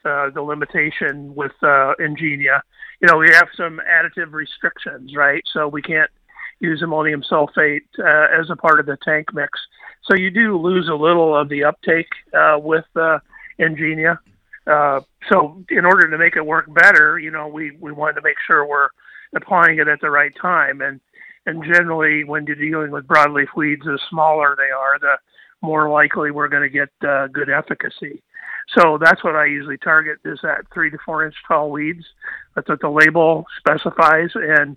Uh, 0.05 0.31
the 0.31 0.43
limitation 0.43 1.35
with 1.35 1.53
uh, 1.63 1.93
Engenia, 2.01 2.61
you 3.01 3.09
know, 3.09 3.19
we 3.19 3.29
have 3.33 3.49
some 3.55 3.81
additive 3.87 4.33
restrictions, 4.33 5.15
right? 5.15 5.43
So 5.53 5.69
we 5.69 5.83
can't 5.83 6.11
use 6.61 6.83
ammonium 6.83 7.23
sulfate 7.23 7.83
uh, 7.99 8.41
as 8.41 8.51
a 8.51 8.57
part 8.57 8.81
of 8.81 8.87
the 8.87 8.97
tank 9.03 9.33
mix. 9.33 9.59
So 10.05 10.17
you 10.17 10.31
do 10.31 10.57
lose 10.59 10.89
a 10.89 10.95
little 10.95 11.37
of 11.37 11.49
the 11.49 11.65
uptake 11.65 12.09
uh, 12.33 12.59
with 12.59 12.85
uh, 12.97 13.19
Engenia. 13.59 14.19
Uh, 14.67 15.01
so 15.29 15.63
in 15.69 15.85
order 15.85 16.09
to 16.11 16.19
make 16.19 16.37
it 16.37 16.45
work 16.45 16.73
better, 16.73 17.19
you 17.19 17.31
know, 17.31 17.49
we, 17.49 17.73
we 17.81 17.93
wanted 17.93 18.15
to 18.15 18.23
make 18.23 18.37
sure 18.47 18.67
we're 18.67 18.89
applying 19.35 19.79
it 19.79 19.89
at 19.89 20.01
the 20.01 20.11
right 20.11 20.35
time. 20.41 20.81
And 20.81 21.01
and 21.47 21.65
generally, 21.65 22.23
when 22.23 22.45
you're 22.47 22.55
dealing 22.55 22.91
with 22.91 23.07
broadleaf 23.07 23.49
weeds, 23.57 23.83
the 23.85 23.99
smaller 24.11 24.55
they 24.57 24.71
are, 24.71 24.99
the 24.99 25.17
more 25.63 25.89
likely 25.89 26.31
we're 26.31 26.49
going 26.49 26.63
to 26.63 26.69
get 26.69 26.91
uh, 27.07 27.29
good 27.29 27.49
efficacy. 27.49 28.23
So 28.79 28.99
that's 28.99 29.25
what 29.25 29.35
I 29.35 29.47
usually 29.47 29.79
target 29.79 30.19
is 30.25 30.39
that 30.43 30.67
three 30.73 30.91
to 30.91 30.99
four 31.05 31.25
inch 31.25 31.35
tall 31.49 31.71
weeds. 31.71 32.05
That's 32.55 32.69
what 32.69 32.81
the 32.81 32.91
label 32.91 33.47
specifies 33.59 34.31
and 34.35 34.77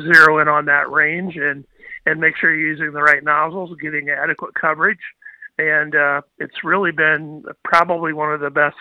zero 0.00 0.40
in 0.40 0.48
on 0.48 0.66
that 0.66 0.90
range 0.90 1.36
and, 1.36 1.64
and 2.06 2.20
make 2.20 2.36
sure 2.36 2.54
you're 2.54 2.68
using 2.68 2.92
the 2.92 3.02
right 3.02 3.22
nozzles, 3.22 3.76
getting 3.80 4.08
adequate 4.10 4.54
coverage. 4.54 5.00
And 5.58 5.94
uh, 5.94 6.22
it's 6.38 6.64
really 6.64 6.92
been 6.92 7.44
probably 7.64 8.12
one 8.12 8.32
of 8.32 8.40
the 8.40 8.50
best 8.50 8.76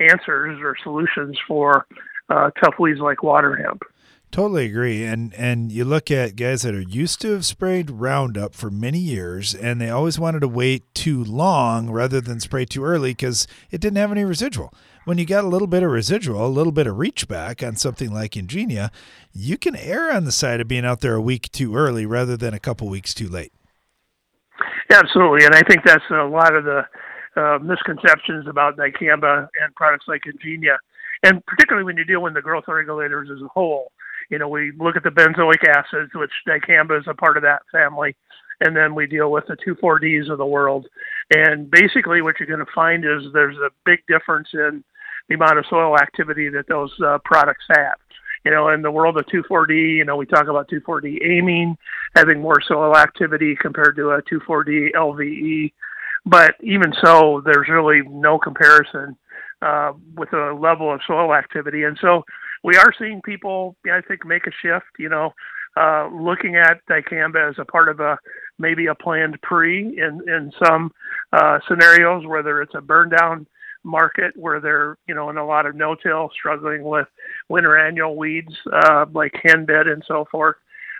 answers 0.00 0.58
or 0.62 0.74
solutions 0.82 1.38
for 1.46 1.86
uh, 2.30 2.50
tough 2.62 2.74
weeds 2.78 3.00
like 3.00 3.22
water 3.22 3.56
hemp. 3.56 3.82
Totally 4.30 4.66
agree. 4.66 5.04
And 5.04 5.32
and 5.34 5.72
you 5.72 5.86
look 5.86 6.10
at 6.10 6.36
guys 6.36 6.60
that 6.62 6.74
are 6.74 6.80
used 6.82 7.20
to 7.22 7.32
have 7.32 7.46
sprayed 7.46 7.90
Roundup 7.90 8.54
for 8.54 8.70
many 8.70 8.98
years 8.98 9.54
and 9.54 9.80
they 9.80 9.88
always 9.88 10.18
wanted 10.18 10.40
to 10.40 10.48
wait 10.48 10.94
too 10.94 11.24
long 11.24 11.88
rather 11.88 12.20
than 12.20 12.38
spray 12.38 12.66
too 12.66 12.84
early 12.84 13.12
because 13.12 13.46
it 13.70 13.80
didn't 13.80 13.96
have 13.96 14.12
any 14.12 14.24
residual. 14.24 14.72
When 15.08 15.16
you 15.16 15.24
got 15.24 15.42
a 15.42 15.48
little 15.48 15.66
bit 15.66 15.82
of 15.82 15.90
residual, 15.90 16.44
a 16.44 16.48
little 16.48 16.70
bit 16.70 16.86
of 16.86 16.98
reach 16.98 17.28
back 17.28 17.62
on 17.62 17.76
something 17.76 18.12
like 18.12 18.32
Engenia, 18.32 18.90
you 19.32 19.56
can 19.56 19.74
err 19.74 20.12
on 20.12 20.26
the 20.26 20.30
side 20.30 20.60
of 20.60 20.68
being 20.68 20.84
out 20.84 21.00
there 21.00 21.14
a 21.14 21.20
week 21.20 21.50
too 21.50 21.74
early 21.74 22.04
rather 22.04 22.36
than 22.36 22.52
a 22.52 22.58
couple 22.58 22.90
weeks 22.90 23.14
too 23.14 23.26
late. 23.26 23.50
Absolutely. 24.90 25.46
And 25.46 25.54
I 25.54 25.62
think 25.62 25.80
that's 25.82 26.04
a 26.10 26.24
lot 26.24 26.54
of 26.54 26.64
the 26.64 26.82
uh, 27.36 27.58
misconceptions 27.62 28.46
about 28.46 28.76
dicamba 28.76 29.48
and 29.62 29.74
products 29.76 30.04
like 30.08 30.24
Engenia, 30.26 30.76
And 31.22 31.42
particularly 31.46 31.86
when 31.86 31.96
you 31.96 32.04
deal 32.04 32.20
with 32.20 32.34
the 32.34 32.42
growth 32.42 32.64
regulators 32.68 33.30
as 33.34 33.40
a 33.40 33.48
whole 33.48 33.90
you 34.30 34.38
know, 34.38 34.48
we 34.48 34.72
look 34.78 34.96
at 34.96 35.02
the 35.02 35.08
benzoic 35.08 35.66
acids, 35.66 36.10
which 36.14 36.30
dicamba 36.46 36.98
is 36.98 37.06
a 37.08 37.14
part 37.14 37.36
of 37.36 37.42
that 37.44 37.62
family, 37.72 38.14
and 38.60 38.76
then 38.76 38.94
we 38.94 39.06
deal 39.06 39.30
with 39.30 39.44
the 39.46 39.56
2,4-Ds 39.66 40.28
of 40.28 40.38
the 40.38 40.46
world. 40.46 40.86
And 41.34 41.70
basically, 41.70 42.20
what 42.20 42.34
you're 42.38 42.46
going 42.46 42.64
to 42.64 42.72
find 42.74 43.04
is 43.04 43.32
there's 43.32 43.56
a 43.56 43.70
big 43.86 44.00
difference 44.06 44.48
in 44.52 44.84
the 45.28 45.34
amount 45.34 45.58
of 45.58 45.66
soil 45.68 45.96
activity 45.96 46.48
that 46.48 46.66
those 46.68 46.92
uh, 47.04 47.18
products 47.24 47.64
have. 47.70 47.98
You 48.44 48.52
know, 48.52 48.68
in 48.68 48.82
the 48.82 48.90
world 48.90 49.18
of 49.18 49.26
2,4-D, 49.26 49.74
you 49.74 50.04
know, 50.04 50.16
we 50.16 50.26
talk 50.26 50.48
about 50.48 50.68
2,4-D 50.70 51.20
amine 51.22 51.76
having 52.14 52.40
more 52.40 52.60
soil 52.66 52.96
activity 52.96 53.56
compared 53.60 53.96
to 53.96 54.10
a 54.10 54.22
2,4-D 54.22 54.92
LVE. 54.94 55.72
But 56.24 56.54
even 56.62 56.92
so, 57.02 57.42
there's 57.44 57.68
really 57.68 58.02
no 58.08 58.38
comparison 58.38 59.16
uh, 59.60 59.92
with 60.16 60.30
the 60.30 60.56
level 60.58 60.92
of 60.92 61.00
soil 61.06 61.34
activity. 61.34 61.82
And 61.82 61.98
so 62.00 62.24
we 62.62 62.76
are 62.76 62.92
seeing 62.98 63.20
people, 63.22 63.76
I 63.90 64.00
think, 64.00 64.24
make 64.24 64.46
a 64.46 64.52
shift. 64.62 64.86
You 64.98 65.08
know, 65.08 65.34
uh, 65.76 66.08
looking 66.12 66.56
at 66.56 66.84
dicamba 66.86 67.50
as 67.50 67.56
a 67.58 67.64
part 67.64 67.88
of 67.88 68.00
a 68.00 68.18
maybe 68.58 68.86
a 68.86 68.94
planned 68.94 69.40
pre 69.42 69.80
in 69.80 70.22
in 70.28 70.52
some 70.64 70.92
uh, 71.32 71.58
scenarios, 71.68 72.26
whether 72.26 72.62
it's 72.62 72.74
a 72.74 72.80
burn 72.80 73.10
down 73.10 73.46
market 73.88 74.36
where 74.36 74.60
they're 74.60 74.96
you 75.08 75.14
know 75.14 75.30
in 75.30 75.36
a 75.36 75.46
lot 75.46 75.66
of 75.66 75.74
no-till, 75.74 76.30
struggling 76.30 76.84
with 76.84 77.08
winter 77.48 77.76
annual 77.76 78.16
weeds 78.16 78.54
uh, 78.72 79.06
like 79.12 79.32
henbit 79.44 79.90
and 79.90 80.04
so 80.06 80.26
forth. 80.30 80.56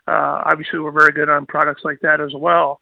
Uh, 0.06 0.42
obviously, 0.46 0.78
we're 0.78 0.90
very 0.90 1.12
good 1.12 1.28
on 1.28 1.46
products 1.46 1.82
like 1.84 2.00
that 2.00 2.20
as 2.20 2.32
well. 2.34 2.80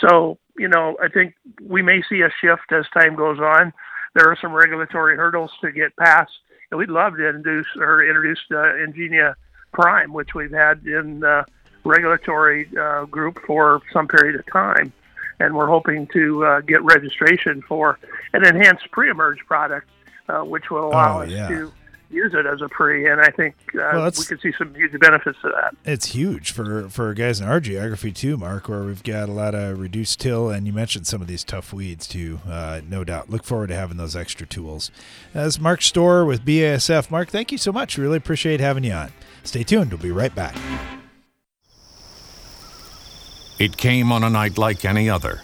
So 0.00 0.38
you 0.58 0.68
know, 0.68 0.96
I 1.02 1.08
think 1.08 1.34
we 1.62 1.82
may 1.82 2.02
see 2.08 2.20
a 2.20 2.30
shift 2.40 2.70
as 2.70 2.84
time 2.94 3.16
goes 3.16 3.38
on. 3.38 3.72
There 4.14 4.30
are 4.30 4.38
some 4.40 4.52
regulatory 4.52 5.16
hurdles 5.16 5.50
to 5.62 5.72
get 5.72 5.96
past, 5.96 6.32
and 6.70 6.78
we'd 6.78 6.88
love 6.88 7.16
to 7.16 7.26
introduce 7.26 7.66
or 7.76 8.06
introduce 8.06 8.40
uh, 8.50 8.54
Engenia 8.54 9.34
Prime, 9.72 10.12
which 10.12 10.34
we've 10.34 10.52
had 10.52 10.86
in 10.86 11.20
the 11.20 11.44
regulatory 11.84 12.68
uh, 12.80 13.04
group 13.06 13.38
for 13.46 13.80
some 13.92 14.08
period 14.08 14.38
of 14.38 14.46
time 14.52 14.92
and 15.40 15.54
we're 15.54 15.66
hoping 15.68 16.06
to 16.14 16.44
uh, 16.44 16.60
get 16.60 16.82
registration 16.82 17.62
for 17.62 17.98
an 18.32 18.44
enhanced 18.44 18.90
pre-emerge 18.90 19.38
product, 19.46 19.88
uh, 20.28 20.40
which 20.40 20.70
will 20.70 20.88
allow 20.88 21.18
Oh, 21.18 21.22
us 21.22 21.30
yeah. 21.30 21.48
to 21.48 21.72
use 22.08 22.32
it 22.34 22.46
as 22.46 22.62
a 22.62 22.68
pre. 22.68 23.10
And 23.10 23.20
I 23.20 23.30
think 23.30 23.54
uh, 23.74 23.78
Well, 23.94 24.10
we 24.16 24.24
could 24.24 24.40
see 24.40 24.52
some 24.56 24.72
huge 24.74 24.98
benefits 25.00 25.36
to 25.42 25.48
that. 25.48 25.74
It's 25.84 26.06
huge 26.06 26.52
for 26.52 26.88
for 26.88 27.12
guys 27.14 27.40
in 27.40 27.48
our 27.48 27.58
geography 27.60 28.12
too, 28.12 28.36
Mark, 28.36 28.68
where 28.68 28.84
we've 28.84 29.02
got 29.02 29.28
a 29.28 29.32
lot 29.32 29.54
of 29.56 29.80
reduced 29.80 30.20
till, 30.20 30.48
and 30.50 30.66
you 30.68 30.72
mentioned 30.72 31.06
some 31.08 31.20
of 31.20 31.26
these 31.26 31.42
tough 31.42 31.72
weeds 31.72 32.06
too. 32.06 32.38
Uh, 32.48 32.80
no 32.88 33.02
doubt. 33.02 33.28
Look 33.28 33.42
forward 33.42 33.68
to 33.68 33.74
having 33.74 33.96
those 33.96 34.14
extra 34.14 34.46
tools. 34.46 34.90
As 35.34 35.58
Mark 35.58 35.80
Stoehr 35.80 36.24
with 36.26 36.44
BASF. 36.44 37.10
Mark, 37.10 37.28
thank 37.28 37.50
you 37.50 37.58
so 37.58 37.72
much. 37.72 37.98
Really 37.98 38.18
appreciate 38.18 38.60
having 38.60 38.84
you 38.84 38.92
on. 38.92 39.12
Stay 39.42 39.64
tuned. 39.64 39.90
We'll 39.92 40.00
be 40.02 40.12
right 40.12 40.34
back. 40.34 40.54
It 43.58 43.74
came 43.74 44.12
on 44.12 44.22
a 44.22 44.28
night 44.28 44.58
like 44.58 44.84
any 44.84 45.08
other. 45.08 45.40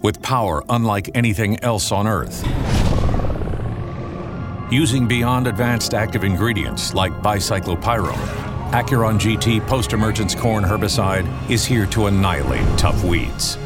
With 0.00 0.22
power 0.22 0.64
unlike 0.70 1.10
anything 1.14 1.60
else 1.60 1.92
on 1.92 2.06
Earth. 2.06 2.42
Using 4.72 5.06
beyond 5.06 5.46
advanced 5.46 5.92
active 5.92 6.24
ingredients 6.24 6.94
like 6.94 7.12
bicyclopyrone, 7.22 8.46
Acuron 8.70 9.20
GT 9.20 9.66
post 9.66 9.92
emergence 9.92 10.34
corn 10.34 10.64
herbicide 10.64 11.26
is 11.50 11.66
here 11.66 11.84
to 11.86 12.06
annihilate 12.06 12.66
tough 12.78 13.04
weeds. 13.04 13.56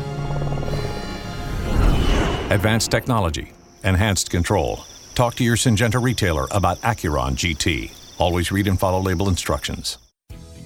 Advanced 2.51 2.91
technology, 2.91 3.53
enhanced 3.85 4.31
control. 4.31 4.85
Talk 5.15 5.37
to 5.37 5.45
your 5.45 5.57
Syngenta 5.57 6.03
retailer 6.03 6.49
about 6.51 6.81
Acuron 6.81 7.35
GT. 7.37 7.93
Always 8.19 8.51
read 8.51 8.67
and 8.67 8.79
follow 8.79 9.01
label 9.01 9.29
instructions. 9.29 9.97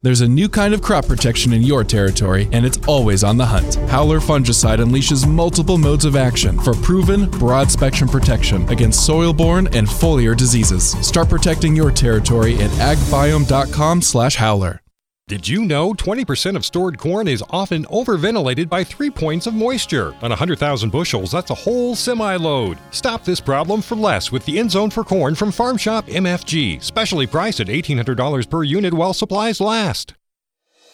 There's 0.00 0.20
a 0.20 0.28
new 0.28 0.48
kind 0.48 0.74
of 0.74 0.80
crop 0.80 1.08
protection 1.08 1.52
in 1.52 1.62
your 1.62 1.82
territory, 1.82 2.48
and 2.52 2.64
it's 2.64 2.78
always 2.86 3.24
on 3.24 3.36
the 3.36 3.46
hunt. 3.46 3.74
Howler 3.90 4.20
fungicide 4.20 4.78
unleashes 4.78 5.28
multiple 5.28 5.76
modes 5.76 6.04
of 6.04 6.14
action 6.14 6.56
for 6.60 6.72
proven, 6.72 7.28
broad 7.28 7.68
spectrum 7.68 8.08
protection 8.08 8.68
against 8.68 9.04
soil 9.04 9.32
borne 9.32 9.66
and 9.74 9.88
foliar 9.88 10.36
diseases. 10.36 10.92
Start 11.04 11.28
protecting 11.28 11.74
your 11.74 11.90
territory 11.90 12.54
at 12.60 12.70
agbiome.com/howler. 12.78 14.82
Did 15.28 15.46
you 15.46 15.66
know 15.66 15.92
20% 15.92 16.56
of 16.56 16.64
stored 16.64 16.96
corn 16.96 17.28
is 17.28 17.44
often 17.50 17.84
overventilated 17.88 18.70
by 18.70 18.82
three 18.82 19.10
points 19.10 19.46
of 19.46 19.52
moisture? 19.52 20.14
On 20.22 20.30
100,000 20.30 20.88
bushels, 20.88 21.32
that's 21.32 21.50
a 21.50 21.54
whole 21.54 21.94
semi 21.94 22.36
load. 22.36 22.78
Stop 22.92 23.24
this 23.24 23.38
problem 23.38 23.82
for 23.82 23.94
less 23.94 24.32
with 24.32 24.42
the 24.46 24.58
End 24.58 24.70
Zone 24.70 24.88
for 24.88 25.04
Corn 25.04 25.34
from 25.34 25.52
Farm 25.52 25.76
Shop 25.76 26.06
MFG, 26.06 26.82
specially 26.82 27.26
priced 27.26 27.60
at 27.60 27.66
$1,800 27.66 28.48
per 28.48 28.62
unit 28.62 28.94
while 28.94 29.12
supplies 29.12 29.60
last. 29.60 30.14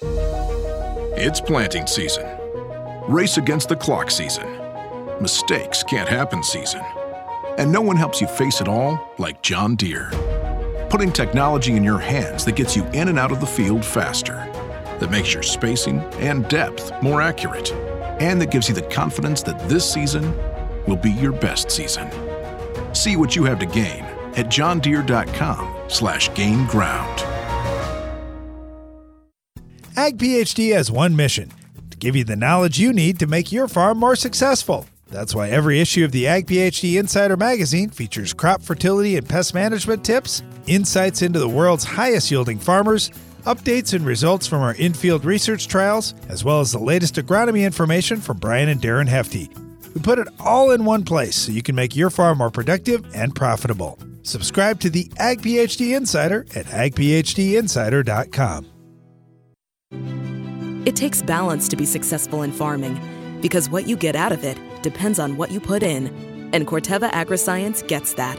It's 0.03 1.41
planting 1.41 1.87
season. 1.87 2.27
Race 3.07 3.37
against 3.37 3.69
the 3.69 3.77
clock 3.77 4.11
season. 4.11 4.49
Mistakes 5.21 5.85
can't 5.85 6.09
happen 6.09 6.43
season. 6.43 6.83
And 7.57 7.71
no 7.71 7.83
one 7.83 7.97
helps 7.97 8.21
you 8.21 8.27
face 8.27 8.61
it 8.61 8.67
all 8.67 9.13
like 9.17 9.45
John 9.45 9.77
Deere. 9.77 10.11
Putting 10.95 11.11
technology 11.11 11.75
in 11.75 11.83
your 11.83 11.99
hands 11.99 12.45
that 12.45 12.55
gets 12.55 12.77
you 12.77 12.85
in 12.93 13.09
and 13.09 13.19
out 13.19 13.33
of 13.33 13.41
the 13.41 13.47
field 13.47 13.85
faster, 13.85 14.35
that 15.01 15.11
makes 15.11 15.35
your 15.35 15.43
spacing 15.43 15.99
and 16.21 16.49
depth 16.49 16.93
more 17.03 17.21
accurate, 17.21 17.73
and 18.21 18.41
that 18.41 18.53
gives 18.53 18.69
you 18.69 18.77
the 18.77 18.83
confidence 18.83 19.43
that 19.43 19.59
this 19.69 19.93
season 19.93 20.33
will 20.87 20.95
be 20.95 21.11
your 21.11 21.33
best 21.33 21.69
season. 21.69 22.09
See 22.95 23.17
what 23.17 23.35
you 23.35 23.43
have 23.43 23.59
to 23.59 23.67
gain 23.67 24.05
at 24.37 24.47
johndeere.com 24.47 25.91
slash 25.91 26.33
gain 26.37 26.65
ground. 26.67 27.19
Ag 29.97 30.17
PhD 30.17 30.73
has 30.75 30.93
one 30.93 31.17
mission 31.17 31.51
to 31.91 31.97
give 31.97 32.15
you 32.15 32.23
the 32.23 32.37
knowledge 32.37 32.79
you 32.79 32.93
need 32.93 33.19
to 33.19 33.27
make 33.27 33.51
your 33.51 33.67
farm 33.67 33.99
more 33.99 34.15
successful. 34.15 34.87
That's 35.11 35.35
why 35.35 35.49
every 35.49 35.81
issue 35.81 36.05
of 36.05 36.13
the 36.13 36.29
Ag 36.29 36.47
PhD 36.47 37.01
Insider 37.01 37.37
magazine 37.37 37.91
features 37.91 38.33
crop 38.33 38.63
fertility 38.63 39.17
and 39.17 39.29
pest 39.29 39.55
management 39.55 40.05
tips, 40.05 40.45
insights 40.67 41.23
into 41.23 41.39
the 41.39 41.49
world's 41.49 41.85
highest 41.85 42.31
yielding 42.31 42.59
farmers, 42.59 43.11
updates 43.45 43.95
and 43.95 44.07
results 44.07 44.47
from 44.47 44.63
our 44.63 44.75
in-field 44.75 45.25
research 45.25 45.69
trials, 45.69 46.15
as 46.29 46.45
well 46.45 46.61
as 46.61 46.73
the 46.73 46.79
latest 46.79 47.17
agronomy 47.17 47.65
information 47.65 48.21
from 48.21 48.39
Brian 48.39 48.69
and 48.69 48.81
Darren 48.81 49.09
Hefty. 49.09 49.51
We 49.95 50.01
put 50.01 50.19
it 50.19 50.29
all 50.41 50.73
in 50.73 50.85
one 50.85 51.05
place 51.05 51.37
so 51.37 51.53
you 51.53 51.63
can 51.63 51.75
make 51.75 51.95
your 51.95 52.11
farm 52.11 52.39
more 52.39 52.51
productive 52.51 53.05
and 53.15 53.35
profitable. 53.35 53.99
Subscribe 54.23 54.81
to 54.81 54.91
the 54.91 55.11
Ag 55.19 55.43
PhD 55.43 55.97
Insider 55.97 56.47
at 56.55 56.67
agphdinsider.com. 56.67 58.71
It 60.87 60.97
takes 60.97 61.23
balance 61.23 61.69
to 61.69 61.77
be 61.77 61.87
successful 61.87 62.43
in 62.43 62.53
farming 62.53 63.01
because 63.41 63.71
what 63.71 63.87
you 63.87 63.97
get 63.97 64.17
out 64.17 64.33
of 64.33 64.45
it 64.45 64.59
depends 64.83 65.19
on 65.19 65.37
what 65.37 65.51
you 65.51 65.61
put 65.61 65.83
in. 65.83 66.09
And 66.53 66.67
Corteva 66.67 67.11
Agriscience 67.11 67.87
gets 67.87 68.15
that. 68.15 68.39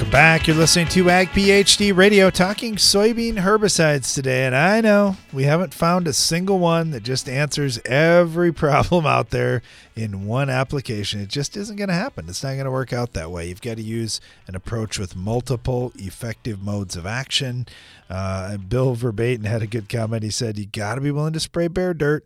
Welcome 0.00 0.12
back. 0.12 0.46
You're 0.46 0.56
listening 0.56 0.88
to 0.88 1.10
Ag 1.10 1.28
PhD 1.28 1.94
Radio 1.94 2.30
talking 2.30 2.76
soybean 2.76 3.34
herbicides 3.34 4.14
today. 4.14 4.46
And 4.46 4.56
I 4.56 4.80
know 4.80 5.18
we 5.30 5.44
haven't 5.44 5.74
found 5.74 6.08
a 6.08 6.14
single 6.14 6.58
one 6.58 6.90
that 6.92 7.02
just 7.02 7.28
answers 7.28 7.78
every 7.84 8.50
problem 8.54 9.04
out 9.04 9.28
there 9.28 9.60
in 9.94 10.24
one 10.26 10.48
application. 10.48 11.20
It 11.20 11.28
just 11.28 11.54
isn't 11.54 11.76
going 11.76 11.90
to 11.90 11.94
happen. 11.94 12.30
It's 12.30 12.42
not 12.42 12.52
going 12.54 12.64
to 12.64 12.70
work 12.70 12.94
out 12.94 13.12
that 13.12 13.30
way. 13.30 13.50
You've 13.50 13.60
got 13.60 13.76
to 13.76 13.82
use 13.82 14.22
an 14.46 14.54
approach 14.54 14.98
with 14.98 15.16
multiple 15.16 15.92
effective 15.96 16.62
modes 16.62 16.96
of 16.96 17.04
action. 17.04 17.66
Uh, 18.08 18.56
Bill 18.56 18.96
Verbaten 18.96 19.44
had 19.44 19.60
a 19.60 19.66
good 19.66 19.90
comment. 19.90 20.22
He 20.22 20.30
said, 20.30 20.58
You 20.58 20.64
got 20.64 20.94
to 20.94 21.02
be 21.02 21.10
willing 21.10 21.34
to 21.34 21.40
spray 21.40 21.68
bare 21.68 21.92
dirt. 21.92 22.24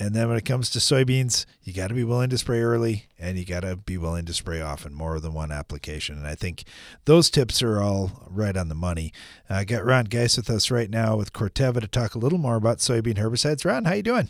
And 0.00 0.14
then 0.14 0.28
when 0.28 0.38
it 0.38 0.44
comes 0.44 0.70
to 0.70 0.78
soybeans, 0.78 1.44
you 1.64 1.72
got 1.72 1.88
to 1.88 1.94
be 1.94 2.04
willing 2.04 2.30
to 2.30 2.38
spray 2.38 2.60
early 2.60 3.06
and 3.18 3.36
you 3.36 3.44
got 3.44 3.60
to 3.60 3.76
be 3.76 3.98
willing 3.98 4.26
to 4.26 4.32
spray 4.32 4.60
often, 4.60 4.94
more 4.94 5.18
than 5.18 5.34
one 5.34 5.50
application. 5.50 6.16
And 6.16 6.26
I 6.26 6.36
think 6.36 6.64
those 7.04 7.30
tips 7.30 7.62
are 7.62 7.82
all 7.82 8.26
right 8.30 8.56
on 8.56 8.68
the 8.68 8.74
money. 8.76 9.12
I 9.50 9.62
uh, 9.62 9.64
got 9.64 9.84
Ron 9.84 10.04
Geis 10.04 10.36
with 10.36 10.48
us 10.50 10.70
right 10.70 10.88
now 10.88 11.16
with 11.16 11.32
Corteva 11.32 11.80
to 11.80 11.88
talk 11.88 12.14
a 12.14 12.18
little 12.18 12.38
more 12.38 12.56
about 12.56 12.78
soybean 12.78 13.16
herbicides. 13.16 13.64
Ron, 13.64 13.86
how 13.86 13.94
you 13.94 14.02
doing? 14.02 14.28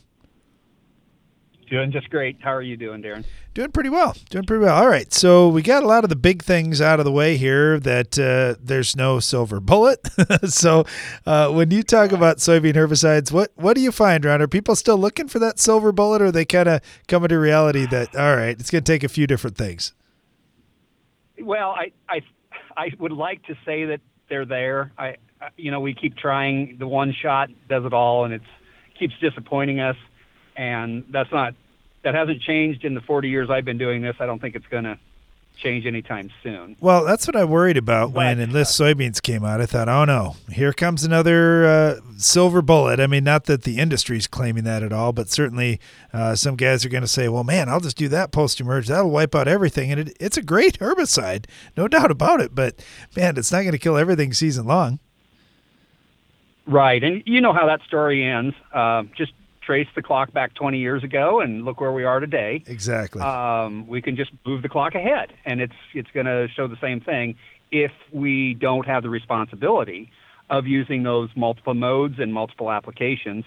Doing 1.70 1.92
just 1.92 2.08
great. 2.08 2.38
How 2.40 2.54
are 2.54 2.62
you 2.62 2.76
doing, 2.76 3.02
Darren? 3.02 3.24
Doing 3.52 3.70
pretty 3.72 3.90
well. 3.90 4.16
Doing 4.30 4.44
pretty 4.44 4.64
well. 4.64 4.74
All 4.74 4.88
right. 4.88 5.12
So 5.12 5.48
we 5.48 5.60
got 5.60 5.82
a 5.82 5.86
lot 5.86 6.02
of 6.02 6.10
the 6.10 6.16
big 6.16 6.42
things 6.42 6.80
out 6.80 6.98
of 6.98 7.04
the 7.04 7.12
way 7.12 7.36
here 7.36 7.78
that 7.80 8.18
uh, 8.18 8.58
there's 8.62 8.96
no 8.96 9.20
silver 9.20 9.60
bullet. 9.60 10.08
so 10.44 10.84
uh, 11.26 11.50
when 11.50 11.70
you 11.70 11.82
talk 11.82 12.12
about 12.12 12.38
soybean 12.38 12.74
herbicides, 12.74 13.30
what, 13.30 13.52
what 13.56 13.74
do 13.74 13.82
you 13.82 13.92
find, 13.92 14.24
Ron? 14.24 14.40
Are 14.40 14.48
people 14.48 14.76
still 14.76 14.96
looking 14.96 15.28
for 15.28 15.38
that 15.40 15.58
silver 15.58 15.92
bullet 15.92 16.22
or 16.22 16.26
are 16.26 16.32
they 16.32 16.44
kind 16.44 16.68
of 16.68 16.80
coming 17.06 17.28
to 17.28 17.38
reality 17.38 17.86
that, 17.86 18.16
all 18.16 18.36
right, 18.36 18.58
it's 18.58 18.70
going 18.70 18.84
to 18.84 18.92
take 18.92 19.04
a 19.04 19.08
few 19.08 19.26
different 19.26 19.56
things? 19.56 19.92
Well, 21.40 21.70
I, 21.70 21.92
I, 22.08 22.22
I 22.76 22.92
would 22.98 23.12
like 23.12 23.44
to 23.46 23.54
say 23.66 23.84
that 23.86 24.00
they're 24.28 24.46
there. 24.46 24.92
I, 24.96 25.16
you 25.56 25.70
know, 25.70 25.80
we 25.80 25.94
keep 25.94 26.16
trying. 26.16 26.76
The 26.78 26.88
one 26.88 27.12
shot 27.12 27.50
does 27.68 27.84
it 27.84 27.92
all, 27.92 28.24
and 28.24 28.34
it's 28.34 28.44
keeps 28.98 29.14
disappointing 29.20 29.80
us 29.80 29.96
and 30.58 31.04
that's 31.08 31.32
not 31.32 31.54
that 32.02 32.14
hasn't 32.14 32.42
changed 32.42 32.84
in 32.84 32.94
the 32.94 33.00
40 33.00 33.28
years 33.28 33.48
I've 33.48 33.64
been 33.64 33.78
doing 33.78 34.02
this. 34.02 34.16
I 34.20 34.26
don't 34.26 34.40
think 34.40 34.54
it's 34.54 34.66
going 34.66 34.84
to 34.84 34.98
change 35.56 35.86
anytime 35.86 36.30
soon. 36.42 36.76
Well, 36.80 37.04
that's 37.04 37.26
what 37.26 37.34
I 37.34 37.44
worried 37.44 37.76
about 37.76 38.12
but, 38.12 38.18
when 38.18 38.40
Enlist 38.40 38.78
soybeans 38.78 39.20
came 39.20 39.44
out. 39.44 39.60
I 39.60 39.66
thought, 39.66 39.88
oh 39.88 40.04
no, 40.04 40.36
here 40.50 40.72
comes 40.72 41.02
another 41.02 41.66
uh, 41.66 42.00
silver 42.16 42.62
bullet. 42.62 43.00
I 43.00 43.06
mean, 43.06 43.24
not 43.24 43.44
that 43.44 43.62
the 43.62 43.78
industry's 43.78 44.26
claiming 44.26 44.64
that 44.64 44.82
at 44.82 44.92
all, 44.92 45.12
but 45.12 45.28
certainly 45.28 45.80
uh, 46.12 46.34
some 46.36 46.54
guys 46.54 46.84
are 46.84 46.88
going 46.88 47.02
to 47.02 47.08
say, 47.08 47.28
well, 47.28 47.44
man, 47.44 47.68
I'll 47.68 47.80
just 47.80 47.96
do 47.96 48.08
that 48.08 48.30
post 48.30 48.60
emerge. 48.60 48.86
That'll 48.86 49.10
wipe 49.10 49.34
out 49.34 49.48
everything. 49.48 49.90
And 49.90 50.08
it, 50.08 50.16
it's 50.20 50.36
a 50.36 50.42
great 50.42 50.78
herbicide, 50.78 51.46
no 51.76 51.88
doubt 51.88 52.10
about 52.10 52.40
it. 52.40 52.54
But 52.54 52.84
man, 53.16 53.36
it's 53.36 53.50
not 53.50 53.62
going 53.62 53.72
to 53.72 53.78
kill 53.78 53.96
everything 53.96 54.32
season 54.32 54.66
long. 54.66 55.00
Right. 56.66 57.02
And 57.02 57.22
you 57.26 57.40
know 57.40 57.52
how 57.52 57.66
that 57.66 57.82
story 57.82 58.22
ends. 58.24 58.54
Uh, 58.72 59.04
just 59.16 59.32
trace 59.68 59.86
the 59.94 60.00
clock 60.00 60.32
back 60.32 60.54
20 60.54 60.78
years 60.78 61.04
ago 61.04 61.40
and 61.40 61.66
look 61.66 61.78
where 61.78 61.92
we 61.92 62.02
are 62.02 62.20
today. 62.20 62.62
Exactly. 62.66 63.20
Um, 63.20 63.86
we 63.86 64.00
can 64.00 64.16
just 64.16 64.30
move 64.46 64.62
the 64.62 64.68
clock 64.70 64.94
ahead, 64.94 65.34
and 65.44 65.60
it's 65.60 65.74
it's 65.92 66.10
going 66.12 66.24
to 66.24 66.48
show 66.56 66.66
the 66.68 66.78
same 66.80 67.02
thing 67.02 67.36
if 67.70 67.92
we 68.10 68.54
don't 68.54 68.86
have 68.86 69.02
the 69.02 69.10
responsibility 69.10 70.10
of 70.48 70.66
using 70.66 71.02
those 71.02 71.28
multiple 71.36 71.74
modes 71.74 72.14
and 72.18 72.32
multiple 72.32 72.70
applications, 72.70 73.44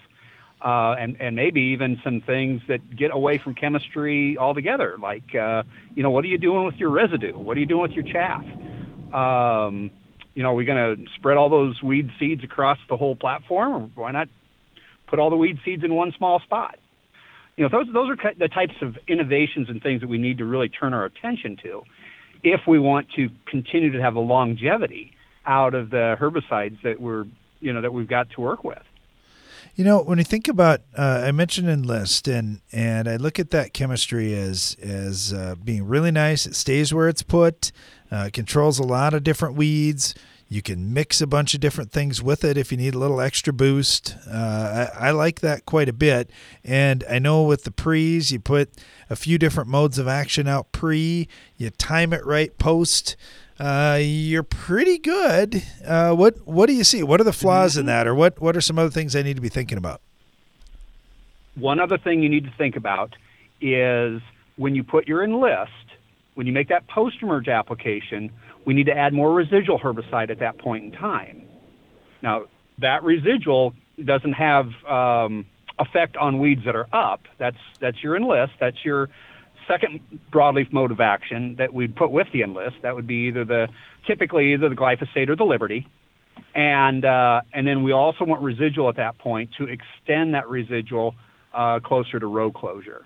uh, 0.64 0.94
and 0.96 1.20
and 1.20 1.34
maybe 1.34 1.60
even 1.60 2.00
some 2.04 2.20
things 2.20 2.62
that 2.68 2.94
get 2.94 3.12
away 3.12 3.38
from 3.38 3.56
chemistry 3.56 4.38
altogether. 4.38 4.96
Like, 5.02 5.34
uh, 5.34 5.64
you 5.96 6.04
know, 6.04 6.10
what 6.10 6.24
are 6.24 6.28
you 6.28 6.38
doing 6.38 6.64
with 6.64 6.76
your 6.76 6.90
residue? 6.90 7.36
What 7.36 7.56
are 7.56 7.60
you 7.60 7.66
doing 7.66 7.82
with 7.82 7.96
your 7.98 8.04
chaff? 8.04 8.44
Um, 9.12 9.90
you 10.34 10.44
know, 10.44 10.50
are 10.50 10.54
we 10.54 10.64
going 10.64 10.96
to 10.96 11.04
spread 11.16 11.36
all 11.36 11.50
those 11.50 11.82
weed 11.82 12.10
seeds 12.20 12.44
across 12.44 12.78
the 12.88 12.96
whole 12.96 13.16
platform, 13.16 13.74
or 13.74 14.04
why 14.04 14.12
not 14.12 14.28
put 15.12 15.18
all 15.18 15.28
the 15.28 15.36
weed 15.36 15.58
seeds 15.62 15.84
in 15.84 15.94
one 15.94 16.10
small 16.16 16.40
spot. 16.40 16.78
You 17.58 17.64
know, 17.64 17.68
those 17.68 17.92
those 17.92 18.08
are 18.08 18.34
the 18.38 18.48
types 18.48 18.72
of 18.80 18.96
innovations 19.06 19.68
and 19.68 19.82
things 19.82 20.00
that 20.00 20.08
we 20.08 20.16
need 20.16 20.38
to 20.38 20.46
really 20.46 20.70
turn 20.70 20.94
our 20.94 21.04
attention 21.04 21.58
to 21.64 21.82
if 22.42 22.62
we 22.66 22.78
want 22.78 23.08
to 23.16 23.28
continue 23.44 23.92
to 23.92 24.00
have 24.00 24.14
a 24.16 24.20
longevity 24.20 25.12
out 25.44 25.74
of 25.74 25.90
the 25.90 26.16
herbicides 26.18 26.80
that 26.82 26.98
we're 26.98 27.26
you 27.60 27.74
know 27.74 27.82
that 27.82 27.92
we've 27.92 28.08
got 28.08 28.30
to 28.30 28.40
work 28.40 28.64
with. 28.64 28.82
You 29.74 29.84
know, 29.84 30.02
when 30.02 30.18
you 30.18 30.24
think 30.24 30.48
about, 30.48 30.80
uh, 30.96 31.24
I 31.26 31.32
mentioned 31.32 31.68
Enlist, 31.68 32.26
and 32.26 32.62
and 32.72 33.06
I 33.06 33.16
look 33.16 33.38
at 33.38 33.50
that 33.50 33.74
chemistry 33.74 34.34
as 34.34 34.78
as 34.82 35.34
uh, 35.34 35.56
being 35.62 35.86
really 35.86 36.10
nice. 36.10 36.46
It 36.46 36.54
stays 36.54 36.94
where 36.94 37.10
it's 37.10 37.22
put, 37.22 37.70
uh, 38.10 38.30
controls 38.32 38.78
a 38.78 38.82
lot 38.82 39.12
of 39.12 39.22
different 39.24 39.56
weeds. 39.56 40.14
You 40.52 40.60
can 40.60 40.92
mix 40.92 41.22
a 41.22 41.26
bunch 41.26 41.54
of 41.54 41.60
different 41.60 41.92
things 41.92 42.22
with 42.22 42.44
it 42.44 42.58
if 42.58 42.70
you 42.70 42.76
need 42.76 42.94
a 42.94 42.98
little 42.98 43.22
extra 43.22 43.54
boost. 43.54 44.14
Uh, 44.30 44.88
I, 44.94 45.08
I, 45.08 45.10
like 45.12 45.40
that 45.40 45.64
quite 45.64 45.88
a 45.88 45.94
bit. 45.94 46.28
And 46.62 47.02
I 47.08 47.18
know 47.20 47.42
with 47.44 47.64
the 47.64 47.70
pre's, 47.70 48.30
you 48.30 48.38
put 48.38 48.68
a 49.08 49.16
few 49.16 49.38
different 49.38 49.70
modes 49.70 49.96
of 49.96 50.06
action 50.06 50.46
out 50.46 50.70
pre, 50.70 51.26
you 51.56 51.70
time 51.70 52.12
it 52.12 52.22
right 52.26 52.56
post. 52.58 53.16
Uh, 53.58 53.98
you're 54.02 54.42
pretty 54.42 54.98
good. 54.98 55.62
Uh, 55.86 56.12
what 56.12 56.46
what 56.46 56.66
do 56.66 56.74
you 56.74 56.84
see? 56.84 57.02
What 57.02 57.18
are 57.18 57.24
the 57.24 57.32
flaws 57.32 57.78
in 57.78 57.86
that, 57.86 58.06
or 58.06 58.14
what 58.14 58.38
what 58.38 58.54
are 58.54 58.60
some 58.60 58.78
other 58.78 58.90
things 58.90 59.16
I 59.16 59.22
need 59.22 59.36
to 59.36 59.42
be 59.42 59.48
thinking 59.48 59.78
about? 59.78 60.02
One 61.54 61.80
other 61.80 61.96
thing 61.96 62.22
you 62.22 62.28
need 62.28 62.44
to 62.44 62.52
think 62.58 62.76
about 62.76 63.16
is 63.62 64.20
when 64.56 64.74
you 64.74 64.84
put 64.84 65.08
your 65.08 65.24
enlist, 65.24 65.70
when 66.34 66.46
you 66.46 66.52
make 66.52 66.68
that 66.68 66.88
post 66.88 67.16
emerge 67.22 67.48
application, 67.48 68.30
we 68.64 68.74
need 68.74 68.86
to 68.86 68.96
add 68.96 69.12
more 69.12 69.32
residual 69.32 69.78
herbicide 69.78 70.30
at 70.30 70.38
that 70.38 70.58
point 70.58 70.84
in 70.84 70.92
time. 70.92 71.42
Now, 72.22 72.44
that 72.78 73.02
residual 73.02 73.74
doesn't 74.02 74.32
have 74.32 74.66
um, 74.88 75.46
effect 75.78 76.16
on 76.16 76.38
weeds 76.38 76.62
that 76.64 76.76
are 76.76 76.88
up. 76.92 77.22
That's 77.38 77.56
that's 77.80 78.02
your 78.02 78.16
enlist. 78.16 78.52
That's 78.60 78.84
your 78.84 79.08
second 79.68 80.00
broadleaf 80.32 80.72
mode 80.72 80.90
of 80.90 81.00
action 81.00 81.56
that 81.56 81.72
we'd 81.72 81.94
put 81.94 82.10
with 82.10 82.28
the 82.32 82.42
enlist. 82.42 82.76
That 82.82 82.94
would 82.94 83.06
be 83.06 83.28
either 83.28 83.44
the 83.44 83.68
typically 84.06 84.54
either 84.54 84.68
the 84.68 84.74
glyphosate 84.74 85.28
or 85.28 85.36
the 85.36 85.44
Liberty, 85.44 85.86
and 86.54 87.04
uh, 87.04 87.42
and 87.52 87.66
then 87.66 87.82
we 87.82 87.92
also 87.92 88.24
want 88.24 88.42
residual 88.42 88.88
at 88.88 88.96
that 88.96 89.18
point 89.18 89.50
to 89.58 89.64
extend 89.64 90.34
that 90.34 90.48
residual 90.48 91.14
uh, 91.52 91.80
closer 91.80 92.18
to 92.18 92.26
row 92.26 92.50
closure. 92.50 93.04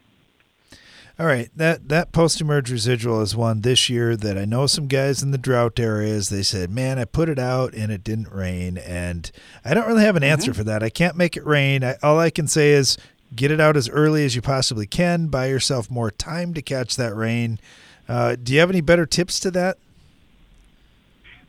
All 1.19 1.25
right, 1.25 1.49
that 1.57 1.89
that 1.89 2.13
post 2.13 2.43
emerge 2.43 2.71
residual 2.71 3.23
is 3.23 3.35
one 3.35 3.63
this 3.63 3.89
year 3.89 4.17
that 4.17 4.37
I 4.37 4.45
know 4.45 4.67
some 4.67 4.87
guys 4.87 5.23
in 5.23 5.31
the 5.31 5.39
drought 5.39 5.81
areas. 5.81 6.29
They 6.29 6.43
said, 6.43 6.71
"Man, 6.71 6.99
I 6.99 7.07
put 7.07 7.31
it 7.31 7.39
out 7.39 7.73
and 7.73 7.91
it 7.91 8.05
didn't 8.05 8.31
rain," 8.31 8.77
and 8.77 9.31
I 9.65 9.73
don't 9.73 9.87
really 9.87 10.05
have 10.05 10.17
an 10.17 10.23
answer 10.23 10.51
mm-hmm. 10.51 10.59
for 10.59 10.65
that. 10.65 10.83
I 10.83 10.91
can't 10.91 11.17
make 11.17 11.35
it 11.35 11.47
rain. 11.47 11.83
I, 11.83 11.97
all 12.03 12.19
I 12.19 12.29
can 12.29 12.47
say 12.47 12.73
is 12.73 12.99
get 13.35 13.51
it 13.51 13.61
out 13.61 13.79
as 13.79 13.89
early 13.89 14.27
as 14.27 14.37
you 14.37 14.43
possibly 14.43 14.87
can. 14.87 15.29
Buy 15.29 15.47
yourself 15.47 15.91
more 15.91 16.11
time 16.11 16.53
to 16.53 16.61
catch 16.61 16.97
that 16.97 17.17
rain. 17.17 17.61
Uh, 18.07 18.37
do 18.37 18.53
you 18.53 18.61
have 18.61 18.71
any 18.71 18.83
better 18.83 19.07
tips 19.07 19.41
to 19.41 19.51
that? 19.53 19.79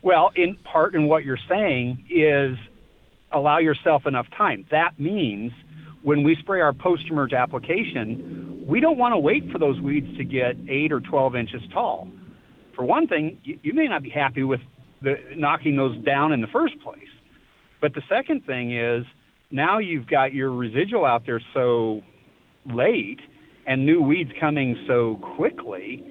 Well, 0.01 0.31
in 0.33 0.55
part, 0.55 0.95
in 0.95 1.09
what 1.09 1.25
you're 1.25 1.37
saying 1.49 2.05
is 2.09 2.57
allow 3.33 3.57
yourself 3.57 4.05
enough 4.05 4.29
time. 4.31 4.65
That 4.71 4.97
means 4.97 5.51
when 6.07 6.23
we 6.23 6.37
spray 6.39 6.61
our 6.61 6.71
post-emerge 6.71 7.33
application, 7.33 8.63
we 8.65 8.79
don't 8.79 8.97
want 8.97 9.11
to 9.11 9.17
wait 9.17 9.43
for 9.51 9.59
those 9.59 9.77
weeds 9.81 10.07
to 10.15 10.23
get 10.23 10.55
8 10.69 10.93
or 10.93 11.01
12 11.01 11.35
inches 11.35 11.61
tall. 11.73 12.07
For 12.77 12.85
one 12.85 13.07
thing, 13.07 13.37
you, 13.43 13.59
you 13.61 13.73
may 13.73 13.89
not 13.89 14.03
be 14.03 14.09
happy 14.09 14.43
with 14.43 14.61
the, 15.01 15.15
knocking 15.35 15.75
those 15.75 15.97
down 16.05 16.31
in 16.31 16.39
the 16.39 16.47
first 16.47 16.79
place. 16.79 17.09
But 17.81 17.93
the 17.93 18.03
second 18.07 18.45
thing 18.45 18.73
is 18.73 19.03
now 19.51 19.79
you've 19.79 20.07
got 20.07 20.33
your 20.33 20.49
residual 20.49 21.03
out 21.03 21.25
there 21.25 21.41
so 21.53 21.99
late 22.65 23.19
and 23.65 23.85
new 23.85 24.01
weeds 24.01 24.31
coming 24.39 24.77
so 24.87 25.19
quickly 25.35 26.09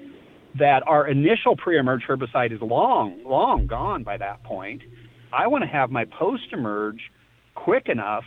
that 0.59 0.87
our 0.87 1.09
initial 1.09 1.57
pre-emerge 1.57 2.03
herbicide 2.07 2.53
is 2.53 2.61
long, 2.61 3.23
long 3.25 3.67
gone 3.67 4.03
by 4.03 4.19
that 4.19 4.45
point. 4.45 4.83
I 5.33 5.47
want 5.47 5.65
to 5.65 5.69
have 5.69 5.91
my 5.91 6.05
post-emerge 6.05 7.01
quick 7.55 7.89
enough 7.89 8.25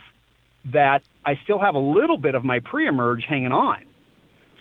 that 0.66 1.02
I 1.24 1.38
still 1.44 1.58
have 1.58 1.74
a 1.74 1.80
little 1.80 2.18
bit 2.18 2.34
of 2.34 2.44
my 2.44 2.60
pre-emerge 2.60 3.24
hanging 3.28 3.52
on. 3.52 3.84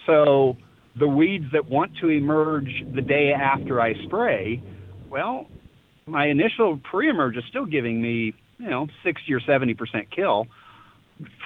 So 0.05 0.57
the 0.95 1.07
weeds 1.07 1.45
that 1.53 1.69
want 1.69 1.97
to 2.01 2.09
emerge 2.09 2.83
the 2.93 3.01
day 3.01 3.33
after 3.33 3.81
I 3.81 3.93
spray, 4.05 4.61
well, 5.09 5.47
my 6.05 6.27
initial 6.27 6.77
pre-emerge 6.77 7.37
is 7.37 7.43
still 7.49 7.65
giving 7.65 8.01
me, 8.01 8.33
you 8.57 8.69
know, 8.69 8.87
60 9.03 9.33
or 9.33 9.39
70% 9.39 10.09
kill 10.09 10.47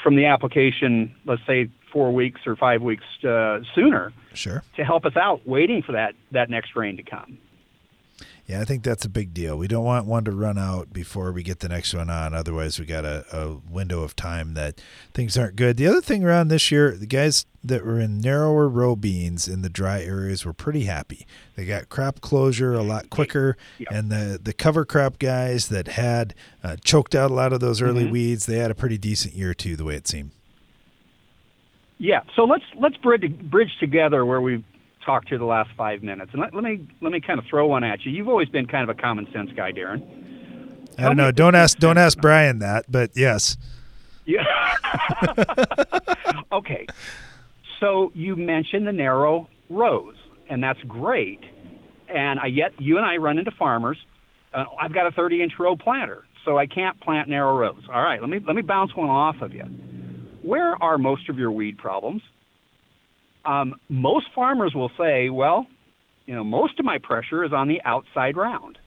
from 0.01 0.15
the 0.15 0.25
application, 0.25 1.15
let's 1.25 1.41
say 1.47 1.69
four 1.91 2.11
weeks 2.11 2.41
or 2.45 2.55
five 2.55 2.81
weeks 2.81 3.03
uh, 3.23 3.59
sooner. 3.75 4.13
Sure. 4.33 4.63
To 4.77 4.83
help 4.83 5.05
us 5.05 5.15
out, 5.15 5.47
waiting 5.47 5.81
for 5.83 5.93
that 5.93 6.15
that 6.31 6.49
next 6.49 6.75
rain 6.75 6.97
to 6.97 7.03
come. 7.03 7.37
Yeah, 8.45 8.59
I 8.59 8.65
think 8.65 8.83
that's 8.83 9.05
a 9.05 9.09
big 9.09 9.33
deal. 9.33 9.57
We 9.57 9.69
don't 9.69 9.85
want 9.85 10.05
one 10.05 10.25
to 10.25 10.31
run 10.31 10.57
out 10.57 10.91
before 10.91 11.31
we 11.31 11.43
get 11.43 11.61
the 11.61 11.69
next 11.69 11.93
one 11.93 12.09
on. 12.09 12.33
Otherwise, 12.33 12.77
we 12.77 12.85
got 12.85 13.05
a, 13.05 13.25
a 13.31 13.53
window 13.71 14.03
of 14.03 14.17
time 14.17 14.53
that 14.55 14.81
things 15.13 15.37
aren't 15.37 15.55
good. 15.55 15.77
The 15.77 15.87
other 15.87 16.01
thing 16.01 16.25
around 16.25 16.49
this 16.49 16.69
year, 16.69 16.91
the 16.91 17.05
guys 17.05 17.45
that 17.63 17.85
were 17.85 18.01
in 18.01 18.19
narrower 18.19 18.67
row 18.67 18.97
beans 18.97 19.47
in 19.47 19.61
the 19.61 19.69
dry 19.69 20.01
areas 20.01 20.45
were 20.45 20.51
pretty 20.51 20.83
happy. 20.83 21.25
They 21.55 21.65
got 21.65 21.87
crop 21.87 22.19
closure 22.19 22.73
a 22.73 22.83
lot 22.83 23.09
quicker, 23.09 23.55
yep. 23.79 23.87
and 23.91 24.11
the 24.11 24.37
the 24.43 24.51
cover 24.51 24.83
crop 24.83 25.19
guys 25.19 25.69
that 25.69 25.87
had 25.87 26.33
uh, 26.61 26.75
choked 26.83 27.15
out 27.15 27.31
a 27.31 27.33
lot 27.33 27.53
of 27.53 27.61
those 27.61 27.81
early 27.81 28.03
mm-hmm. 28.03 28.11
weeds, 28.11 28.45
they 28.45 28.57
had 28.57 28.71
a 28.71 28.75
pretty 28.75 28.97
decent 28.97 29.35
year 29.35 29.53
too, 29.53 29.77
the 29.77 29.85
way 29.85 29.95
it 29.95 30.05
seemed. 30.05 30.31
Yeah, 31.97 32.23
so 32.35 32.43
let's 32.43 32.65
let's 32.77 32.97
bridge 32.97 33.39
bridge 33.49 33.77
together 33.79 34.25
where 34.25 34.41
we 34.41 34.65
talked 35.03 35.29
to 35.29 35.37
the 35.37 35.45
last 35.45 35.69
five 35.77 36.03
minutes. 36.03 36.31
And 36.33 36.41
let, 36.41 36.53
let 36.53 36.63
me 36.63 36.85
let 37.01 37.11
me 37.11 37.19
kind 37.19 37.39
of 37.39 37.45
throw 37.45 37.67
one 37.67 37.83
at 37.83 38.05
you. 38.05 38.11
You've 38.11 38.29
always 38.29 38.49
been 38.49 38.65
kind 38.67 38.89
of 38.89 38.95
a 38.95 38.99
common 38.99 39.31
sense 39.31 39.51
guy, 39.55 39.71
Darren. 39.71 40.03
I 40.97 41.03
don't 41.03 41.17
know. 41.17 41.31
Don't 41.31 41.55
ask 41.55 41.77
don't 41.77 41.97
ask 41.97 42.17
Brian 42.19 42.59
that, 42.59 42.85
but 42.89 43.11
yes. 43.15 43.57
Yeah. 44.25 44.43
okay. 46.51 46.87
So 47.79 48.11
you 48.15 48.35
mentioned 48.35 48.87
the 48.87 48.93
narrow 48.93 49.49
rows, 49.69 50.15
and 50.49 50.63
that's 50.63 50.81
great. 50.83 51.41
And 52.07 52.39
I 52.39 52.47
yet 52.47 52.79
you 52.79 52.97
and 52.97 53.05
I 53.05 53.17
run 53.17 53.37
into 53.37 53.51
farmers. 53.51 53.97
Uh, 54.53 54.65
I've 54.79 54.93
got 54.93 55.07
a 55.07 55.11
30 55.11 55.41
inch 55.41 55.53
row 55.59 55.75
planter, 55.75 56.25
so 56.45 56.57
I 56.57 56.67
can't 56.67 56.99
plant 57.01 57.27
narrow 57.27 57.57
rows. 57.57 57.83
All 57.91 58.03
right, 58.03 58.21
let 58.21 58.29
me 58.29 58.39
let 58.45 58.55
me 58.55 58.61
bounce 58.61 58.95
one 58.95 59.09
off 59.09 59.41
of 59.41 59.53
you. 59.53 59.63
Where 60.43 60.81
are 60.83 60.97
most 60.97 61.29
of 61.29 61.37
your 61.37 61.51
weed 61.51 61.77
problems? 61.77 62.21
Um, 63.45 63.75
most 63.89 64.27
farmers 64.33 64.73
will 64.73 64.91
say, 64.97 65.29
well, 65.29 65.67
you 66.25 66.35
know, 66.35 66.43
most 66.43 66.79
of 66.79 66.85
my 66.85 66.97
pressure 66.97 67.43
is 67.43 67.51
on 67.51 67.67
the 67.67 67.81
outside 67.83 68.37
round. 68.37 68.77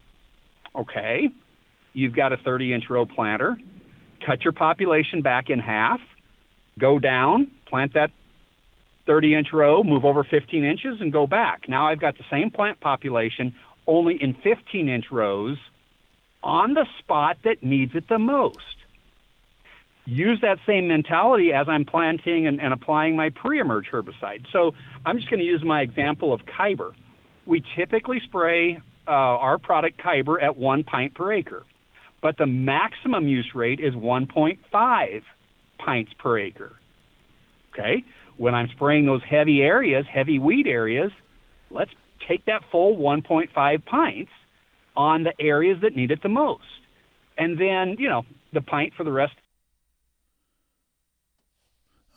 Okay, 0.75 1.29
you've 1.93 2.15
got 2.15 2.33
a 2.33 2.37
30 2.37 2.73
inch 2.73 2.85
row 2.91 3.07
planter, 3.07 3.57
cut 4.25 4.43
your 4.43 4.53
population 4.53 5.23
back 5.23 5.51
in 5.51 5.59
half, 5.59 6.01
go 6.79 6.99
down, 6.99 7.51
plant 7.67 7.95
that 7.95 8.11
30 9.07 9.35
inch 9.35 9.49
row, 9.53 9.83
move 9.83 10.05
over 10.05 10.25
15 10.25 10.65
inches, 10.65 11.01
and 11.01 11.13
go 11.13 11.27
back. 11.27 11.69
Now 11.69 11.89
I've 11.89 12.01
got 12.01 12.19
the 12.19 12.25
same 12.31 12.51
plant 12.51 12.81
population, 12.81 13.55
only 13.87 14.21
in 14.21 14.35
15 14.35 14.89
inch 14.89 15.07
rows 15.11 15.59
on 16.43 16.75
the 16.75 16.87
spot 16.99 17.39
that 17.45 17.63
needs 17.63 17.95
it 17.95 18.09
the 18.09 18.19
most. 18.19 18.76
Use 20.07 20.39
that 20.43 20.59
same 20.67 20.87
mentality 20.87 21.53
as 21.53 21.67
I'm 21.69 21.85
planting 21.85 22.47
and, 22.47 22.61
and 22.61 22.73
applying 22.73 23.17
my 23.17 23.31
pre 23.31 23.59
emerge 23.59 23.87
herbicide. 23.93 24.47
So 24.53 24.73
I'm 25.05 25.17
just 25.19 25.29
going 25.29 25.41
to 25.41 25.47
use 25.47 25.63
my 25.65 25.81
example 25.83 26.33
of 26.33 26.41
Kyber. 26.47 26.93
We 27.45 27.63
typically 27.77 28.21
spray 28.25 28.79
uh, 29.09 29.11
our 29.11 29.59
product 29.59 30.01
Kyber 30.01 30.43
at 30.43 30.57
one 30.57 30.85
pint 30.85 31.15
per 31.15 31.33
acre, 31.33 31.65
but 32.23 32.39
the 32.39 32.47
maximum 32.47 33.27
use 33.27 33.51
rate 33.55 33.81
is 33.81 33.95
1.5 33.95 35.23
pints 35.85 36.13
per 36.19 36.39
acre. 36.39 36.77
Okay? 37.73 38.05
When 38.37 38.55
I'm 38.55 38.69
spraying 38.75 39.07
those 39.07 39.23
heavy 39.29 39.63
areas, 39.63 40.07
heavy 40.13 40.39
weed 40.39 40.67
areas, 40.67 41.11
let's 41.71 41.91
take 42.29 42.45
that 42.47 42.63
full 42.71 42.97
1.5 42.97 43.85
pints 43.85 44.31
on 44.97 45.25
the 45.25 45.33
areas 45.41 45.79
that 45.83 45.95
need 45.95 46.11
it 46.11 46.23
the 46.23 46.29
most. 46.29 46.63
And 47.39 47.61
then, 47.61 47.97
you 47.99 48.09
know, 48.09 48.23
the 48.53 48.61
pint 48.61 48.95
for 48.97 49.05
the 49.05 49.13
rest. 49.13 49.35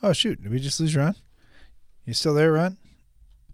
Oh, 0.02 0.12
shoot. 0.12 0.42
Did 0.42 0.50
we 0.50 0.58
just 0.60 0.80
lose 0.80 0.96
Ron? 0.96 1.14
You 2.06 2.14
still 2.14 2.34
there, 2.34 2.52
Ron? 2.52 2.76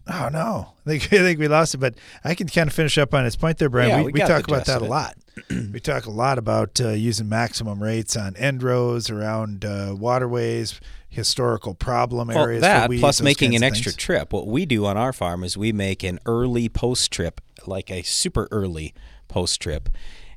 Oh, 0.08 0.28
no. 0.32 0.72
I 0.86 0.90
think, 0.90 1.04
I 1.12 1.18
think 1.18 1.38
we 1.40 1.48
lost 1.48 1.74
it, 1.74 1.78
but 1.78 1.94
I 2.24 2.34
can 2.34 2.48
kind 2.48 2.68
of 2.68 2.74
finish 2.74 2.96
up 2.98 3.12
on 3.14 3.24
his 3.24 3.36
point 3.36 3.58
there, 3.58 3.68
Brian. 3.68 3.90
Yeah, 3.90 3.98
we, 3.98 4.04
we 4.06 4.12
we 4.12 4.20
talk 4.20 4.46
about 4.46 4.66
that 4.66 4.82
a 4.82 4.84
lot. 4.84 5.16
we 5.50 5.80
talk 5.80 6.06
a 6.06 6.10
lot 6.10 6.38
about 6.38 6.80
uh, 6.80 6.90
using 6.90 7.28
maximum 7.28 7.82
rates 7.82 8.16
on 8.16 8.36
end 8.36 8.62
rows, 8.62 9.10
around 9.10 9.64
uh, 9.64 9.94
waterways, 9.98 10.80
historical 11.08 11.74
problem 11.74 12.28
Well, 12.28 12.44
areas. 12.44 12.62
that 12.62 12.88
weeds, 12.88 13.00
plus 13.00 13.20
making 13.20 13.56
an 13.56 13.62
extra 13.62 13.90
things. 13.90 13.96
trip. 14.02 14.32
What 14.32 14.46
we 14.46 14.64
do 14.64 14.86
on 14.86 14.96
our 14.96 15.12
farm 15.12 15.42
is 15.42 15.56
we 15.56 15.72
make 15.72 16.04
an 16.04 16.20
early 16.24 16.68
post 16.68 17.10
trip, 17.10 17.40
like 17.66 17.90
a 17.90 18.02
super 18.02 18.46
early 18.52 18.94
post 19.28 19.60
trip, 19.60 19.88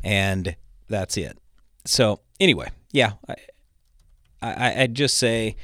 and 0.04 0.56
that's 0.90 1.16
it. 1.16 1.38
So 1.86 2.22
anyway, 2.40 2.70
yeah, 2.92 3.14
I, 3.30 3.36
I 4.42 4.82
I'd 4.82 4.96
just 4.96 5.18
say 5.18 5.56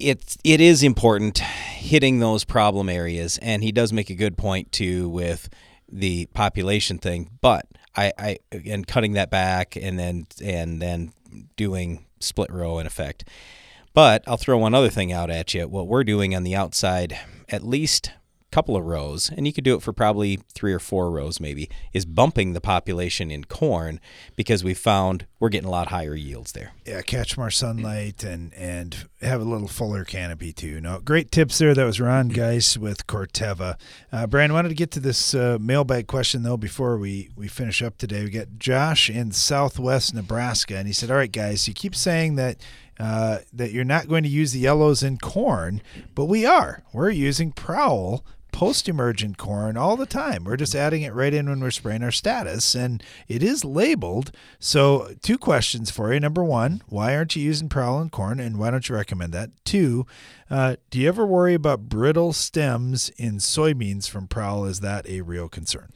it's 0.00 0.38
it 0.44 0.60
is 0.60 0.82
important 0.82 1.38
hitting 1.38 2.18
those 2.18 2.44
problem 2.44 2.88
areas, 2.88 3.38
and 3.42 3.62
he 3.62 3.72
does 3.72 3.92
make 3.92 4.10
a 4.10 4.14
good 4.14 4.36
point 4.36 4.72
too 4.72 5.08
with 5.08 5.48
the 5.90 6.26
population 6.26 6.98
thing. 6.98 7.30
But 7.40 7.66
I, 7.96 8.12
I 8.18 8.38
and 8.52 8.86
cutting 8.86 9.12
that 9.12 9.30
back 9.30 9.76
and 9.76 9.98
then 9.98 10.26
and 10.42 10.80
then 10.80 11.12
doing 11.56 12.06
split 12.20 12.50
row 12.50 12.78
in 12.78 12.86
effect. 12.86 13.28
But 13.92 14.22
I'll 14.26 14.36
throw 14.36 14.58
one 14.58 14.74
other 14.74 14.90
thing 14.90 15.12
out 15.12 15.30
at 15.30 15.52
you. 15.52 15.66
What 15.66 15.88
we're 15.88 16.04
doing 16.04 16.34
on 16.34 16.44
the 16.44 16.54
outside, 16.54 17.18
at 17.48 17.64
least 17.64 18.12
couple 18.50 18.76
of 18.76 18.84
rows, 18.84 19.30
and 19.36 19.46
you 19.46 19.52
could 19.52 19.64
do 19.64 19.74
it 19.74 19.82
for 19.82 19.92
probably 19.92 20.40
three 20.54 20.72
or 20.72 20.78
four 20.78 21.10
rows 21.10 21.40
maybe, 21.40 21.70
is 21.92 22.04
bumping 22.04 22.52
the 22.52 22.60
population 22.60 23.30
in 23.30 23.44
corn 23.44 24.00
because 24.36 24.64
we 24.64 24.74
found 24.74 25.26
we're 25.38 25.48
getting 25.48 25.68
a 25.68 25.70
lot 25.70 25.88
higher 25.88 26.14
yields 26.14 26.52
there. 26.52 26.72
yeah, 26.84 27.00
catch 27.02 27.36
more 27.38 27.50
sunlight 27.50 28.22
and 28.24 28.52
and 28.54 29.08
have 29.22 29.40
a 29.40 29.44
little 29.44 29.68
fuller 29.68 30.04
canopy 30.04 30.52
too. 30.52 30.80
No, 30.80 31.00
great 31.00 31.30
tips 31.30 31.58
there. 31.58 31.74
That 31.74 31.84
was 31.84 32.00
Ron 32.00 32.28
Geis 32.28 32.76
with 32.76 33.06
Corteva. 33.06 33.76
Uh, 34.12 34.26
Brian, 34.26 34.52
wanted 34.52 34.70
to 34.70 34.74
get 34.74 34.90
to 34.92 35.00
this 35.00 35.34
uh, 35.34 35.58
mailbag 35.60 36.06
question 36.06 36.42
though 36.42 36.56
before 36.56 36.98
we 36.98 37.30
we 37.36 37.48
finish 37.48 37.82
up 37.82 37.98
today. 37.98 38.24
We 38.24 38.30
got 38.30 38.58
Josh 38.58 39.08
in 39.08 39.32
Southwest 39.32 40.14
Nebraska, 40.14 40.76
and 40.76 40.86
he 40.86 40.92
said, 40.92 41.10
"All 41.10 41.16
right, 41.16 41.30
guys, 41.32 41.68
you 41.68 41.74
keep 41.74 41.94
saying 41.94 42.36
that." 42.36 42.56
Uh, 42.98 43.38
that 43.50 43.72
you're 43.72 43.82
not 43.82 44.08
going 44.08 44.22
to 44.22 44.28
use 44.28 44.52
the 44.52 44.58
yellows 44.58 45.02
in 45.02 45.16
corn, 45.16 45.80
but 46.14 46.26
we 46.26 46.44
are. 46.44 46.82
We're 46.92 47.08
using 47.08 47.50
Prowl 47.50 48.22
post-emergent 48.52 49.38
corn 49.38 49.76
all 49.76 49.96
the 49.96 50.06
time. 50.06 50.44
We're 50.44 50.56
just 50.56 50.74
adding 50.74 51.02
it 51.02 51.14
right 51.14 51.32
in 51.32 51.48
when 51.48 51.60
we're 51.60 51.70
spraying 51.70 52.02
our 52.02 52.10
status, 52.10 52.74
and 52.74 53.02
it 53.28 53.42
is 53.42 53.64
labeled. 53.64 54.32
So, 54.58 55.14
two 55.22 55.38
questions 55.38 55.90
for 55.90 56.12
you. 56.12 56.20
Number 56.20 56.44
one, 56.44 56.82
why 56.88 57.16
aren't 57.16 57.36
you 57.36 57.42
using 57.42 57.68
Prowl 57.68 58.00
in 58.00 58.10
corn, 58.10 58.40
and 58.40 58.58
why 58.58 58.70
don't 58.70 58.88
you 58.88 58.94
recommend 58.94 59.32
that? 59.32 59.50
Two, 59.64 60.06
uh, 60.50 60.76
do 60.90 60.98
you 60.98 61.08
ever 61.08 61.26
worry 61.26 61.54
about 61.54 61.88
brittle 61.88 62.32
stems 62.32 63.10
in 63.10 63.36
soybeans 63.36 64.08
from 64.08 64.26
Prowl? 64.26 64.64
Is 64.64 64.80
that 64.80 65.08
a 65.08 65.20
real 65.20 65.48
concern? 65.48 65.92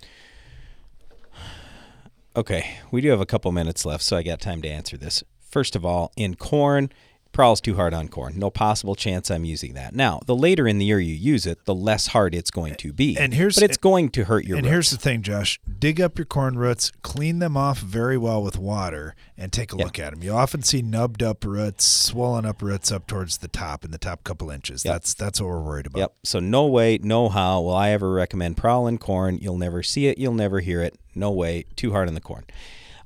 Okay, 2.36 2.78
we 2.90 3.00
do 3.00 3.10
have 3.10 3.20
a 3.20 3.26
couple 3.26 3.52
minutes 3.52 3.86
left, 3.86 4.02
so 4.02 4.16
I 4.16 4.22
got 4.22 4.40
time 4.40 4.60
to 4.62 4.68
answer 4.68 4.96
this. 4.96 5.22
First 5.40 5.76
of 5.76 5.84
all, 5.84 6.10
in 6.16 6.34
corn, 6.34 6.90
Prowl's 7.34 7.60
too 7.60 7.74
hard 7.74 7.92
on 7.92 8.08
corn. 8.08 8.38
No 8.38 8.48
possible 8.48 8.94
chance 8.94 9.30
I'm 9.30 9.44
using 9.44 9.74
that. 9.74 9.94
Now, 9.94 10.20
the 10.24 10.34
later 10.34 10.66
in 10.66 10.78
the 10.78 10.86
year 10.86 10.98
you 11.00 11.14
use 11.14 11.44
it, 11.44 11.64
the 11.66 11.74
less 11.74 12.06
hard 12.08 12.34
it's 12.34 12.50
going 12.50 12.76
to 12.76 12.92
be. 12.92 13.18
And 13.18 13.34
here's 13.34 13.56
but 13.56 13.64
it's 13.64 13.76
going 13.76 14.08
to 14.10 14.24
hurt 14.24 14.46
your 14.46 14.56
And 14.56 14.64
roots. 14.64 14.72
here's 14.72 14.90
the 14.90 14.96
thing, 14.96 15.20
Josh: 15.20 15.60
dig 15.78 16.00
up 16.00 16.16
your 16.16 16.24
corn 16.24 16.56
roots, 16.56 16.92
clean 17.02 17.40
them 17.40 17.56
off 17.56 17.80
very 17.80 18.16
well 18.16 18.42
with 18.42 18.56
water, 18.56 19.14
and 19.36 19.52
take 19.52 19.72
a 19.72 19.76
look 19.76 19.98
at 19.98 20.12
them. 20.14 20.22
You 20.22 20.32
often 20.32 20.62
see 20.62 20.80
nubbed 20.80 21.22
up 21.22 21.44
roots, 21.44 21.84
swollen 21.84 22.46
up 22.46 22.62
roots 22.62 22.90
up 22.90 23.06
towards 23.06 23.38
the 23.38 23.48
top 23.48 23.84
in 23.84 23.90
the 23.90 23.98
top 23.98 24.24
couple 24.24 24.48
inches. 24.50 24.84
Yep. 24.84 24.94
That's 24.94 25.14
that's 25.14 25.40
what 25.40 25.48
we're 25.48 25.60
worried 25.62 25.86
about. 25.86 25.98
Yep. 25.98 26.14
So 26.22 26.38
no 26.40 26.66
way, 26.66 26.98
no 27.02 27.28
how 27.28 27.60
will 27.60 27.74
I 27.74 27.90
ever 27.90 28.12
recommend 28.12 28.56
prowl 28.56 28.86
in 28.86 28.98
corn. 28.98 29.38
You'll 29.42 29.58
never 29.58 29.82
see 29.82 30.06
it. 30.06 30.18
You'll 30.18 30.32
never 30.34 30.60
hear 30.60 30.80
it. 30.80 30.96
No 31.14 31.30
way. 31.32 31.64
Too 31.74 31.90
hard 31.90 32.08
on 32.08 32.14
the 32.14 32.20
corn. 32.20 32.44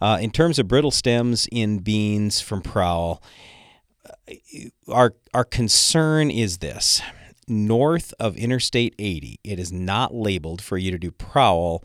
Uh, 0.01 0.19
in 0.21 0.31
terms 0.31 0.59
of 0.59 0.69
brittle 0.69 0.91
stems 0.93 1.49
in 1.51 1.79
beans 1.79 2.41
from 2.41 2.63
prowl, 2.63 3.21
our 4.89 5.15
our 5.35 5.45
concern 5.45 6.31
is 6.31 6.59
this: 6.59 7.01
north 7.49 8.13
of 8.21 8.37
Interstate 8.37 8.95
80, 8.99 9.41
it 9.45 9.59
is 9.59 9.73
not 9.73 10.15
labeled 10.15 10.63
for 10.63 10.77
you 10.79 10.91
to 10.91 10.99
do 10.99 11.11
prowl 11.11 11.85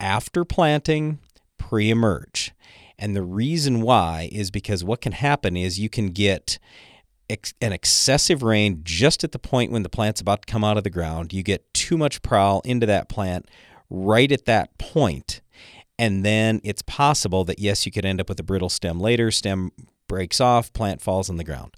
after 0.00 0.44
planting, 0.44 1.18
pre-emerge. 1.58 2.52
And 2.98 3.16
the 3.16 3.22
reason 3.22 3.80
why 3.80 4.28
is 4.32 4.50
because 4.50 4.84
what 4.84 5.00
can 5.00 5.12
happen 5.12 5.56
is 5.56 5.78
you 5.80 5.88
can 5.88 6.08
get 6.08 6.58
ex- 7.28 7.54
an 7.60 7.72
excessive 7.72 8.42
rain 8.42 8.80
just 8.84 9.24
at 9.24 9.32
the 9.32 9.38
point 9.38 9.72
when 9.72 9.82
the 9.82 9.88
plant's 9.88 10.20
about 10.20 10.46
to 10.46 10.52
come 10.52 10.64
out 10.64 10.76
of 10.76 10.84
the 10.84 10.90
ground. 10.90 11.32
You 11.32 11.42
get 11.42 11.72
too 11.74 11.96
much 11.96 12.22
prowl 12.22 12.60
into 12.64 12.86
that 12.86 13.08
plant 13.08 13.50
right 13.90 14.30
at 14.30 14.46
that 14.46 14.76
point, 14.78 15.40
and 15.98 16.24
then 16.24 16.60
it's 16.64 16.82
possible 16.82 17.44
that 17.44 17.58
yes, 17.58 17.86
you 17.86 17.92
could 17.92 18.04
end 18.04 18.20
up 18.20 18.28
with 18.28 18.40
a 18.40 18.44
brittle 18.44 18.68
stem 18.68 19.00
later. 19.00 19.30
Stem 19.30 19.70
breaks 20.06 20.40
off, 20.40 20.72
plant 20.72 21.00
falls 21.00 21.30
on 21.30 21.36
the 21.36 21.44
ground. 21.44 21.74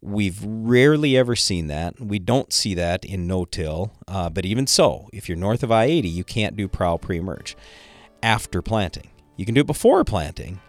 We've 0.00 0.40
rarely 0.44 1.16
ever 1.16 1.36
seen 1.36 1.68
that. 1.68 2.00
We 2.00 2.18
don't 2.18 2.52
see 2.52 2.74
that 2.74 3.04
in 3.04 3.26
no-till, 3.28 3.92
uh, 4.08 4.30
but 4.30 4.44
even 4.44 4.66
so, 4.66 5.08
if 5.12 5.28
you're 5.28 5.38
north 5.38 5.62
of 5.62 5.70
I-80, 5.70 6.12
you 6.12 6.24
can't 6.24 6.56
do 6.56 6.66
prowl 6.66 6.98
pre-emerge 6.98 7.56
after 8.22 8.62
planting. 8.62 9.10
You 9.36 9.44
can 9.44 9.54
do 9.54 9.60
it 9.60 9.66
before 9.66 10.02
planting, 10.02 10.60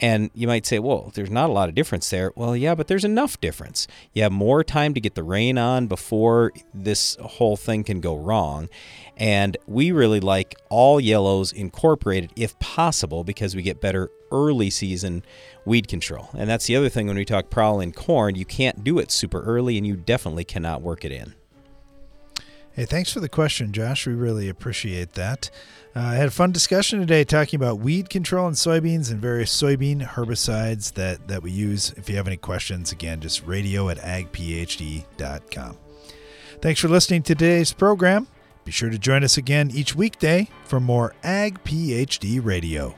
and 0.00 0.30
you 0.32 0.46
might 0.46 0.64
say, 0.64 0.78
well, 0.78 1.10
there's 1.14 1.30
not 1.30 1.50
a 1.50 1.52
lot 1.52 1.68
of 1.68 1.74
difference 1.74 2.08
there. 2.08 2.32
Well, 2.36 2.56
yeah, 2.56 2.74
but 2.74 2.86
there's 2.86 3.04
enough 3.04 3.40
difference. 3.40 3.88
You 4.12 4.22
have 4.22 4.32
more 4.32 4.62
time 4.62 4.94
to 4.94 5.00
get 5.00 5.16
the 5.16 5.24
rain 5.24 5.58
on 5.58 5.86
before 5.86 6.52
this 6.72 7.16
whole 7.20 7.56
thing 7.56 7.84
can 7.84 8.00
go 8.00 8.16
wrong. 8.16 8.68
And 9.16 9.56
we 9.66 9.90
really 9.90 10.20
like 10.20 10.54
all 10.70 11.00
yellows 11.00 11.52
incorporated 11.52 12.32
if 12.36 12.58
possible 12.60 13.24
because 13.24 13.56
we 13.56 13.62
get 13.62 13.80
better 13.80 14.10
early 14.30 14.70
season 14.70 15.22
weed 15.64 15.88
control. 15.88 16.30
And 16.36 16.48
that's 16.48 16.66
the 16.66 16.76
other 16.76 16.88
thing 16.88 17.06
when 17.06 17.16
we 17.16 17.24
talk 17.24 17.50
prowl 17.50 17.80
in 17.80 17.92
corn, 17.92 18.34
you 18.34 18.44
can't 18.44 18.82
do 18.82 18.98
it 18.98 19.10
super 19.10 19.42
early 19.42 19.76
and 19.76 19.86
you 19.86 19.96
definitely 19.96 20.44
cannot 20.44 20.82
work 20.82 21.04
it 21.04 21.12
in. 21.12 21.34
Hey, 22.72 22.84
thanks 22.84 23.12
for 23.12 23.18
the 23.18 23.28
question, 23.28 23.72
Josh. 23.72 24.06
We 24.06 24.14
really 24.14 24.48
appreciate 24.48 25.14
that. 25.14 25.50
Uh, 25.96 26.00
I 26.00 26.14
had 26.14 26.28
a 26.28 26.30
fun 26.30 26.52
discussion 26.52 27.00
today 27.00 27.24
talking 27.24 27.56
about 27.58 27.80
weed 27.80 28.08
control 28.08 28.46
in 28.46 28.54
soybeans 28.54 29.10
and 29.10 29.20
various 29.20 29.52
soybean 29.52 30.06
herbicides 30.06 30.92
that, 30.94 31.26
that 31.26 31.42
we 31.42 31.50
use. 31.50 31.92
If 31.96 32.08
you 32.08 32.16
have 32.16 32.28
any 32.28 32.36
questions, 32.36 32.92
again, 32.92 33.20
just 33.20 33.44
radio 33.44 33.88
at 33.88 33.98
agphd.com. 33.98 35.76
Thanks 36.60 36.80
for 36.80 36.88
listening 36.88 37.22
to 37.24 37.34
today's 37.34 37.72
program. 37.72 38.28
Be 38.64 38.72
sure 38.72 38.90
to 38.90 38.98
join 38.98 39.24
us 39.24 39.38
again 39.38 39.70
each 39.72 39.96
weekday 39.96 40.48
for 40.64 40.78
more 40.78 41.14
Ag 41.24 41.64
PhD 41.64 42.44
Radio. 42.44 42.94